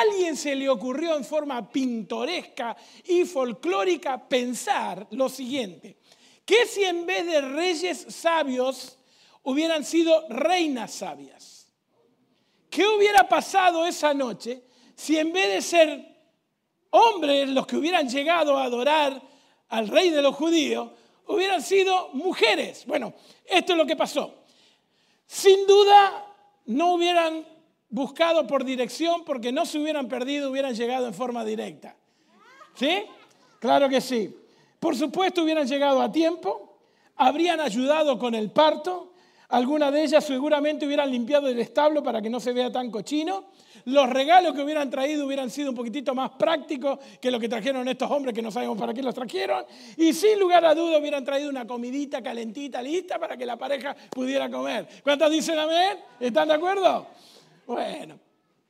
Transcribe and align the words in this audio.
alguien 0.00 0.36
se 0.36 0.54
le 0.54 0.68
ocurrió 0.68 1.16
en 1.16 1.24
forma 1.24 1.70
pintoresca 1.70 2.76
y 3.04 3.24
folclórica 3.24 4.28
pensar 4.28 5.06
lo 5.10 5.28
siguiente, 5.28 5.96
que 6.44 6.66
si 6.66 6.84
en 6.84 7.04
vez 7.06 7.26
de 7.26 7.40
reyes 7.40 8.06
sabios 8.08 8.98
hubieran 9.48 9.84
sido 9.84 10.26
reinas 10.28 10.92
sabias? 10.92 11.68
¿Qué 12.68 12.86
hubiera 12.86 13.28
pasado 13.28 13.86
esa 13.86 14.12
noche 14.12 14.62
si 14.94 15.16
en 15.16 15.32
vez 15.32 15.48
de 15.48 15.62
ser 15.62 16.16
hombres 16.90 17.48
los 17.48 17.66
que 17.66 17.76
hubieran 17.76 18.08
llegado 18.08 18.56
a 18.56 18.64
adorar 18.64 19.22
al 19.68 19.88
rey 19.88 20.10
de 20.10 20.22
los 20.22 20.34
judíos, 20.34 20.90
hubieran 21.26 21.62
sido 21.62 22.10
mujeres? 22.12 22.84
Bueno, 22.86 23.14
esto 23.46 23.72
es 23.72 23.78
lo 23.78 23.86
que 23.86 23.96
pasó. 23.96 24.34
Sin 25.26 25.66
duda 25.66 26.26
no 26.66 26.94
hubieran 26.94 27.46
buscado 27.90 28.46
por 28.46 28.64
dirección 28.64 29.24
porque 29.24 29.52
no 29.52 29.64
se 29.66 29.78
hubieran 29.78 30.08
perdido, 30.08 30.50
hubieran 30.50 30.74
llegado 30.74 31.06
en 31.06 31.14
forma 31.14 31.44
directa. 31.44 31.96
¿Sí? 32.74 33.04
Claro 33.58 33.88
que 33.88 34.00
sí. 34.00 34.34
Por 34.78 34.96
supuesto 34.96 35.42
hubieran 35.42 35.66
llegado 35.66 36.00
a 36.00 36.12
tiempo, 36.12 36.78
habrían 37.16 37.60
ayudado 37.60 38.18
con 38.18 38.34
el 38.34 38.50
parto, 38.50 39.12
algunas 39.48 39.90
de 39.94 40.04
ellas 40.04 40.24
seguramente 40.24 40.86
hubieran 40.86 41.10
limpiado 41.10 41.48
el 41.48 41.58
establo 41.58 42.02
para 42.02 42.20
que 42.20 42.28
no 42.28 42.38
se 42.38 42.52
vea 42.52 42.70
tan 42.70 42.90
cochino. 42.90 43.46
Los 43.86 44.10
regalos 44.10 44.54
que 44.54 44.60
hubieran 44.60 44.90
traído 44.90 45.24
hubieran 45.24 45.48
sido 45.48 45.70
un 45.70 45.76
poquitito 45.76 46.14
más 46.14 46.32
prácticos 46.32 46.98
que 47.18 47.30
lo 47.30 47.40
que 47.40 47.48
trajeron 47.48 47.88
estos 47.88 48.10
hombres 48.10 48.34
que 48.34 48.42
no 48.42 48.50
sabemos 48.50 48.76
para 48.76 48.92
qué 48.92 49.02
los 49.02 49.14
trajeron. 49.14 49.64
Y 49.96 50.12
sin 50.12 50.38
lugar 50.38 50.66
a 50.66 50.74
duda 50.74 50.98
hubieran 50.98 51.24
traído 51.24 51.48
una 51.48 51.66
comidita 51.66 52.22
calentita, 52.22 52.82
lista 52.82 53.18
para 53.18 53.38
que 53.38 53.46
la 53.46 53.56
pareja 53.56 53.96
pudiera 54.10 54.50
comer. 54.50 54.86
¿Cuántas 55.02 55.30
dicen 55.30 55.58
amén? 55.58 55.98
¿Están 56.20 56.48
de 56.48 56.54
acuerdo? 56.54 57.06
Bueno, 57.68 58.18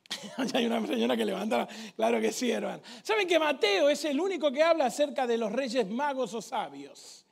hay 0.53 0.65
una 0.65 0.85
señora 0.85 1.15
que 1.15 1.23
levanta, 1.23 1.65
claro 1.95 2.19
que 2.19 2.33
sí, 2.33 2.51
hermano. 2.51 2.81
¿Saben 3.01 3.25
que 3.25 3.39
Mateo 3.39 3.87
es 3.87 4.03
el 4.03 4.19
único 4.19 4.51
que 4.51 4.61
habla 4.61 4.87
acerca 4.87 5.25
de 5.25 5.37
los 5.37 5.53
reyes 5.53 5.89
magos 5.89 6.33
o 6.33 6.41
sabios? 6.41 7.25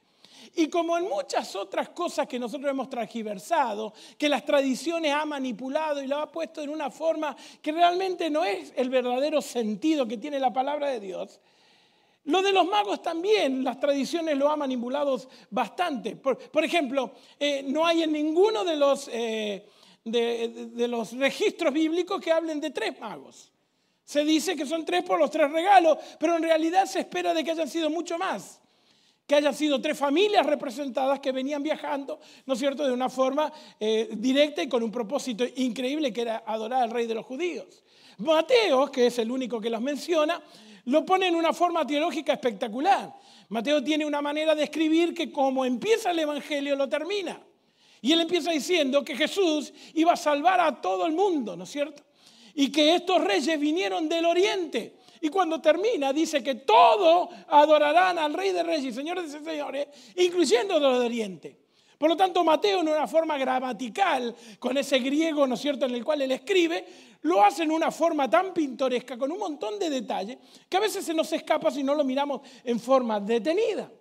Y 0.55 0.69
como 0.69 0.97
en 0.97 1.03
muchas 1.09 1.53
otras 1.57 1.89
cosas 1.89 2.25
que 2.25 2.39
nosotros 2.39 2.71
hemos 2.71 2.89
transgiversado, 2.89 3.93
que 4.17 4.29
las 4.29 4.45
tradiciones 4.45 5.11
ha 5.13 5.25
manipulado 5.25 6.01
y 6.01 6.07
lo 6.07 6.19
ha 6.19 6.31
puesto 6.31 6.61
en 6.61 6.69
una 6.69 6.89
forma 6.89 7.35
que 7.61 7.73
realmente 7.73 8.29
no 8.29 8.45
es 8.45 8.71
el 8.77 8.89
verdadero 8.89 9.41
sentido 9.41 10.07
que 10.07 10.17
tiene 10.17 10.39
la 10.39 10.53
palabra 10.53 10.87
de 10.87 11.01
Dios, 11.01 11.41
lo 12.23 12.41
de 12.41 12.53
los 12.53 12.65
magos 12.65 13.01
también, 13.01 13.61
las 13.61 13.77
tradiciones 13.77 14.37
lo 14.37 14.49
han 14.49 14.59
manipulado 14.59 15.19
bastante. 15.49 16.15
Por, 16.15 16.63
ejemplo, 16.63 17.11
eh, 17.37 17.61
no 17.67 17.85
hay 17.85 18.03
en 18.03 18.13
ninguno 18.13 18.63
de 18.63 18.75
los... 18.77 19.09
Eh, 19.11 19.65
de, 20.11 20.87
los 20.87 21.13
registros 21.13 21.73
bíblicos 21.73 22.21
que 22.21 22.31
hablen 22.31 22.59
de 22.59 22.71
tres 22.71 22.99
magos. 22.99 23.51
Se 24.03 24.23
dice 24.23 24.55
que 24.55 24.65
son 24.65 24.85
tres 24.85 25.03
por 25.03 25.19
los 25.19 25.29
tres 25.29 25.51
regalos, 25.51 25.97
pero 26.19 26.37
en 26.37 26.43
realidad 26.43 26.85
se 26.85 26.99
espera 26.99 27.33
de 27.33 27.43
que 27.43 27.51
hayan 27.51 27.69
sido 27.69 27.89
mucho 27.89 28.17
más. 28.17 28.61
Que 29.25 29.35
hayan 29.35 29.53
sido 29.53 29.81
tres 29.81 29.97
familias 29.97 30.45
representadas 30.45 31.19
que 31.19 31.33
venían 31.33 31.61
viajando, 31.61 32.19
¿no 32.45 32.53
es 32.53 32.59
cierto?, 32.59 32.85
de 32.85 32.93
una 32.93 33.09
forma 33.09 33.51
eh, 33.79 34.09
directa 34.13 34.63
y 34.63 34.69
con 34.69 34.81
un 34.81 34.91
propósito 34.91 35.43
increíble 35.57 36.13
que 36.13 36.21
era 36.21 36.43
adorar 36.45 36.83
al 36.83 36.91
rey 36.91 37.07
de 37.07 37.15
los 37.15 37.25
judíos. 37.25 37.83
Mateo, 38.19 38.89
que 38.89 39.07
es 39.07 39.19
el 39.19 39.29
único 39.29 39.59
que 39.59 39.69
los 39.69 39.81
menciona, 39.81 40.41
lo 40.85 41.05
pone 41.05 41.27
en 41.27 41.35
una 41.35 41.51
forma 41.51 41.85
teológica 41.85 42.31
espectacular. 42.31 43.13
Mateo 43.49 43.83
tiene 43.83 44.05
una 44.05 44.21
manera 44.21 44.55
de 44.55 44.63
escribir 44.63 45.13
que 45.13 45.31
como 45.31 45.65
empieza 45.65 46.11
el 46.11 46.19
Evangelio 46.19 46.75
lo 46.77 46.87
termina. 46.87 47.41
Y 48.01 48.11
él 48.11 48.21
empieza 48.21 48.51
diciendo 48.51 49.03
que 49.03 49.15
Jesús 49.15 49.73
iba 49.93 50.13
a 50.13 50.17
salvar 50.17 50.59
a 50.61 50.81
todo 50.81 51.05
el 51.05 51.13
mundo, 51.13 51.55
¿no 51.55 51.63
es 51.63 51.71
cierto? 51.71 52.03
Y 52.53 52.71
que 52.71 52.95
estos 52.95 53.23
reyes 53.23 53.59
vinieron 53.59 54.07
del 54.07 54.25
oriente. 54.25 54.97
Y 55.21 55.29
cuando 55.29 55.59
termina 55.59 56.13
dice 56.13 56.43
que 56.43 56.55
todos 56.55 57.29
adorarán 57.47 58.19
al 58.19 58.33
rey 58.33 58.51
de 58.51 58.63
reyes 58.63 58.85
y 58.85 58.93
señores 58.93 59.31
de 59.31 59.39
señores, 59.43 59.87
incluyendo 60.15 60.79
los 60.79 60.99
del 60.99 61.07
oriente. 61.07 61.67
Por 61.97 62.09
lo 62.09 62.15
tanto, 62.15 62.43
Mateo 62.43 62.81
en 62.81 62.89
una 62.89 63.07
forma 63.07 63.37
gramatical, 63.39 64.35
con 64.59 64.77
ese 64.77 64.99
griego, 64.99 65.47
¿no 65.47 65.55
es 65.55 65.61
cierto?, 65.61 65.87
en 65.87 65.95
el 65.95 66.05
cual 66.05 66.21
él 66.21 66.31
escribe, 66.31 66.85
lo 67.23 67.43
hace 67.43 67.63
en 67.63 67.71
una 67.71 67.89
forma 67.89 68.29
tan 68.29 68.53
pintoresca, 68.53 69.17
con 69.17 69.31
un 69.31 69.39
montón 69.39 69.79
de 69.79 69.89
detalles, 69.89 70.37
que 70.69 70.77
a 70.77 70.79
veces 70.79 71.03
se 71.03 71.15
nos 71.15 71.33
escapa 71.33 71.71
si 71.71 71.81
no 71.81 71.95
lo 71.95 72.03
miramos 72.03 72.41
en 72.63 72.79
forma 72.79 73.19
detenida. 73.19 73.91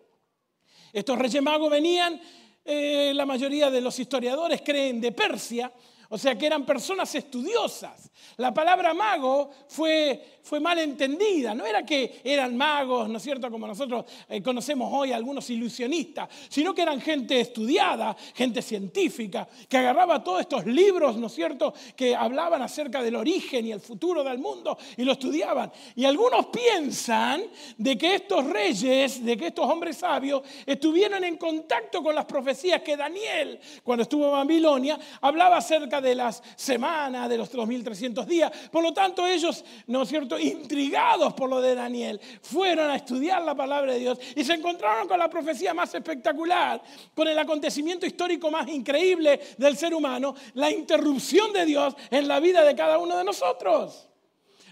Estos 0.93 1.19
reyes 1.19 1.43
magos 1.43 1.71
venían 1.71 2.21
eh, 2.67 3.13
la 3.15 3.25
mayoría 3.25 3.71
de 3.71 3.81
los 3.81 3.99
historiadores 3.99 4.63
creen 4.63 5.01
de 5.01 5.13
Persia, 5.13 5.73
o 6.09 6.19
sea 6.19 6.37
que 6.37 6.47
eran 6.47 6.65
personas 6.65 7.15
estudiosas. 7.15 8.11
La 8.37 8.53
palabra 8.53 8.93
mago 8.93 9.51
fue, 9.69 10.41
fue 10.43 10.61
mal 10.61 10.79
entendida, 10.79 11.55
no 11.55 11.65
era 11.65 11.85
que 11.85 12.21
eran 12.23 12.57
magos, 12.57 13.09
¿no 13.09 13.17
es 13.17 13.23
cierto?, 13.23 13.51
como 13.51 13.67
nosotros 13.67 14.05
eh, 14.29 14.43
conocemos 14.43 14.91
hoy 14.93 15.13
algunos 15.13 15.49
ilusionistas, 15.49 16.29
sino 16.49 16.75
que 16.75 16.83
eran 16.83 17.01
gente 17.01 17.41
estudiada, 17.41 18.15
gente 18.35 18.61
científica, 18.63 19.49
que 19.69 19.79
agarraba 19.79 20.23
todos 20.23 20.43
estos 20.43 20.67
libros, 20.67 21.17
¿no 21.17 21.29
es 21.29 21.35
cierto?, 21.35 21.73
que 21.95 22.15
hablaban 22.15 22.61
acerca 22.63 23.03
del 23.03 23.17
origen 23.17 23.67
y 23.67 23.73
el 23.73 23.81
futuro 23.81 24.23
del 24.23 24.39
mundo 24.39 24.77
y 24.97 25.05
lo 25.05 25.13
estudiaban. 25.13 25.73
Y 25.95 26.05
algunos 26.05 26.47
piensan 26.47 27.45
de 27.79 27.97
que 27.97 28.17
estos 28.17 28.45
reyes, 28.45 29.25
de 29.25 29.37
que 29.37 29.49
estos 29.49 29.69
hombres 29.69 29.97
sabios 29.97 30.43
estuvieron 30.67 31.25
en 31.25 31.37
contacto 31.37 32.03
con 32.03 32.15
las 32.15 32.27
profecías 32.27 32.83
que 32.83 32.97
Daniel, 32.97 33.59
cuando 33.83 34.03
estuvo 34.03 34.27
en 34.27 34.33
Babilonia, 34.33 34.99
hablaba 35.21 35.57
acerca 35.57 35.96
de 36.01 36.15
las 36.15 36.43
semanas, 36.57 37.29
de 37.29 37.39
los 37.39 37.51
2300 37.51 38.27
días. 38.27 38.53
Por 38.71 38.83
lo 38.83 38.93
tanto, 38.93 39.27
ellos, 39.27 39.65
¿no 39.87 40.03
es 40.03 40.09
cierto?, 40.09 40.39
intrigados 40.39 41.35
por 41.35 41.51
lo 41.51 41.61
de 41.61 41.75
Daniel, 41.75 42.21
fueron 42.43 42.91
a 42.91 42.97
estudiar 42.97 43.43
la 43.43 43.55
palabra 43.55 43.93
de 43.93 43.99
Dios 43.99 44.19
y 44.35 44.45
se 44.45 44.55
encontraron 44.55 45.09
con 45.09 45.19
la 45.19 45.29
profecía 45.29 45.75
más 45.75 45.95
espectacular, 45.95 46.83
con 47.15 47.29
el 47.29 47.39
acontecimiento 47.39 48.07
histórico 48.07 48.51
más 48.51 48.69
increíble 48.69 49.41
del 49.59 49.77
ser 49.77 49.95
humano, 49.95 50.35
la 50.55 50.71
interrupción 50.71 51.53
de 51.53 51.65
Dios 51.65 51.95
en 52.11 52.29
la 52.29 52.41
vida 52.41 52.65
de 52.65 52.75
cada 52.75 52.99
uno 52.99 53.17
de 53.17 53.25
nosotros. 53.25 54.09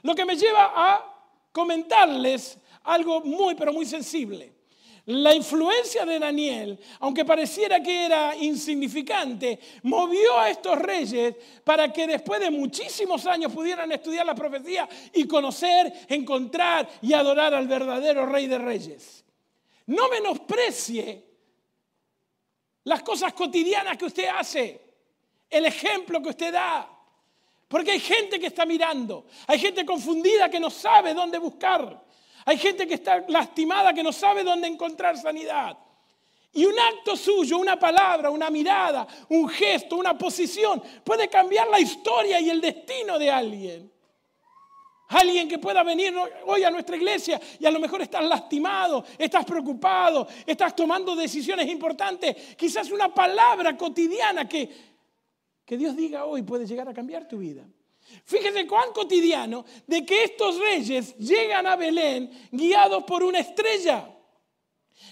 Lo 0.02 0.14
que 0.14 0.24
me 0.24 0.36
lleva 0.36 0.72
a 0.74 1.14
comentarles 1.52 2.58
algo 2.84 3.20
muy, 3.20 3.54
pero 3.54 3.72
muy 3.72 3.86
sensible. 3.86 4.53
La 5.06 5.34
influencia 5.34 6.06
de 6.06 6.18
Daniel, 6.18 6.78
aunque 7.00 7.26
pareciera 7.26 7.82
que 7.82 8.06
era 8.06 8.34
insignificante, 8.36 9.58
movió 9.82 10.38
a 10.38 10.48
estos 10.48 10.78
reyes 10.78 11.34
para 11.62 11.92
que 11.92 12.06
después 12.06 12.40
de 12.40 12.50
muchísimos 12.50 13.26
años 13.26 13.52
pudieran 13.52 13.92
estudiar 13.92 14.24
la 14.24 14.34
profecía 14.34 14.88
y 15.12 15.26
conocer, 15.26 15.92
encontrar 16.08 16.88
y 17.02 17.12
adorar 17.12 17.52
al 17.52 17.68
verdadero 17.68 18.24
rey 18.24 18.46
de 18.46 18.56
reyes. 18.56 19.24
No 19.86 20.08
menosprecie 20.08 21.22
las 22.84 23.02
cosas 23.02 23.34
cotidianas 23.34 23.98
que 23.98 24.06
usted 24.06 24.28
hace, 24.34 24.80
el 25.50 25.66
ejemplo 25.66 26.22
que 26.22 26.30
usted 26.30 26.50
da. 26.50 26.90
Porque 27.68 27.90
hay 27.90 28.00
gente 28.00 28.40
que 28.40 28.46
está 28.46 28.64
mirando, 28.64 29.26
hay 29.46 29.58
gente 29.58 29.84
confundida 29.84 30.48
que 30.48 30.60
no 30.60 30.70
sabe 30.70 31.12
dónde 31.12 31.38
buscar. 31.38 32.02
Hay 32.44 32.58
gente 32.58 32.86
que 32.86 32.94
está 32.94 33.24
lastimada, 33.28 33.94
que 33.94 34.02
no 34.02 34.12
sabe 34.12 34.44
dónde 34.44 34.68
encontrar 34.68 35.16
sanidad. 35.16 35.78
Y 36.52 36.64
un 36.66 36.78
acto 36.78 37.16
suyo, 37.16 37.58
una 37.58 37.78
palabra, 37.78 38.30
una 38.30 38.48
mirada, 38.48 39.06
un 39.30 39.48
gesto, 39.48 39.96
una 39.96 40.16
posición, 40.16 40.82
puede 41.02 41.28
cambiar 41.28 41.68
la 41.68 41.80
historia 41.80 42.40
y 42.40 42.48
el 42.48 42.60
destino 42.60 43.18
de 43.18 43.30
alguien. 43.30 43.92
Alguien 45.08 45.48
que 45.48 45.58
pueda 45.58 45.82
venir 45.82 46.14
hoy 46.46 46.62
a 46.62 46.70
nuestra 46.70 46.96
iglesia 46.96 47.40
y 47.58 47.66
a 47.66 47.70
lo 47.70 47.80
mejor 47.80 48.02
estás 48.02 48.24
lastimado, 48.24 49.04
estás 49.18 49.44
preocupado, 49.44 50.26
estás 50.46 50.74
tomando 50.76 51.16
decisiones 51.16 51.68
importantes. 51.68 52.54
Quizás 52.56 52.90
una 52.90 53.12
palabra 53.12 53.76
cotidiana 53.76 54.48
que, 54.48 54.70
que 55.64 55.76
Dios 55.76 55.96
diga 55.96 56.24
hoy 56.24 56.42
puede 56.42 56.66
llegar 56.66 56.88
a 56.88 56.94
cambiar 56.94 57.26
tu 57.26 57.38
vida. 57.38 57.64
Fíjense 58.24 58.66
cuán 58.66 58.92
cotidiano 58.92 59.64
de 59.86 60.04
que 60.04 60.24
estos 60.24 60.58
reyes 60.58 61.16
llegan 61.16 61.66
a 61.66 61.76
Belén 61.76 62.30
guiados 62.50 63.04
por 63.04 63.22
una 63.22 63.40
estrella. 63.40 64.08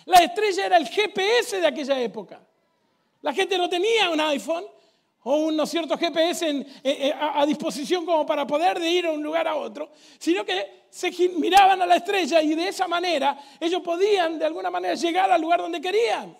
La 0.06 0.18
estrella 0.18 0.66
era 0.66 0.76
el 0.76 0.88
GPS 0.88 1.60
de 1.60 1.66
aquella 1.66 2.00
época. 2.00 2.46
La 3.20 3.32
gente 3.32 3.56
no 3.56 3.68
tenía 3.68 4.10
un 4.10 4.20
iPhone 4.20 4.64
o 5.24 5.36
un 5.36 5.66
cierto 5.66 5.96
GPS 5.96 6.48
eh, 6.48 6.66
eh, 6.82 7.14
a, 7.18 7.46
disposición 7.46 8.04
como 8.04 8.26
para 8.26 8.46
poder 8.46 8.82
ir 8.82 9.04
de 9.04 9.10
un 9.10 9.22
lugar 9.22 9.46
a 9.46 9.54
otro, 9.54 9.90
sino 10.18 10.44
que 10.44 10.86
se 10.90 11.10
miraban 11.28 11.80
a 11.80 11.86
la 11.86 11.96
estrella 11.96 12.42
y 12.42 12.54
de 12.54 12.68
esa 12.68 12.88
manera 12.88 13.38
ellos 13.60 13.80
podían 13.82 14.38
de 14.38 14.44
alguna 14.44 14.70
manera 14.70 14.94
llegar 14.94 15.30
al 15.30 15.40
lugar 15.40 15.60
donde 15.60 15.80
querían. 15.80 16.36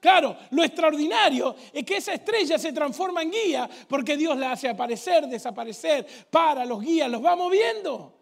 Claro, 0.00 0.34
lo 0.50 0.64
extraordinario 0.64 1.54
es 1.72 1.84
que 1.84 1.98
esa 1.98 2.14
estrella 2.14 2.58
se 2.58 2.72
transforma 2.72 3.22
en 3.22 3.30
guía 3.30 3.68
porque 3.86 4.16
Dios 4.16 4.36
la 4.38 4.52
hace 4.52 4.68
aparecer, 4.68 5.26
desaparecer, 5.26 6.06
para, 6.30 6.64
los 6.64 6.80
guías, 6.80 7.10
los 7.10 7.22
va 7.22 7.36
moviendo. 7.36 8.16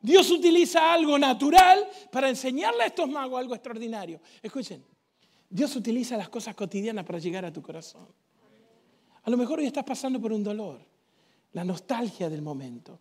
Dios 0.00 0.30
utiliza 0.30 0.92
algo 0.92 1.18
natural 1.18 1.88
para 2.10 2.28
enseñarle 2.28 2.82
a 2.82 2.86
estos 2.86 3.08
magos 3.08 3.38
algo 3.38 3.54
extraordinario. 3.54 4.20
Escuchen, 4.42 4.84
Dios 5.48 5.74
utiliza 5.76 6.16
las 6.16 6.28
cosas 6.28 6.54
cotidianas 6.56 7.04
para 7.04 7.20
llegar 7.20 7.44
a 7.44 7.52
tu 7.52 7.62
corazón. 7.62 8.08
A 9.22 9.30
lo 9.30 9.36
mejor 9.36 9.60
hoy 9.60 9.66
estás 9.66 9.84
pasando 9.84 10.20
por 10.20 10.32
un 10.32 10.42
dolor, 10.42 10.84
la 11.52 11.64
nostalgia 11.64 12.28
del 12.28 12.42
momento. 12.42 13.00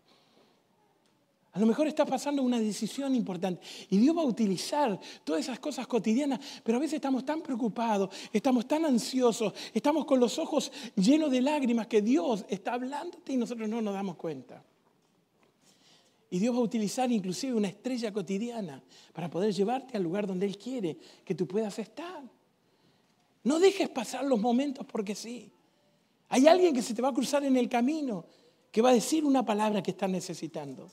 A 1.53 1.59
lo 1.59 1.67
mejor 1.67 1.87
estás 1.87 2.09
pasando 2.09 2.41
una 2.41 2.59
decisión 2.59 3.13
importante 3.15 3.61
y 3.89 3.97
Dios 3.97 4.17
va 4.17 4.21
a 4.21 4.25
utilizar 4.25 4.99
todas 5.23 5.41
esas 5.41 5.59
cosas 5.59 5.85
cotidianas, 5.85 6.39
pero 6.63 6.79
a 6.79 6.81
veces 6.81 6.95
estamos 6.95 7.23
tan 7.23 7.41
preocupados, 7.41 8.09
estamos 8.33 8.67
tan 8.67 8.85
ansiosos, 8.85 9.53
estamos 9.71 10.05
con 10.05 10.19
los 10.19 10.39
ojos 10.39 10.71
llenos 10.95 11.29
de 11.29 11.41
lágrimas 11.41 11.85
que 11.85 12.01
Dios 12.01 12.43
está 12.49 12.73
hablándote 12.73 13.33
y 13.33 13.37
nosotros 13.37 13.69
no 13.69 13.83
nos 13.83 13.93
damos 13.93 14.15
cuenta. 14.15 14.63
Y 16.31 16.39
Dios 16.39 16.55
va 16.55 16.59
a 16.59 16.63
utilizar 16.63 17.11
inclusive 17.11 17.53
una 17.53 17.67
estrella 17.67 18.11
cotidiana 18.11 18.81
para 19.13 19.29
poder 19.29 19.53
llevarte 19.53 19.95
al 19.95 20.01
lugar 20.01 20.25
donde 20.25 20.47
Él 20.47 20.57
quiere 20.57 20.97
que 21.23 21.35
tú 21.35 21.47
puedas 21.47 21.77
estar. 21.77 22.23
No 23.43 23.59
dejes 23.59 23.89
pasar 23.89 24.25
los 24.25 24.41
momentos 24.41 24.87
porque 24.87 25.13
sí. 25.13 25.51
Hay 26.29 26.47
alguien 26.47 26.73
que 26.73 26.81
se 26.81 26.95
te 26.95 27.03
va 27.03 27.09
a 27.09 27.13
cruzar 27.13 27.43
en 27.43 27.57
el 27.57 27.69
camino, 27.69 28.25
que 28.71 28.81
va 28.81 28.89
a 28.89 28.93
decir 28.93 29.23
una 29.23 29.45
palabra 29.45 29.83
que 29.83 29.91
estás 29.91 30.09
necesitando. 30.09 30.89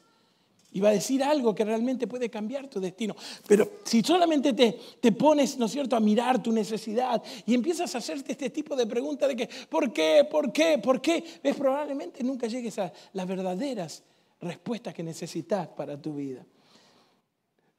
Y 0.73 0.81
va 0.81 0.91
a 0.91 0.93
decir 0.93 1.23
algo 1.23 1.55
que 1.55 1.65
realmente 1.65 2.07
puede 2.07 2.31
cambiar 2.31 2.69
tu 2.69 2.79
destino. 2.81 3.17
Pero 3.47 3.71
si 3.85 4.03
solamente 4.03 4.53
te, 4.53 4.79
te, 5.01 5.13
pones, 5.13 5.59
¿no 5.59 5.67
es 5.67 5.73
cierto?, 5.73 5.97
a 5.97 6.01
mirar 6.01 6.43
tu 6.43 6.53
necesidad 6.53 7.23
y 7.45 7.55
empiezas 7.55 7.95
a 7.95 7.99
hacerte 7.99 8.33
este 8.33 8.51
tipo 8.51 8.77
de 8.77 8.87
preguntas 8.87 9.29
de 9.29 9.37
que, 9.37 9.49
¿por 9.69 9.93
qué? 9.93 10.27
¿Por 10.31 10.53
qué? 10.53 10.79
¿Por 10.79 11.01
qué? 11.01 11.25
Ves, 11.43 11.57
probablemente 11.57 12.23
nunca 12.23 12.47
llegues 12.47 12.79
a 12.79 12.93
las 13.13 13.27
verdaderas 13.27 14.05
respuestas 14.41 14.95
que 14.95 15.03
necesitas 15.03 15.69
para 15.69 16.01
tu 16.01 16.15
vida. 16.15 16.47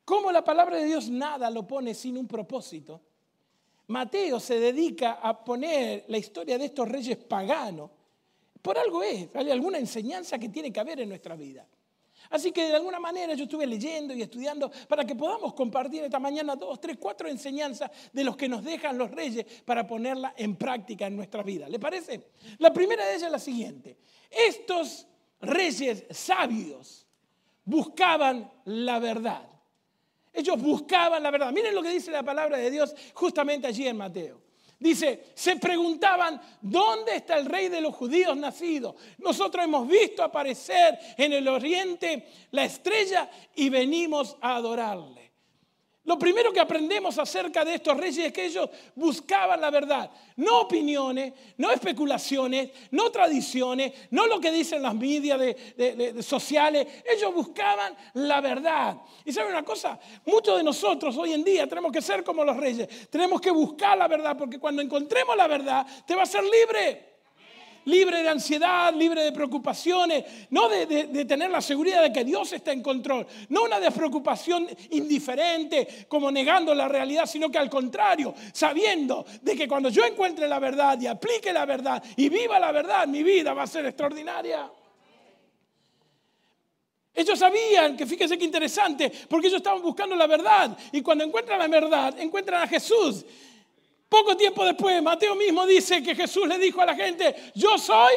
Como 0.03 0.31
la 0.31 0.43
palabra 0.43 0.77
de 0.77 0.85
Dios 0.85 1.09
nada 1.09 1.49
lo 1.49 1.65
pone 1.65 1.93
sin 1.93 2.17
un 2.17 2.27
propósito, 2.27 2.99
Mateo 3.87 4.39
se 4.39 4.59
dedica 4.59 5.13
a 5.13 5.43
poner 5.43 6.05
la 6.07 6.17
historia 6.17 6.57
de 6.57 6.65
estos 6.65 6.87
reyes 6.87 7.17
paganos. 7.17 7.91
Por 8.61 8.77
algo 8.77 9.03
es, 9.03 9.27
hay 9.35 9.51
alguna 9.51 9.79
enseñanza 9.79 10.39
que 10.39 10.49
tiene 10.49 10.71
que 10.71 10.79
haber 10.79 11.01
en 11.01 11.09
nuestra 11.09 11.35
vida. 11.35 11.65
Así 12.31 12.51
que 12.51 12.67
de 12.67 12.75
alguna 12.75 12.99
manera 12.99 13.33
yo 13.33 13.43
estuve 13.43 13.67
leyendo 13.67 14.13
y 14.13 14.21
estudiando 14.21 14.71
para 14.87 15.05
que 15.05 15.15
podamos 15.15 15.53
compartir 15.53 16.03
esta 16.03 16.17
mañana 16.17 16.55
dos, 16.55 16.79
tres, 16.79 16.97
cuatro 16.97 17.27
enseñanzas 17.27 17.91
de 18.11 18.23
los 18.23 18.37
que 18.37 18.47
nos 18.47 18.63
dejan 18.63 18.97
los 18.97 19.11
reyes 19.11 19.45
para 19.65 19.85
ponerla 19.85 20.33
en 20.37 20.55
práctica 20.55 21.07
en 21.07 21.17
nuestra 21.17 21.43
vida. 21.43 21.67
¿Le 21.67 21.77
parece? 21.77 22.29
La 22.59 22.71
primera 22.71 23.05
de 23.05 23.11
ellas 23.11 23.23
es 23.23 23.31
la 23.31 23.39
siguiente. 23.39 23.97
Estos 24.29 25.05
reyes 25.41 26.05
sabios 26.09 27.05
buscaban 27.65 28.49
la 28.65 28.99
verdad. 28.99 29.47
Ellos 30.33 30.61
buscaban 30.61 31.21
la 31.21 31.31
verdad. 31.31 31.51
Miren 31.51 31.75
lo 31.75 31.83
que 31.83 31.89
dice 31.89 32.11
la 32.11 32.23
palabra 32.23 32.57
de 32.57 32.71
Dios 32.71 32.95
justamente 33.13 33.67
allí 33.67 33.87
en 33.87 33.97
Mateo. 33.97 34.41
Dice, 34.81 35.25
se 35.35 35.57
preguntaban, 35.57 36.41
¿dónde 36.59 37.17
está 37.17 37.37
el 37.37 37.45
rey 37.45 37.69
de 37.69 37.81
los 37.81 37.93
judíos 37.93 38.35
nacido? 38.35 38.95
Nosotros 39.19 39.63
hemos 39.63 39.87
visto 39.87 40.23
aparecer 40.23 40.97
en 41.17 41.33
el 41.33 41.47
oriente 41.47 42.27
la 42.49 42.65
estrella 42.65 43.29
y 43.53 43.69
venimos 43.69 44.35
a 44.41 44.55
adorarle. 44.55 45.30
Lo 46.03 46.17
primero 46.17 46.51
que 46.51 46.59
aprendemos 46.59 47.19
acerca 47.19 47.63
de 47.63 47.75
estos 47.75 47.95
reyes 47.95 48.25
es 48.25 48.33
que 48.33 48.45
ellos 48.45 48.67
buscaban 48.95 49.61
la 49.61 49.69
verdad, 49.69 50.09
no 50.35 50.61
opiniones, 50.61 51.31
no 51.57 51.69
especulaciones, 51.71 52.71
no 52.89 53.11
tradiciones, 53.11 53.93
no 54.09 54.25
lo 54.25 54.39
que 54.39 54.51
dicen 54.51 54.81
las 54.81 54.95
medias 54.95 55.39
sociales, 56.25 56.87
ellos 57.05 57.31
buscaban 57.35 57.95
la 58.15 58.41
verdad. 58.41 58.97
Y 59.23 59.31
saben 59.31 59.51
una 59.51 59.63
cosa, 59.63 59.99
muchos 60.25 60.57
de 60.57 60.63
nosotros 60.63 61.15
hoy 61.17 61.33
en 61.33 61.43
día 61.43 61.67
tenemos 61.67 61.91
que 61.91 62.01
ser 62.01 62.23
como 62.23 62.43
los 62.43 62.57
reyes, 62.57 63.09
tenemos 63.11 63.39
que 63.39 63.51
buscar 63.51 63.95
la 63.95 64.07
verdad, 64.07 64.35
porque 64.35 64.57
cuando 64.57 64.81
encontremos 64.81 65.37
la 65.37 65.47
verdad 65.47 65.85
te 66.07 66.15
va 66.15 66.23
a 66.23 66.25
ser 66.25 66.43
libre 66.43 67.10
libre 67.85 68.23
de 68.23 68.29
ansiedad, 68.29 68.93
libre 68.93 69.23
de 69.23 69.31
preocupaciones, 69.31 70.25
no 70.49 70.69
de, 70.69 71.25
tener 71.25 71.49
la 71.49 71.61
seguridad 71.61 72.01
de 72.01 72.11
que 72.11 72.23
Dios 72.23 72.51
está 72.53 72.71
en 72.71 72.81
control, 72.81 73.25
no 73.49 73.63
una 73.63 73.79
despreocupación 73.79 74.67
indiferente 74.91 76.05
como 76.07 76.31
negando 76.31 76.73
la 76.75 76.87
realidad, 76.87 77.25
sino 77.25 77.49
que 77.49 77.57
al 77.57 77.69
contrario, 77.69 78.33
sabiendo 78.53 79.25
de 79.41 79.55
que 79.55 79.67
cuando 79.67 79.89
yo 79.89 80.05
encuentre 80.05 80.47
la 80.47 80.59
verdad 80.59 80.99
y 80.99 81.07
aplique 81.07 81.51
la 81.53 81.65
verdad 81.65 82.03
y 82.15 82.29
viva 82.29 82.59
la 82.59 82.71
verdad, 82.71 83.07
mi 83.07 83.23
vida 83.23 83.53
va 83.53 83.63
a 83.63 83.67
ser 83.67 83.85
extraordinaria. 83.85 84.69
Ellos 87.13 87.37
sabían 87.37 87.97
que 87.97 88.05
fíjense 88.05 88.37
qué 88.37 88.45
interesante, 88.45 89.11
porque 89.27 89.47
ellos 89.47 89.57
estaban 89.57 89.81
buscando 89.81 90.15
la 90.15 90.27
verdad 90.27 90.77
y 90.93 91.01
cuando 91.01 91.25
encuentran 91.25 91.59
la 91.59 91.67
verdad, 91.67 92.17
encuentran 92.19 92.61
a 92.61 92.67
Jesús 92.67 93.25
poco 94.11 94.35
tiempo 94.35 94.65
después, 94.65 95.01
Mateo 95.01 95.35
mismo 95.35 95.65
dice 95.65 96.03
que 96.03 96.13
Jesús 96.13 96.45
le 96.45 96.57
dijo 96.57 96.81
a 96.81 96.85
la 96.85 96.95
gente, 96.95 97.33
yo 97.55 97.77
soy 97.77 98.13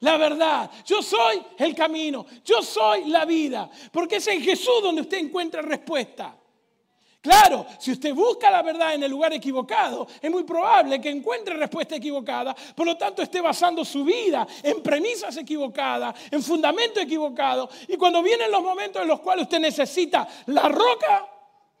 la 0.00 0.18
verdad, 0.18 0.70
yo 0.84 1.00
soy 1.00 1.42
el 1.56 1.74
camino, 1.74 2.26
yo 2.44 2.60
soy 2.60 3.06
la 3.06 3.24
vida, 3.24 3.70
porque 3.90 4.16
es 4.16 4.26
en 4.26 4.42
Jesús 4.42 4.82
donde 4.82 5.00
usted 5.00 5.16
encuentra 5.16 5.62
respuesta. 5.62 6.36
Claro, 7.22 7.64
si 7.78 7.92
usted 7.92 8.12
busca 8.12 8.50
la 8.50 8.60
verdad 8.60 8.92
en 8.92 9.04
el 9.04 9.10
lugar 9.10 9.32
equivocado, 9.32 10.06
es 10.20 10.30
muy 10.30 10.42
probable 10.42 11.00
que 11.00 11.08
encuentre 11.08 11.56
respuesta 11.56 11.96
equivocada, 11.96 12.54
por 12.76 12.84
lo 12.84 12.98
tanto 12.98 13.22
esté 13.22 13.40
basando 13.40 13.82
su 13.82 14.04
vida 14.04 14.46
en 14.62 14.82
premisas 14.82 15.34
equivocadas, 15.38 16.14
en 16.30 16.42
fundamento 16.42 17.00
equivocado, 17.00 17.70
y 17.88 17.96
cuando 17.96 18.22
vienen 18.22 18.50
los 18.50 18.62
momentos 18.62 19.00
en 19.00 19.08
los 19.08 19.20
cuales 19.20 19.44
usted 19.44 19.58
necesita 19.58 20.28
la 20.48 20.68
roca, 20.68 21.33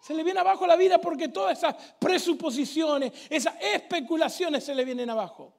se 0.04 0.12
le 0.12 0.22
viene 0.22 0.40
abajo 0.40 0.66
la 0.66 0.76
vida 0.76 0.98
porque 0.98 1.28
todas 1.28 1.56
esas 1.56 1.74
presuposiciones, 1.98 3.10
esas 3.30 3.54
especulaciones 3.58 4.62
se 4.62 4.74
le 4.74 4.84
vienen 4.84 5.08
abajo. 5.08 5.50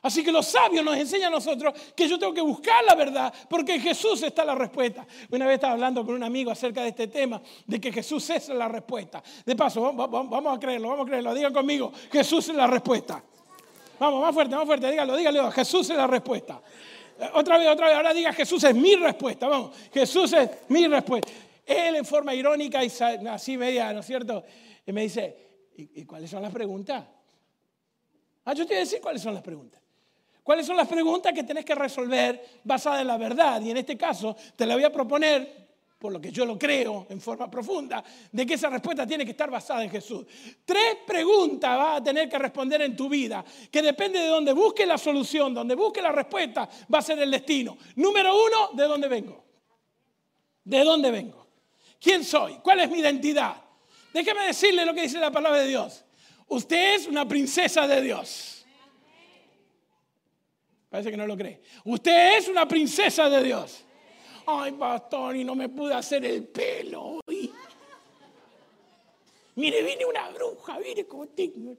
Así 0.00 0.24
que 0.24 0.32
los 0.32 0.46
sabios 0.46 0.82
nos 0.82 0.96
enseñan 0.96 1.30
a 1.30 1.36
nosotros 1.36 1.74
que 1.94 2.08
yo 2.08 2.18
tengo 2.18 2.32
que 2.32 2.40
buscar 2.40 2.82
la 2.86 2.94
verdad 2.94 3.34
porque 3.50 3.74
en 3.74 3.82
Jesús 3.82 4.22
está 4.22 4.46
la 4.46 4.54
respuesta. 4.54 5.06
Una 5.30 5.44
vez 5.44 5.56
estaba 5.56 5.74
hablando 5.74 6.06
con 6.06 6.14
un 6.14 6.22
amigo 6.22 6.50
acerca 6.50 6.80
de 6.80 6.88
este 6.88 7.08
tema, 7.08 7.42
de 7.66 7.78
que 7.78 7.92
Jesús 7.92 8.30
es 8.30 8.48
la 8.48 8.66
respuesta. 8.66 9.22
De 9.44 9.54
paso, 9.54 9.92
vamos 9.92 10.56
a 10.56 10.58
creerlo, 10.58 10.88
vamos 10.88 11.04
a 11.04 11.08
creerlo. 11.10 11.34
Digan 11.34 11.52
conmigo, 11.52 11.92
Jesús 12.10 12.48
es 12.48 12.54
la 12.54 12.66
respuesta. 12.66 13.22
Vamos, 13.98 14.22
más 14.22 14.32
fuerte, 14.32 14.56
más 14.56 14.64
fuerte, 14.64 14.90
dígalo, 14.90 15.18
dígalo, 15.18 15.50
Jesús 15.50 15.90
es 15.90 15.96
la 15.98 16.06
respuesta. 16.06 16.62
Eh, 17.20 17.28
otra 17.34 17.58
vez, 17.58 17.68
otra 17.68 17.88
vez, 17.88 17.96
ahora 17.96 18.14
diga 18.14 18.32
Jesús 18.32 18.64
es 18.64 18.74
mi 18.74 18.96
respuesta. 18.96 19.48
Vamos, 19.48 19.76
Jesús 19.92 20.32
es 20.32 20.48
mi 20.68 20.86
respuesta. 20.86 21.30
Él 21.66 21.96
en 21.96 22.04
forma 22.04 22.34
irónica 22.34 22.84
y 22.84 22.90
así 23.28 23.56
media, 23.56 23.92
¿no 23.92 24.00
es 24.00 24.06
cierto? 24.06 24.44
Y 24.86 24.92
me 24.92 25.02
dice, 25.02 25.50
¿y, 25.76 26.04
cuáles 26.04 26.30
son 26.30 26.42
las 26.42 26.52
preguntas? 26.52 27.04
Ah, 28.44 28.54
yo 28.54 28.64
te 28.64 28.74
voy 28.74 28.76
a 28.76 28.80
decir 28.80 29.00
cuáles 29.00 29.22
son 29.22 29.34
las 29.34 29.42
preguntas. 29.42 29.80
¿Cuáles 30.42 30.66
son 30.66 30.76
las 30.76 30.88
preguntas 30.88 31.32
que 31.32 31.44
tenés 31.44 31.64
que 31.64 31.74
resolver 31.74 32.60
basadas 32.64 33.02
en 33.02 33.06
la 33.06 33.16
verdad? 33.16 33.60
Y 33.60 33.70
en 33.70 33.76
este 33.76 33.96
caso 33.96 34.36
te 34.56 34.66
la 34.66 34.74
voy 34.74 34.84
a 34.84 34.92
proponer, 34.92 35.68
por 35.98 36.12
lo 36.12 36.20
que 36.20 36.32
yo 36.32 36.46
lo 36.46 36.58
creo 36.58 37.06
en 37.10 37.20
forma 37.20 37.50
profunda, 37.50 38.02
de 38.32 38.46
que 38.46 38.54
esa 38.54 38.70
respuesta 38.70 39.06
tiene 39.06 39.24
que 39.24 39.32
estar 39.32 39.50
basada 39.50 39.84
en 39.84 39.90
Jesús. 39.90 40.26
Tres 40.64 40.96
preguntas 41.06 41.76
vas 41.76 42.00
a 42.00 42.02
tener 42.02 42.28
que 42.28 42.38
responder 42.38 42.82
en 42.82 42.96
tu 42.96 43.08
vida, 43.08 43.44
que 43.70 43.82
depende 43.82 44.18
de 44.18 44.26
donde 44.26 44.52
busque 44.52 44.86
la 44.86 44.96
solución, 44.96 45.54
donde 45.54 45.74
busque 45.74 46.00
la 46.00 46.10
respuesta, 46.10 46.68
va 46.92 46.98
a 46.98 47.02
ser 47.02 47.18
el 47.18 47.30
destino. 47.30 47.76
Número 47.96 48.34
uno, 48.34 48.70
¿de 48.72 48.84
dónde 48.84 49.08
vengo? 49.08 49.44
¿De 50.64 50.82
dónde 50.82 51.10
vengo? 51.10 51.39
¿Quién 52.00 52.24
soy? 52.24 52.54
¿Cuál 52.62 52.80
es 52.80 52.90
mi 52.90 52.98
identidad? 52.98 53.62
Déjeme 54.12 54.46
decirle 54.46 54.84
lo 54.84 54.94
que 54.94 55.02
dice 55.02 55.18
la 55.18 55.30
palabra 55.30 55.60
de 55.60 55.68
Dios. 55.68 56.04
Usted 56.48 56.94
es 56.94 57.06
una 57.06 57.28
princesa 57.28 57.86
de 57.86 58.00
Dios. 58.00 58.66
Parece 60.88 61.10
que 61.10 61.16
no 61.16 61.26
lo 61.26 61.36
cree. 61.36 61.60
Usted 61.84 62.38
es 62.38 62.48
una 62.48 62.66
princesa 62.66 63.28
de 63.28 63.42
Dios. 63.44 63.84
Ay, 64.46 64.72
pastor, 64.72 65.36
y 65.36 65.44
no 65.44 65.54
me 65.54 65.68
pude 65.68 65.94
hacer 65.94 66.24
el 66.24 66.48
pelo. 66.48 67.20
Mire, 69.54 69.82
viene 69.82 70.04
una 70.04 70.28
bruja, 70.30 70.78
mire 70.78 71.06
cómo 71.06 71.28
tengo. 71.28 71.76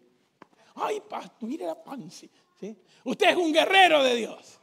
Ay, 0.76 1.02
pastor, 1.02 1.50
mire 1.50 1.66
la 1.66 1.84
panza. 1.84 2.28
Usted 3.04 3.30
es 3.30 3.36
un 3.36 3.52
guerrero 3.52 4.04
de 4.04 4.16
Dios. 4.16 4.60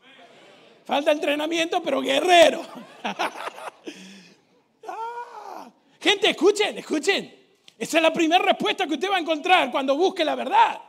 Falta 0.84 1.12
entrenamiento, 1.12 1.82
pero 1.82 2.00
guerrero. 2.00 2.62
Gente, 6.00 6.30
escuchen, 6.30 6.78
escuchen. 6.78 7.38
Esa 7.76 7.96
es 7.98 8.02
la 8.02 8.12
primera 8.12 8.44
respuesta 8.44 8.86
que 8.86 8.94
usted 8.94 9.10
va 9.10 9.16
a 9.16 9.20
encontrar 9.20 9.70
cuando 9.70 9.96
busque 9.96 10.24
la 10.24 10.34
verdad. 10.34 10.80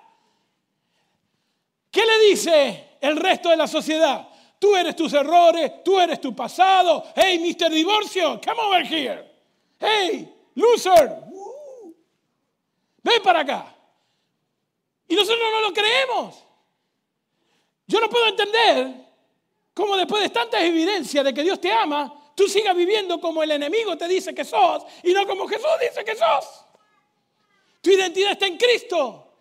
¿Qué 1.92 2.06
le 2.06 2.20
dice 2.30 2.98
el 3.01 3.18
resto 3.18 3.50
de 3.50 3.58
la 3.58 3.68
sociedad? 3.68 4.28
Tú 4.60 4.75
eres 4.75 4.96
tus 4.96 5.13
errores, 5.13 5.84
tú 5.84 6.00
eres 6.00 6.20
tu 6.20 6.36
pasado. 6.36 7.06
Hey, 7.16 7.39
Mr. 7.39 7.70
Divorcio, 7.72 8.42
come 8.44 8.62
over 8.62 8.86
here. 8.86 9.24
Hey, 9.80 10.34
loser. 10.56 11.16
Ven 13.01 13.24
para 13.24 13.39
acá. 13.42 13.75
Y 15.08 15.16
nosotros 15.16 15.39
no 15.51 15.62
lo 15.62 15.74
creemos. 15.74 16.44
Yo 17.88 18.00
no 18.00 18.10
puedo 18.10 18.28
entender 18.28 19.08
cómo 19.74 19.96
después 19.96 20.22
de 20.22 20.30
tantas 20.30 20.62
evidencias 20.62 21.24
de 21.24 21.34
que 21.34 21.42
Dios 21.42 21.60
te 21.60 21.72
ama, 21.72 22.18
tú 22.39 22.48
sigas 22.48 22.74
viviendo 22.74 23.19
como 23.19 23.43
el 23.43 23.51
enemigo 23.51 23.98
te 23.98 24.08
dice 24.08 24.34
que 24.34 24.46
sos 24.46 24.86
y 25.03 25.12
no 25.12 25.27
como 25.27 25.46
Jesús 25.46 25.67
dice 25.81 26.05
que 26.05 26.15
sos. 26.15 26.65
Tu 27.81 27.91
identidad 27.91 28.31
está 28.31 28.48
en 28.48 28.55
Cristo. 28.55 29.34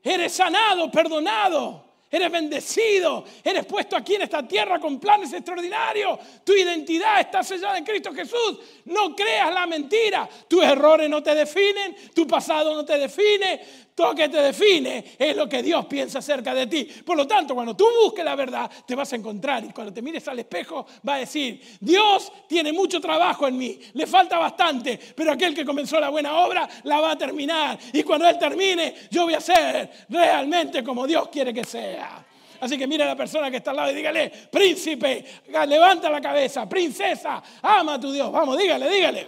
Eres 0.00 0.32
sanado, 0.32 0.92
perdonado. 0.92 1.84
eres 2.08 2.30
bendecido, 2.30 3.24
eres 3.42 3.66
puesto 3.66 3.96
aquí 3.96 4.14
en 4.14 4.22
esta 4.22 4.46
tierra 4.46 4.78
con 4.78 5.00
planes 5.00 5.32
extraordinarios, 5.32 6.20
tu 6.44 6.52
identidad 6.52 7.18
está 7.18 7.42
sellada 7.42 7.76
en 7.76 7.84
Cristo 7.84 8.14
Jesús. 8.14 8.60
No 8.84 9.16
creas 9.16 9.52
la 9.52 9.66
mentira, 9.66 10.28
tus 10.46 10.62
errores 10.62 11.10
no 11.10 11.20
te 11.20 11.34
definen, 11.34 11.96
tu 12.14 12.28
pasado 12.28 12.76
no 12.76 12.84
te 12.84 12.96
define, 12.96 13.83
todo 13.94 14.08
lo 14.08 14.14
que 14.14 14.28
te 14.28 14.42
define 14.42 15.14
es 15.16 15.36
lo 15.36 15.48
que 15.48 15.62
Dios 15.62 15.86
piensa 15.86 16.18
acerca 16.18 16.52
de 16.52 16.66
ti. 16.66 16.84
Por 16.84 17.16
lo 17.16 17.26
tanto, 17.28 17.54
cuando 17.54 17.76
tú 17.76 17.86
busques 18.02 18.24
la 18.24 18.34
verdad, 18.34 18.68
te 18.84 18.94
vas 18.96 19.12
a 19.12 19.16
encontrar 19.16 19.64
y 19.64 19.70
cuando 19.70 19.92
te 19.92 20.02
mires 20.02 20.26
al 20.26 20.40
espejo, 20.40 20.84
va 21.06 21.14
a 21.14 21.18
decir, 21.18 21.60
Dios 21.80 22.32
tiene 22.48 22.72
mucho 22.72 23.00
trabajo 23.00 23.46
en 23.46 23.56
mí, 23.56 23.78
le 23.92 24.06
falta 24.06 24.36
bastante, 24.38 24.98
pero 25.14 25.32
aquel 25.32 25.54
que 25.54 25.64
comenzó 25.64 26.00
la 26.00 26.08
buena 26.08 26.38
obra 26.38 26.68
la 26.82 27.00
va 27.00 27.12
a 27.12 27.18
terminar. 27.18 27.78
Y 27.92 28.02
cuando 28.02 28.28
Él 28.28 28.36
termine, 28.36 28.94
yo 29.10 29.24
voy 29.24 29.34
a 29.34 29.40
ser 29.40 30.06
realmente 30.08 30.82
como 30.82 31.06
Dios 31.06 31.28
quiere 31.28 31.54
que 31.54 31.62
sea. 31.62 32.24
Así 32.60 32.76
que 32.76 32.88
mira 32.88 33.04
a 33.04 33.08
la 33.08 33.16
persona 33.16 33.48
que 33.48 33.58
está 33.58 33.70
al 33.70 33.76
lado 33.76 33.92
y 33.92 33.94
dígale, 33.94 34.28
príncipe, 34.50 35.24
levanta 35.68 36.10
la 36.10 36.20
cabeza, 36.20 36.68
princesa, 36.68 37.40
ama 37.62 37.94
a 37.94 38.00
tu 38.00 38.10
Dios. 38.10 38.32
Vamos, 38.32 38.58
dígale, 38.58 38.90
dígale. 38.90 39.26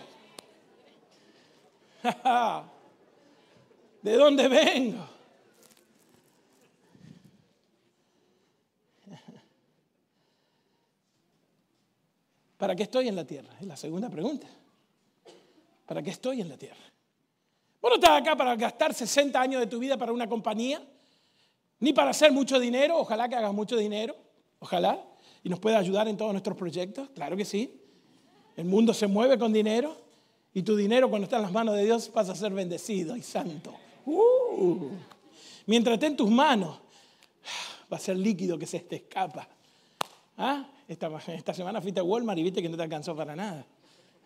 ¿De 4.03 4.17
dónde 4.17 4.49
vengo? 4.49 5.17
¿Para 12.57 12.75
qué 12.75 12.85
estoy 12.85 13.09
en 13.09 13.17
la 13.17 13.25
tierra? 13.25 13.55
Es 13.61 13.67
la 13.67 13.77
segunda 13.77 14.09
pregunta. 14.09 14.47
¿Para 15.87 16.03
qué 16.03 16.11
estoy 16.11 16.41
en 16.41 16.49
la 16.49 16.57
tierra? 16.57 16.77
Vos 17.81 17.91
no 17.91 17.95
estás 17.97 18.21
acá 18.21 18.35
para 18.35 18.57
gastar 18.57 18.95
60 18.95 19.41
años 19.41 19.61
de 19.61 19.67
tu 19.67 19.79
vida 19.79 19.97
para 19.97 20.13
una 20.13 20.29
compañía, 20.29 20.83
ni 21.81 21.93
para 21.93 22.11
hacer 22.11 22.33
mucho 22.33 22.59
dinero. 22.59 22.99
Ojalá 22.99 23.29
que 23.29 23.37
hagas 23.37 23.53
mucho 23.53 23.77
dinero, 23.77 24.17
ojalá, 24.59 25.05
y 25.45 25.49
nos 25.49 25.61
pueda 25.61 25.79
ayudar 25.79 26.09
en 26.09 26.17
todos 26.17 26.33
nuestros 26.33 26.57
proyectos, 26.57 27.11
claro 27.11 27.37
que 27.37 27.45
sí. 27.45 27.81
El 28.57 28.65
mundo 28.65 28.95
se 28.95 29.07
mueve 29.07 29.39
con 29.39 29.53
dinero 29.53 29.97
y 30.55 30.63
tu 30.63 30.75
dinero 30.75 31.11
cuando 31.11 31.25
está 31.25 31.37
en 31.37 31.43
las 31.43 31.53
manos 31.53 31.77
de 31.77 31.85
Dios 31.85 32.09
pasa 32.09 32.33
a 32.33 32.35
ser 32.35 32.53
bendecido 32.53 33.17
y 33.17 33.23
santo. 33.23 33.75
Uh. 34.07 34.89
mientras 35.67 35.95
esté 35.95 36.07
en 36.07 36.17
tus 36.17 36.31
manos, 36.31 36.79
va 37.93 37.97
a 37.97 38.01
ser 38.01 38.17
líquido 38.17 38.57
que 38.59 38.67
se 38.67 38.81
te 38.81 38.97
escapa. 38.97 39.49
¿Ah? 40.39 40.65
Esta, 40.87 41.11
esta, 41.29 41.53
semana 41.53 41.81
fuiste 41.81 41.99
a 41.99 42.05
Walmart 42.05 42.39
y 42.39 42.45
viste 42.45 42.63
que 42.63 42.69
no 42.69 42.77
te 42.77 42.85
alcanzó 42.85 43.17
para 43.17 43.35
nada. 43.35 43.67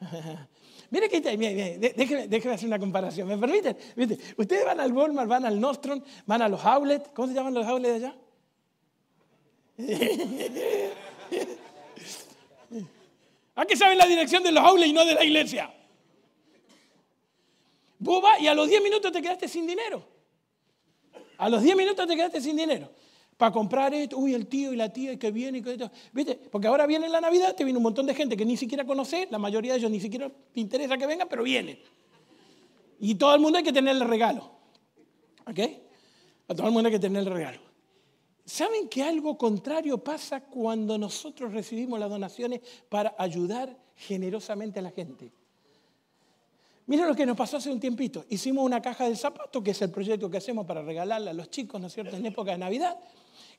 Mire 0.90 1.08
que 1.08 1.20
déjeme, 1.20 2.54
hacer 2.54 2.66
una 2.66 2.78
comparación. 2.78 3.26
¿Me 3.28 3.38
permiten? 3.38 3.76
Ustedes 4.36 4.64
van 4.64 4.80
al 4.80 4.92
Walmart, 4.92 5.28
van 5.28 5.46
al 5.46 5.60
Nostrum, 5.60 6.02
van 6.26 6.42
a 6.42 6.48
los 6.48 6.64
outlets. 6.64 7.10
¿Cómo 7.14 7.28
se 7.28 7.34
llaman 7.34 7.54
los 7.54 7.64
outlets 7.66 7.94
allá? 7.96 8.14
¿A 13.54 13.64
qué 13.66 13.76
saben 13.76 13.96
la 13.98 14.06
dirección 14.06 14.42
de 14.42 14.52
los 14.52 14.62
outlets 14.64 14.90
y 14.90 14.92
no 14.92 15.04
de 15.04 15.14
la 15.14 15.24
iglesia? 15.24 15.72
Y 18.40 18.46
a 18.46 18.54
los 18.54 18.68
10 18.68 18.82
minutos 18.82 19.12
te 19.12 19.22
quedaste 19.22 19.48
sin 19.48 19.66
dinero. 19.66 20.04
A 21.38 21.48
los 21.48 21.62
10 21.62 21.76
minutos 21.76 22.06
te 22.06 22.16
quedaste 22.16 22.40
sin 22.40 22.56
dinero. 22.56 22.90
Para 23.36 23.52
comprar 23.52 23.94
esto, 23.94 24.18
uy, 24.18 24.34
el 24.34 24.46
tío 24.46 24.72
y 24.72 24.76
la 24.76 24.92
tía 24.92 25.18
que 25.18 25.30
viene 25.30 25.62
y 25.64 25.68
esto. 25.68 25.90
¿Viste? 26.12 26.34
Porque 26.34 26.66
ahora 26.66 26.86
viene 26.86 27.08
la 27.08 27.20
Navidad, 27.20 27.56
te 27.56 27.64
viene 27.64 27.78
un 27.78 27.82
montón 27.82 28.06
de 28.06 28.14
gente 28.14 28.36
que 28.36 28.44
ni 28.44 28.56
siquiera 28.56 28.84
conoce, 28.84 29.28
la 29.30 29.38
mayoría 29.38 29.72
de 29.72 29.78
ellos 29.78 29.90
ni 29.90 30.00
siquiera 30.00 30.28
te 30.28 30.60
interesa 30.60 30.98
que 30.98 31.06
vengan, 31.06 31.28
pero 31.28 31.42
vienen. 31.42 31.78
Y 32.98 33.14
todo 33.14 33.34
el 33.34 33.40
mundo 33.40 33.58
hay 33.58 33.64
que 33.64 33.72
tenerle 33.72 34.04
regalo. 34.04 34.50
¿Ok? 35.46 35.58
A 36.48 36.54
todo 36.54 36.66
el 36.66 36.72
mundo 36.72 36.88
hay 36.88 36.92
que 36.92 36.98
tenerle 36.98 37.30
regalo. 37.30 37.60
¿Saben 38.44 38.88
que 38.88 39.02
algo 39.02 39.38
contrario 39.38 39.96
pasa 39.98 40.44
cuando 40.44 40.98
nosotros 40.98 41.52
recibimos 41.54 41.98
las 41.98 42.10
donaciones 42.10 42.60
para 42.88 43.14
ayudar 43.16 43.74
generosamente 43.94 44.80
a 44.80 44.82
la 44.82 44.90
gente? 44.90 45.32
Mira 46.90 47.06
lo 47.06 47.14
que 47.14 47.24
nos 47.24 47.36
pasó 47.36 47.58
hace 47.58 47.70
un 47.70 47.78
tiempito. 47.78 48.24
Hicimos 48.30 48.64
una 48.64 48.82
caja 48.82 49.04
del 49.04 49.16
zapato, 49.16 49.62
que 49.62 49.70
es 49.70 49.80
el 49.80 49.92
proyecto 49.92 50.28
que 50.28 50.38
hacemos 50.38 50.66
para 50.66 50.82
regalarle 50.82 51.30
a 51.30 51.32
los 51.32 51.48
chicos, 51.48 51.80
¿no 51.80 51.86
es 51.86 51.92
cierto?, 51.92 52.16
en 52.16 52.26
época 52.26 52.50
de 52.50 52.58
Navidad. 52.58 52.98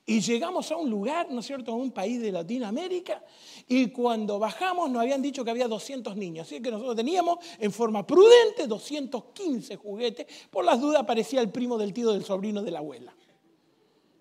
Y 0.04 0.20
llegamos 0.20 0.70
a 0.70 0.76
un 0.76 0.90
lugar, 0.90 1.30
¿no 1.30 1.40
es 1.40 1.46
cierto?, 1.46 1.72
a 1.72 1.74
un 1.74 1.92
país 1.92 2.20
de 2.20 2.30
Latinoamérica. 2.30 3.24
Y 3.66 3.86
cuando 3.86 4.38
bajamos 4.38 4.90
nos 4.90 5.00
habían 5.00 5.22
dicho 5.22 5.46
que 5.46 5.50
había 5.50 5.66
200 5.66 6.14
niños. 6.14 6.46
Así 6.46 6.60
que 6.60 6.70
nosotros 6.70 6.94
teníamos 6.94 7.38
en 7.58 7.72
forma 7.72 8.06
prudente 8.06 8.66
215 8.66 9.76
juguetes. 9.76 10.26
Por 10.50 10.66
las 10.66 10.78
dudas 10.78 11.00
aparecía 11.00 11.40
el 11.40 11.48
primo 11.48 11.78
del 11.78 11.94
tío 11.94 12.12
del 12.12 12.26
sobrino 12.26 12.62
de 12.62 12.70
la 12.70 12.80
abuela. 12.80 13.14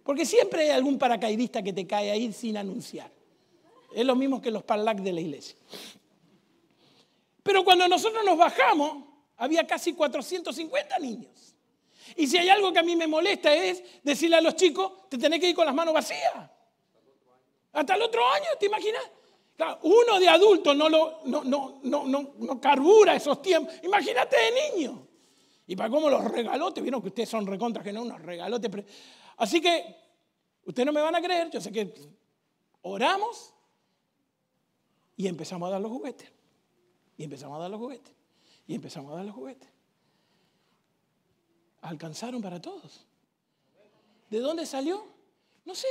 Porque 0.06 0.26
siempre 0.26 0.62
hay 0.62 0.70
algún 0.70 0.98
paracaidista 0.98 1.62
que 1.62 1.74
te 1.74 1.86
cae 1.86 2.12
ahí 2.12 2.32
sin 2.32 2.56
anunciar. 2.56 3.12
Es 3.94 4.06
lo 4.06 4.16
mismo 4.16 4.42
que 4.42 4.52
los 4.52 4.64
parlac 4.64 5.00
de 5.00 5.12
la 5.12 5.20
iglesia. 5.20 5.58
Pero 7.44 7.64
cuando 7.64 7.88
nosotros 7.88 8.24
nos 8.24 8.38
bajamos, 8.38 9.06
había 9.38 9.66
casi 9.66 9.94
450 9.94 11.00
niños. 11.00 11.56
Y 12.16 12.28
si 12.28 12.38
hay 12.38 12.50
algo 12.50 12.72
que 12.72 12.80
a 12.80 12.84
mí 12.84 12.96
me 12.96 13.08
molesta 13.08 13.54
es 13.54 13.84
decirle 14.04 14.38
a 14.38 14.42
los 14.42 14.56
chicos, 14.56 15.10
te 15.10 15.18
tenés 15.18 15.40
que 15.40 15.50
ir 15.50 15.56
con 15.56 15.66
las 15.66 15.74
manos 15.74 15.94
vacías. 15.94 16.34
Hasta 17.74 17.96
el 17.96 18.02
otro 18.02 18.26
año, 18.28 18.48
¿te 18.60 18.66
imaginas? 18.66 19.04
uno 19.84 20.20
de 20.20 20.28
adulto 20.28 20.74
no, 20.74 20.90
lo, 20.90 21.20
no, 21.26 21.44
no, 21.84 22.34
no, 22.38 22.62
carbura 22.62 23.16
esos 23.16 23.42
tiempos. 23.42 23.74
Imagínate 23.84 24.36
de 24.36 24.72
niño. 24.76 25.08
Y 25.68 25.76
para 25.76 25.90
cómo 25.90 26.10
los 26.10 26.24
regalotes, 26.32 26.82
vieron 26.82 27.02
que 27.02 27.10
ustedes 27.10 27.30
son 27.30 27.46
recontra 27.46 27.84
que 27.84 27.94
no, 27.94 28.02
unos 28.02 28.22
regalotes. 28.22 28.72
Así 29.38 29.62
que, 29.62 29.96
ustedes 30.66 30.86
no 30.86 30.92
me 30.92 31.02
van 31.02 31.16
a 31.16 31.22
creer, 31.22 31.50
yo 31.50 31.62
sé 31.62 31.72
que 31.72 31.94
oramos 32.82 33.54
y 35.16 35.28
empezamos 35.28 35.68
a 35.68 35.74
dar 35.74 35.82
los 35.82 35.92
juguetes. 35.92 36.32
Y 37.22 37.26
empezamos 37.26 37.58
a 37.58 37.62
dar 37.62 37.70
los 37.70 37.80
juguetes. 37.80 38.12
Y 38.66 38.74
empezamos 38.74 39.12
a 39.14 39.18
dar 39.18 39.26
los 39.26 39.36
juguetes. 39.36 39.70
Alcanzaron 41.82 42.42
para 42.42 42.60
todos. 42.60 43.06
¿De 44.28 44.40
dónde 44.40 44.66
salió? 44.66 45.06
No 45.64 45.76
sé. 45.76 45.88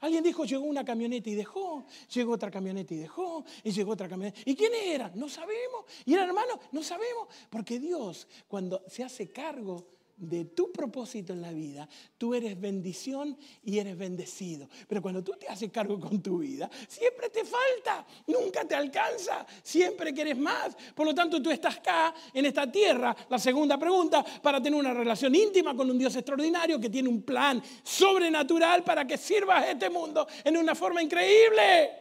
Alguien 0.00 0.22
dijo, 0.22 0.44
llegó 0.44 0.62
una 0.62 0.84
camioneta 0.84 1.28
y 1.28 1.34
dejó, 1.34 1.84
llegó 2.14 2.34
otra 2.34 2.52
camioneta 2.52 2.94
y 2.94 2.98
dejó, 2.98 3.44
y 3.64 3.72
llegó 3.72 3.90
otra 3.90 4.08
camioneta. 4.08 4.38
¿Y 4.44 4.54
quiénes 4.54 4.80
eran? 4.82 5.10
No 5.16 5.28
sabemos. 5.28 5.86
¿Y 6.04 6.14
eran 6.14 6.28
hermanos? 6.28 6.60
No 6.70 6.84
sabemos. 6.84 7.26
Porque 7.50 7.80
Dios, 7.80 8.28
cuando 8.46 8.84
se 8.86 9.02
hace 9.02 9.32
cargo 9.32 9.88
de 10.20 10.44
tu 10.44 10.70
propósito 10.70 11.32
en 11.32 11.40
la 11.40 11.50
vida, 11.50 11.88
tú 12.18 12.34
eres 12.34 12.60
bendición 12.60 13.36
y 13.64 13.78
eres 13.78 13.96
bendecido. 13.96 14.68
Pero 14.86 15.00
cuando 15.00 15.24
tú 15.24 15.32
te 15.32 15.48
haces 15.48 15.70
cargo 15.72 15.98
con 15.98 16.22
tu 16.22 16.38
vida, 16.38 16.70
siempre 16.86 17.30
te 17.30 17.44
falta, 17.44 18.06
nunca 18.26 18.64
te 18.64 18.74
alcanza, 18.74 19.46
siempre 19.62 20.12
quieres 20.12 20.36
más. 20.36 20.76
Por 20.94 21.06
lo 21.06 21.14
tanto, 21.14 21.42
tú 21.42 21.50
estás 21.50 21.78
acá, 21.78 22.14
en 22.34 22.44
esta 22.44 22.70
tierra, 22.70 23.16
la 23.28 23.38
segunda 23.38 23.78
pregunta, 23.78 24.24
para 24.42 24.62
tener 24.62 24.78
una 24.78 24.92
relación 24.92 25.34
íntima 25.34 25.74
con 25.74 25.90
un 25.90 25.98
Dios 25.98 26.14
extraordinario 26.14 26.78
que 26.78 26.90
tiene 26.90 27.08
un 27.08 27.22
plan 27.22 27.62
sobrenatural 27.82 28.84
para 28.84 29.06
que 29.06 29.16
sirvas 29.16 29.64
a 29.64 29.70
este 29.70 29.88
mundo 29.88 30.26
en 30.44 30.56
una 30.56 30.74
forma 30.74 31.02
increíble. 31.02 32.00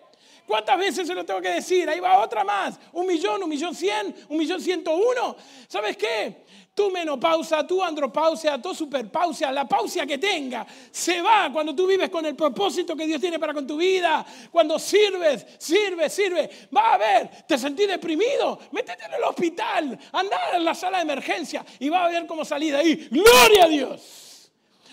¿Cuántas 0.49 0.79
veces 0.79 1.07
se 1.07 1.13
lo 1.13 1.23
tengo 1.23 1.39
que 1.41 1.49
decir? 1.51 1.88
Ahí 1.88 1.99
va 1.99 2.23
otra 2.23 2.43
más. 2.43 2.79
Un 2.93 3.05
millón, 3.05 3.43
un 3.43 3.49
millón 3.49 3.75
cien, 3.75 4.15
un 4.29 4.35
millón 4.35 4.59
ciento 4.59 4.95
uno. 4.95 5.35
¿Sabes 5.67 5.95
qué? 5.95 6.43
Tu 6.79 6.89
menopausa, 6.89 7.67
tu 7.67 7.83
andropausia, 7.83 8.57
tu 8.57 8.74
superpausia, 8.74 9.51
la 9.51 9.67
pausia 9.67 10.07
que 10.07 10.17
tenga, 10.17 10.65
se 10.89 11.21
va 11.21 11.50
cuando 11.51 11.75
tú 11.75 11.86
vives 11.86 12.09
con 12.09 12.25
el 12.25 12.38
propósito 12.38 12.95
que 12.95 13.05
Dios 13.05 13.19
tiene 13.19 13.38
para 13.38 13.53
con 13.53 13.67
tu 13.67 13.75
vida. 13.75 14.25
Cuando 14.50 14.79
sirves, 14.79 15.45
sirves, 15.57 16.13
sirves. 16.13 16.69
Va 16.74 16.93
a 16.93 16.98
ver, 16.98 17.29
te 17.45 17.57
sentís 17.57 17.86
deprimido, 17.86 18.57
métete 18.71 19.03
en 19.03 19.13
el 19.15 19.24
hospital, 19.25 20.00
anda 20.13 20.38
en 20.53 20.63
la 20.63 20.74
sala 20.74 21.00
de 21.00 21.03
emergencia 21.03 21.65
y 21.79 21.89
va 21.89 22.05
a 22.05 22.07
ver 22.07 22.25
cómo 22.25 22.45
salir 22.45 22.71
de 22.71 22.79
ahí. 22.79 23.07
Gloria 23.12 23.65
a 23.65 23.67
Dios. 23.67 24.28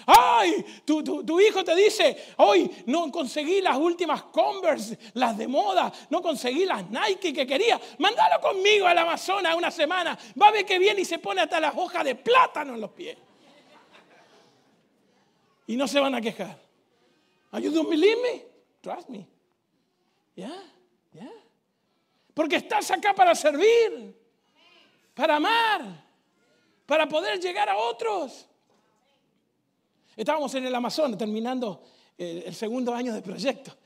Ay, 0.06 0.64
tu, 0.84 1.40
hijo 1.40 1.64
te 1.64 1.74
dice, 1.74 2.34
hoy 2.36 2.70
no 2.86 3.10
conseguí 3.10 3.60
las 3.60 3.76
últimas 3.76 4.22
Converse, 4.24 4.96
las 5.14 5.36
de 5.36 5.48
moda, 5.48 5.92
no 6.10 6.22
conseguí 6.22 6.64
las 6.64 6.88
Nike 6.88 7.32
que 7.32 7.44
quería. 7.44 7.80
Mándalo 7.98 8.40
conmigo 8.40 8.86
al 8.86 8.96
Amazonas 8.98 9.56
una 9.56 9.70
semana. 9.72 10.16
Va 10.40 10.48
a 10.48 10.52
ver 10.52 10.64
que 10.64 10.78
viene 10.78 11.00
y 11.00 11.04
se 11.04 11.18
pone 11.18 11.40
hasta 11.40 11.58
las 11.58 11.74
hojas 11.74 12.04
de 12.04 12.14
plátano 12.14 12.74
en 12.74 12.80
los 12.80 12.90
pies. 12.90 13.16
Y 15.66 15.76
no 15.76 15.88
se 15.88 15.98
van 15.98 16.14
a 16.14 16.20
quejar. 16.20 16.56
Are 17.50 17.64
you 17.64 17.72
don't 17.72 17.90
believe 17.90 18.22
me? 18.22 18.44
Trust 18.80 19.08
me. 19.08 19.26
Ya, 20.36 20.52
ya. 21.12 21.32
Porque 22.32 22.56
estás 22.56 22.90
acá 22.92 23.12
para 23.12 23.34
servir, 23.34 24.14
para 25.14 25.36
amar, 25.36 25.82
para 26.84 27.08
poder 27.08 27.40
llegar 27.40 27.68
a 27.68 27.76
otros. 27.76 28.46
Estábamos 30.16 30.54
en 30.54 30.66
el 30.66 30.74
Amazonas 30.74 31.18
terminando 31.18 31.82
eh, 32.16 32.44
el 32.46 32.54
segundo 32.54 32.94
año 32.94 33.12
de 33.12 33.20
proyecto. 33.20 33.76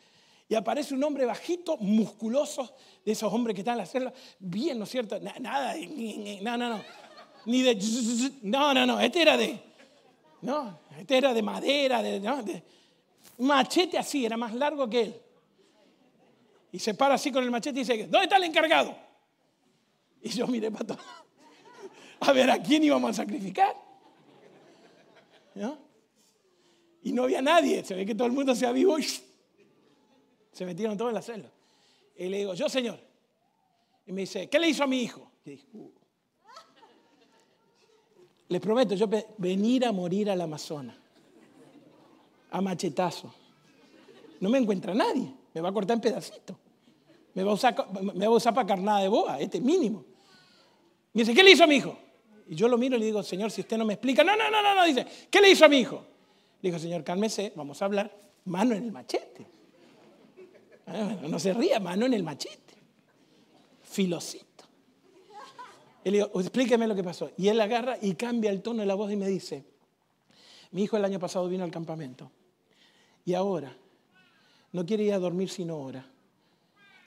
Y 0.49 0.54
aparece 0.54 0.94
un 0.94 1.02
hombre 1.04 1.25
bajito, 1.25 1.76
musculoso, 1.76 2.75
de 3.04 3.12
esos 3.12 3.32
hombres 3.32 3.54
que 3.54 3.60
están 3.60 3.75
en 3.75 3.78
la 3.78 3.87
celda, 3.87 4.12
bien, 4.38 4.78
¿no 4.78 4.84
es 4.84 4.90
cierto? 4.90 5.18
Nada, 5.20 5.75
no, 6.42 6.56
no, 6.56 6.68
no. 6.70 6.82
Ni 7.46 7.62
de, 7.62 7.78
no, 8.42 8.75
no, 8.75 8.87
no, 8.87 9.00
este 9.00 9.22
era 9.22 9.37
de, 9.37 9.60
no, 10.42 10.80
este 10.99 11.18
era 11.18 11.32
de 11.32 11.42
madera, 11.42 12.02
de, 12.02 12.62
machete 13.38 13.96
así, 13.96 14.26
era 14.26 14.37
más 14.37 14.54
largo 14.54 14.88
que 14.88 15.02
él. 15.02 15.22
Y 16.72 16.78
se 16.78 16.94
para 16.94 17.14
así 17.14 17.32
con 17.32 17.42
el 17.42 17.50
machete 17.50 17.80
y 17.80 17.84
dice, 17.84 17.99
¿dónde 18.08 18.25
está 18.25 18.37
el 18.37 18.44
encargado? 18.44 18.96
Y 20.22 20.30
yo 20.30 20.46
miré 20.46 20.70
para 20.70 20.87
todo. 20.87 20.99
A 22.20 22.32
ver, 22.32 22.50
¿a 22.50 22.60
quién 22.60 22.84
íbamos 22.84 23.10
a 23.12 23.14
sacrificar? 23.14 23.75
Y 27.02 27.12
no 27.12 27.25
había 27.25 27.40
nadie. 27.40 27.85
Se 27.85 27.95
ve 27.95 28.04
que 28.04 28.14
todo 28.14 28.26
el 28.26 28.33
mundo 28.33 28.54
se 28.54 28.66
avivó 28.66 28.99
y 28.99 29.04
se 30.52 30.66
metieron 30.66 30.97
todos 30.97 31.11
en 31.11 31.14
la 31.14 31.23
celda. 31.23 31.50
Y 32.16 32.28
le 32.28 32.38
digo, 32.38 32.54
yo 32.54 32.69
señor. 32.69 32.99
Y 34.07 34.12
me 34.12 34.23
dice, 34.23 34.49
¿qué 34.49 34.59
le 34.59 34.69
hizo 34.69 34.85
a 34.85 34.87
mi 34.87 35.02
hijo? 35.02 35.30
Y 35.45 35.50
dije, 35.50 35.66
uh". 35.73 35.90
Les 38.49 38.61
prometo, 38.61 38.95
yo 38.95 39.09
venir 39.38 39.87
a 39.87 39.92
morir 39.92 40.28
al 40.28 40.40
Amazonas. 40.40 40.97
A 42.50 42.61
machetazo. 42.61 43.33
No 44.40 44.50
me 44.50 44.59
encuentra 44.59 44.92
nadie. 44.92 45.33
Me 45.54 45.61
va 45.61 45.69
a 45.69 45.73
cortar 45.73 45.97
en 45.97 46.00
pedacitos. 46.00 46.57
Me 47.33 47.45
va 47.45 47.52
a 47.52 47.54
usar, 47.54 47.76
me 48.02 48.26
va 48.26 48.33
a 48.33 48.37
usar 48.37 48.52
para 48.52 48.66
carnada 48.66 49.00
de 49.00 49.09
boa, 49.09 49.38
este 49.38 49.61
mínimo. 49.61 50.04
Me 51.12 51.23
dice, 51.23 51.33
¿qué 51.33 51.45
le 51.45 51.52
hizo 51.52 51.64
a 51.64 51.66
mi 51.66 51.76
hijo? 51.76 51.97
Y 52.49 52.57
yo 52.57 52.66
lo 52.66 52.76
miro 52.76 52.97
y 52.97 52.99
le 53.00 53.07
digo, 53.07 53.23
Señor, 53.23 53.52
si 53.52 53.61
usted 53.61 53.78
no 53.78 53.85
me 53.85 53.95
explica, 53.95 54.25
no, 54.25 54.37
no, 54.37 54.50
no, 54.50 54.61
no, 54.61 54.75
no, 54.75 54.85
dice, 54.85 55.07
¿qué 55.30 55.40
le 55.40 55.50
hizo 55.50 55.64
a 55.64 55.69
mi 55.69 55.78
hijo? 55.78 56.04
Le 56.62 56.69
digo, 56.69 56.79
Señor, 56.79 57.05
cálmese, 57.05 57.52
vamos 57.57 57.81
a 57.81 57.85
hablar, 57.87 58.14
mano 58.45 58.75
en 58.75 58.85
el 58.85 58.93
machete. 58.93 59.47
Ah, 60.87 61.17
no 61.29 61.38
se 61.38 61.55
ría, 61.55 61.81
mano 61.81 62.07
en 62.07 62.14
el 62.14 62.23
machete. 62.23 62.75
Filocito. 63.83 64.64
Y 66.05 66.11
le 66.11 66.19
digo, 66.19 66.40
explíqueme 66.40 66.87
lo 66.87 66.95
que 66.95 67.05
pasó. 67.05 67.31
Y 67.37 67.49
él 67.49 67.61
agarra 67.61 67.97
y 68.00 68.14
cambia 68.14 68.50
el 68.50 68.62
tono 68.62 68.81
de 68.81 68.87
la 68.87 68.95
voz 68.95 69.12
y 69.12 69.17
me 69.17 69.29
dice, 69.29 69.64
mi 70.73 70.85
hijo 70.85 70.97
el 70.97 71.05
año 71.05 71.19
pasado 71.19 71.49
vino 71.49 71.64
al 71.64 71.71
campamento 71.71 72.31
y 73.25 73.35
ahora 73.35 73.76
no 74.73 74.87
quiere 74.87 75.05
ir 75.05 75.12
a 75.12 75.19
dormir 75.19 75.50
sino 75.50 75.79
hora 75.79 76.10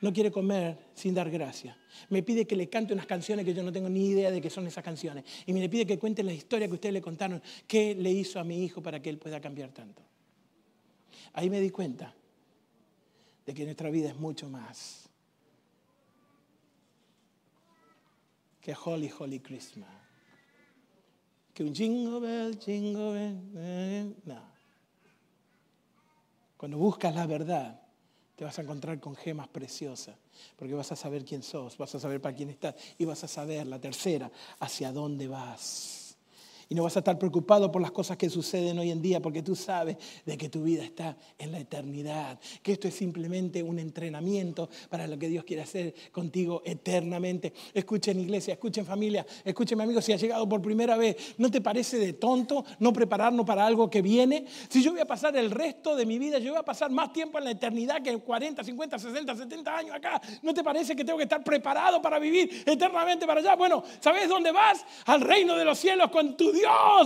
no 0.04 0.12
quiere 0.12 0.34
comer 0.34 0.78
sin 0.94 1.14
dar 1.14 1.32
gracia. 1.32 1.78
Me 2.10 2.24
pide 2.24 2.46
que 2.46 2.58
le 2.58 2.68
cante 2.68 2.94
unas 2.94 3.06
canciones 3.06 3.46
que 3.46 3.54
yo 3.54 3.64
no 3.64 3.72
tengo 3.72 3.88
ni 3.88 4.08
idea 4.08 4.32
de 4.32 4.42
qué 4.42 4.50
son 4.50 4.68
esas 4.68 4.84
canciones. 4.84 5.24
Y 5.46 5.54
me 5.54 5.70
pide 5.70 5.86
que 5.86 5.98
cuente 5.98 6.22
la 6.24 6.34
historia 6.34 6.68
que 6.68 6.74
ustedes 6.74 6.92
le 6.92 7.02
contaron, 7.02 7.42
qué 7.66 7.96
le 7.96 8.12
hizo 8.12 8.38
a 8.38 8.44
mi 8.44 8.66
hijo 8.66 8.84
para 8.84 9.02
que 9.02 9.10
él 9.10 9.18
pueda 9.18 9.40
cambiar 9.40 9.72
tanto. 9.72 10.02
Ahí 11.32 11.50
me 11.50 11.62
di 11.62 11.70
cuenta 11.70 12.14
de 13.46 13.54
que 13.54 13.64
nuestra 13.64 13.90
vida 13.90 14.10
es 14.10 14.18
mucho 14.18 14.50
más 14.50 15.10
que 18.60 18.76
Holy, 18.84 19.10
Holy 19.18 19.40
Christmas. 19.40 19.90
Que 21.54 21.64
un 21.64 21.74
jingle 21.74 22.20
bell, 22.20 22.60
jingle 22.60 23.14
bell, 23.14 23.52
eh, 23.56 24.14
no. 24.26 24.42
Cuando 26.58 26.78
buscas 26.78 27.16
la 27.16 27.26
verdad, 27.26 27.83
te 28.36 28.44
vas 28.44 28.58
a 28.58 28.62
encontrar 28.62 29.00
con 29.00 29.16
gemas 29.16 29.48
preciosas, 29.48 30.16
porque 30.56 30.74
vas 30.74 30.92
a 30.92 30.96
saber 30.96 31.24
quién 31.24 31.44
sos, 31.44 31.78
vas 31.78 31.94
a 31.96 32.00
saber 32.00 32.22
para 32.22 32.36
quién 32.36 32.50
estás 32.50 32.76
y 32.98 33.06
vas 33.06 33.24
a 33.24 33.28
saber, 33.28 33.68
la 33.68 33.80
tercera, 33.80 34.32
hacia 34.60 34.92
dónde 34.92 35.28
vas. 35.28 36.03
Y 36.74 36.76
no 36.76 36.82
vas 36.82 36.96
a 36.96 37.02
estar 37.02 37.20
preocupado 37.20 37.72
por 37.72 37.84
las 37.84 37.92
cosas 37.92 38.18
que 38.18 38.32
suceden 38.32 38.80
hoy 38.80 38.90
en 38.90 39.00
día, 39.00 39.22
porque 39.22 39.44
tú 39.44 39.56
sabes 39.56 39.96
de 40.26 40.36
que 40.40 40.50
tu 40.50 40.64
vida 40.64 40.84
está 40.84 41.16
en 41.38 41.52
la 41.52 41.60
eternidad, 41.60 42.40
que 42.64 42.72
esto 42.72 42.88
es 42.88 42.96
simplemente 42.96 43.62
un 43.62 43.78
entrenamiento 43.78 44.68
para 44.90 45.06
lo 45.06 45.20
que 45.20 45.28
Dios 45.28 45.44
quiere 45.44 45.62
hacer 45.62 45.94
contigo 46.12 46.64
eternamente. 46.66 47.54
Escuchen 47.76 48.20
iglesia, 48.20 48.56
escuchen 48.56 48.88
familia, 48.88 49.24
escuchen 49.46 49.80
amigos, 49.82 50.04
si 50.04 50.14
has 50.14 50.22
llegado 50.22 50.50
por 50.50 50.64
primera 50.64 50.98
vez, 50.98 51.36
¿no 51.38 51.52
te 51.52 51.62
parece 51.62 52.00
de 52.00 52.14
tonto 52.14 52.66
no 52.80 52.92
prepararnos 52.92 53.46
para 53.46 53.68
algo 53.68 53.88
que 53.88 54.02
viene? 54.02 54.48
Si 54.68 54.82
yo 54.82 54.94
voy 54.94 55.02
a 55.02 55.06
pasar 55.06 55.38
el 55.38 55.52
resto 55.52 55.96
de 55.96 56.08
mi 56.08 56.18
vida, 56.18 56.40
yo 56.40 56.54
voy 56.54 56.60
a 56.60 56.66
pasar 56.66 56.90
más 56.90 57.14
tiempo 57.14 57.38
en 57.38 57.44
la 57.44 57.52
eternidad 57.52 58.02
que 58.02 58.18
40, 58.18 58.64
50, 58.64 58.98
60, 58.98 59.36
70 59.36 59.78
años 59.78 59.96
acá, 59.96 60.20
¿no 60.42 60.56
te 60.56 60.64
parece 60.64 60.96
que 60.96 61.06
tengo 61.06 61.18
que 61.20 61.26
estar 61.26 61.44
preparado 61.44 62.02
para 62.02 62.18
vivir 62.18 62.64
eternamente 62.66 63.28
para 63.28 63.42
allá? 63.42 63.56
Bueno, 63.56 63.84
¿sabes 64.00 64.28
dónde 64.28 64.52
vas? 64.52 64.84
Al 65.06 65.22
reino 65.22 65.56
de 65.56 65.66
los 65.66 65.78
cielos 65.78 66.10
con 66.10 66.36
tu 66.36 66.52
Dios 66.52 66.63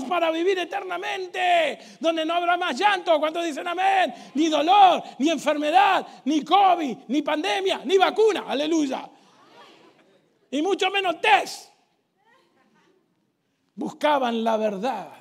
para 0.08 0.32
vivir 0.32 0.58
eternamente, 0.60 1.80
donde 2.00 2.26
no 2.26 2.34
habrá 2.34 2.58
más 2.58 2.78
llanto. 2.78 3.20
cuando 3.20 3.42
dicen 3.42 3.68
amén? 3.68 4.14
Ni 4.34 4.50
dolor, 4.50 5.04
ni 5.20 5.30
enfermedad, 5.30 6.06
ni 6.26 6.44
COVID, 6.44 6.98
ni 7.08 7.22
pandemia, 7.22 7.82
ni 7.84 7.98
vacuna. 7.98 8.46
Aleluya. 8.48 9.10
Y 10.52 10.62
mucho 10.62 10.90
menos 10.90 11.20
test. 11.22 11.72
Buscaban 13.76 14.44
la 14.44 14.58
verdad. 14.58 15.17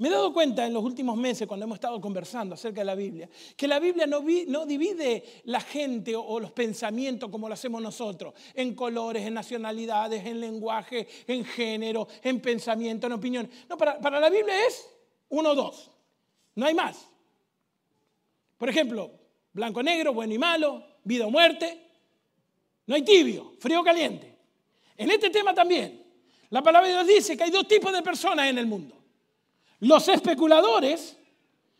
Me 0.00 0.08
he 0.08 0.10
dado 0.10 0.32
cuenta 0.32 0.64
en 0.64 0.72
los 0.72 0.82
últimos 0.82 1.14
meses, 1.18 1.46
cuando 1.46 1.64
hemos 1.64 1.76
estado 1.76 2.00
conversando 2.00 2.54
acerca 2.54 2.80
de 2.80 2.86
la 2.86 2.94
Biblia, 2.94 3.28
que 3.54 3.68
la 3.68 3.78
Biblia 3.78 4.06
no, 4.06 4.64
divide 4.64 5.42
la 5.44 5.60
gente 5.60 6.16
o 6.16 6.40
los 6.40 6.52
pensamientos 6.52 7.28
como 7.28 7.48
lo 7.48 7.52
hacemos 7.52 7.82
nosotros, 7.82 8.32
en 8.54 8.74
colores, 8.74 9.26
en 9.26 9.34
nacionalidades, 9.34 10.24
en 10.24 10.40
lenguaje, 10.40 11.06
en 11.26 11.44
género, 11.44 12.08
en 12.22 12.40
pensamiento, 12.40 13.08
en 13.08 13.12
opinión. 13.12 13.50
No, 13.68 13.76
para, 13.76 14.00
para 14.00 14.18
la 14.18 14.30
Biblia 14.30 14.66
es 14.66 14.88
uno 15.28 15.50
o 15.50 15.54
dos, 15.54 15.90
no 16.54 16.64
hay 16.64 16.72
más. 16.72 17.06
Por 18.56 18.70
ejemplo, 18.70 19.10
blanco-negro, 19.52 20.14
bueno 20.14 20.32
y 20.32 20.38
malo, 20.38 20.82
vida 21.04 21.26
o 21.26 21.30
muerte. 21.30 21.78
No 22.86 22.94
hay 22.94 23.02
tibio, 23.02 23.52
frío 23.58 23.82
o 23.82 23.84
caliente. 23.84 24.34
En 24.96 25.10
este 25.10 25.28
tema 25.28 25.52
también, 25.52 26.02
la 26.48 26.62
palabra 26.62 26.88
de 26.88 26.94
Dios 26.94 27.06
dice 27.06 27.36
que 27.36 27.44
hay 27.44 27.50
dos 27.50 27.68
tipos 27.68 27.92
de 27.92 28.00
personas 28.00 28.48
en 28.48 28.56
el 28.56 28.66
mundo. 28.66 28.99
Los 29.80 30.08
especuladores 30.08 31.16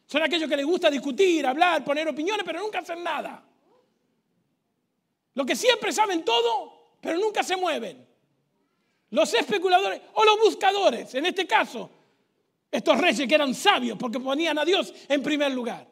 son 0.06 0.22
aquellos 0.22 0.48
que 0.48 0.56
les 0.56 0.66
gusta 0.66 0.90
discutir, 0.90 1.46
hablar, 1.46 1.84
poner 1.84 2.08
opiniones, 2.08 2.44
pero 2.44 2.60
nunca 2.60 2.80
hacen 2.80 3.02
nada. 3.02 3.42
Los 5.34 5.46
que 5.46 5.54
siempre 5.54 5.92
saben 5.92 6.24
todo, 6.24 6.96
pero 7.00 7.18
nunca 7.18 7.42
se 7.42 7.56
mueven. 7.56 8.06
Los 9.10 9.34
especuladores 9.34 10.00
o 10.14 10.24
los 10.24 10.38
buscadores, 10.38 11.14
en 11.14 11.26
este 11.26 11.46
caso, 11.46 11.90
estos 12.70 12.98
reyes 12.98 13.26
que 13.26 13.34
eran 13.34 13.54
sabios 13.54 13.98
porque 13.98 14.20
ponían 14.20 14.58
a 14.58 14.64
Dios 14.64 14.92
en 15.08 15.22
primer 15.22 15.52
lugar. 15.52 15.86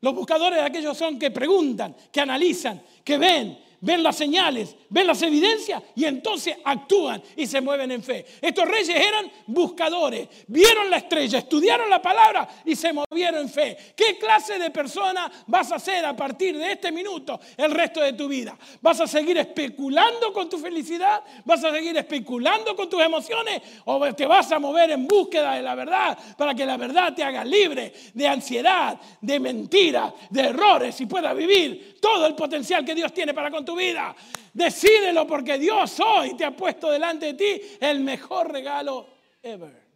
Los 0.00 0.14
buscadores 0.14 0.62
aquellos 0.62 0.96
son 0.96 1.18
que 1.18 1.30
preguntan, 1.30 1.96
que 2.12 2.20
analizan, 2.20 2.82
que 3.04 3.18
ven, 3.18 3.58
ven 3.80 4.02
las 4.02 4.16
señales, 4.16 4.76
ven 4.88 5.06
las 5.06 5.22
evidencias 5.22 5.82
y 5.94 6.04
entonces 6.04 6.56
actúan 6.64 7.22
y 7.36 7.46
se 7.46 7.60
mueven 7.60 7.92
en 7.92 8.02
fe. 8.02 8.24
Estos 8.40 8.66
reyes 8.66 8.96
eran 8.96 9.30
buscadores, 9.46 10.28
vieron 10.46 10.90
la 10.90 10.98
estrella, 10.98 11.38
estudiaron 11.38 11.88
la 11.88 12.02
palabra 12.02 12.48
y 12.64 12.74
se 12.74 12.92
movieron 12.92 13.42
en 13.42 13.48
fe. 13.48 13.76
¿Qué 13.96 14.18
clase 14.18 14.58
de 14.58 14.70
persona 14.70 15.30
vas 15.46 15.72
a 15.72 15.78
ser 15.78 16.04
a 16.04 16.16
partir 16.16 16.56
de 16.56 16.72
este 16.72 16.90
minuto 16.90 17.40
el 17.56 17.70
resto 17.70 18.00
de 18.00 18.12
tu 18.12 18.28
vida? 18.28 18.56
¿Vas 18.80 19.00
a 19.00 19.06
seguir 19.06 19.38
especulando 19.38 20.32
con 20.32 20.48
tu 20.48 20.58
felicidad? 20.58 21.22
¿Vas 21.44 21.64
a 21.64 21.72
seguir 21.72 21.96
especulando 21.96 22.74
con 22.74 22.88
tus 22.88 23.02
emociones? 23.02 23.62
¿O 23.84 24.12
te 24.14 24.26
vas 24.26 24.50
a 24.52 24.58
mover 24.58 24.90
en 24.90 25.06
búsqueda 25.06 25.54
de 25.54 25.62
la 25.62 25.74
verdad 25.74 26.18
para 26.36 26.54
que 26.54 26.66
la 26.66 26.76
verdad 26.76 27.14
te 27.14 27.22
haga 27.22 27.44
libre 27.44 27.92
de 28.14 28.28
ansiedad, 28.28 28.98
de 29.20 29.40
mentira, 29.40 30.12
de 30.30 30.40
errores 30.40 31.00
y 31.00 31.06
puedas 31.06 31.36
vivir 31.36 31.98
todo 32.00 32.26
el 32.26 32.34
potencial 32.34 32.84
que 32.84 32.94
Dios 32.94 33.12
tiene 33.12 33.34
para 33.34 33.50
con 33.50 33.64
tu 33.68 33.76
vida? 33.76 34.16
Decídelo 34.54 35.26
porque 35.26 35.58
Dios 35.58 36.00
hoy 36.00 36.34
te 36.34 36.46
ha 36.46 36.56
puesto 36.56 36.90
delante 36.90 37.26
de 37.26 37.34
ti 37.34 37.76
el 37.78 38.00
mejor 38.00 38.50
regalo 38.50 39.06
ever. 39.42 39.86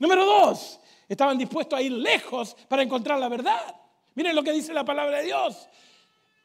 Número 0.00 0.24
dos, 0.24 0.80
estaban 1.08 1.38
dispuestos 1.38 1.78
a 1.78 1.82
ir 1.82 1.92
lejos 1.92 2.56
para 2.66 2.82
encontrar 2.82 3.20
la 3.20 3.28
verdad. 3.28 3.72
Miren 4.16 4.34
lo 4.34 4.42
que 4.42 4.50
dice 4.50 4.74
la 4.74 4.84
palabra 4.84 5.18
de 5.18 5.26
Dios. 5.26 5.68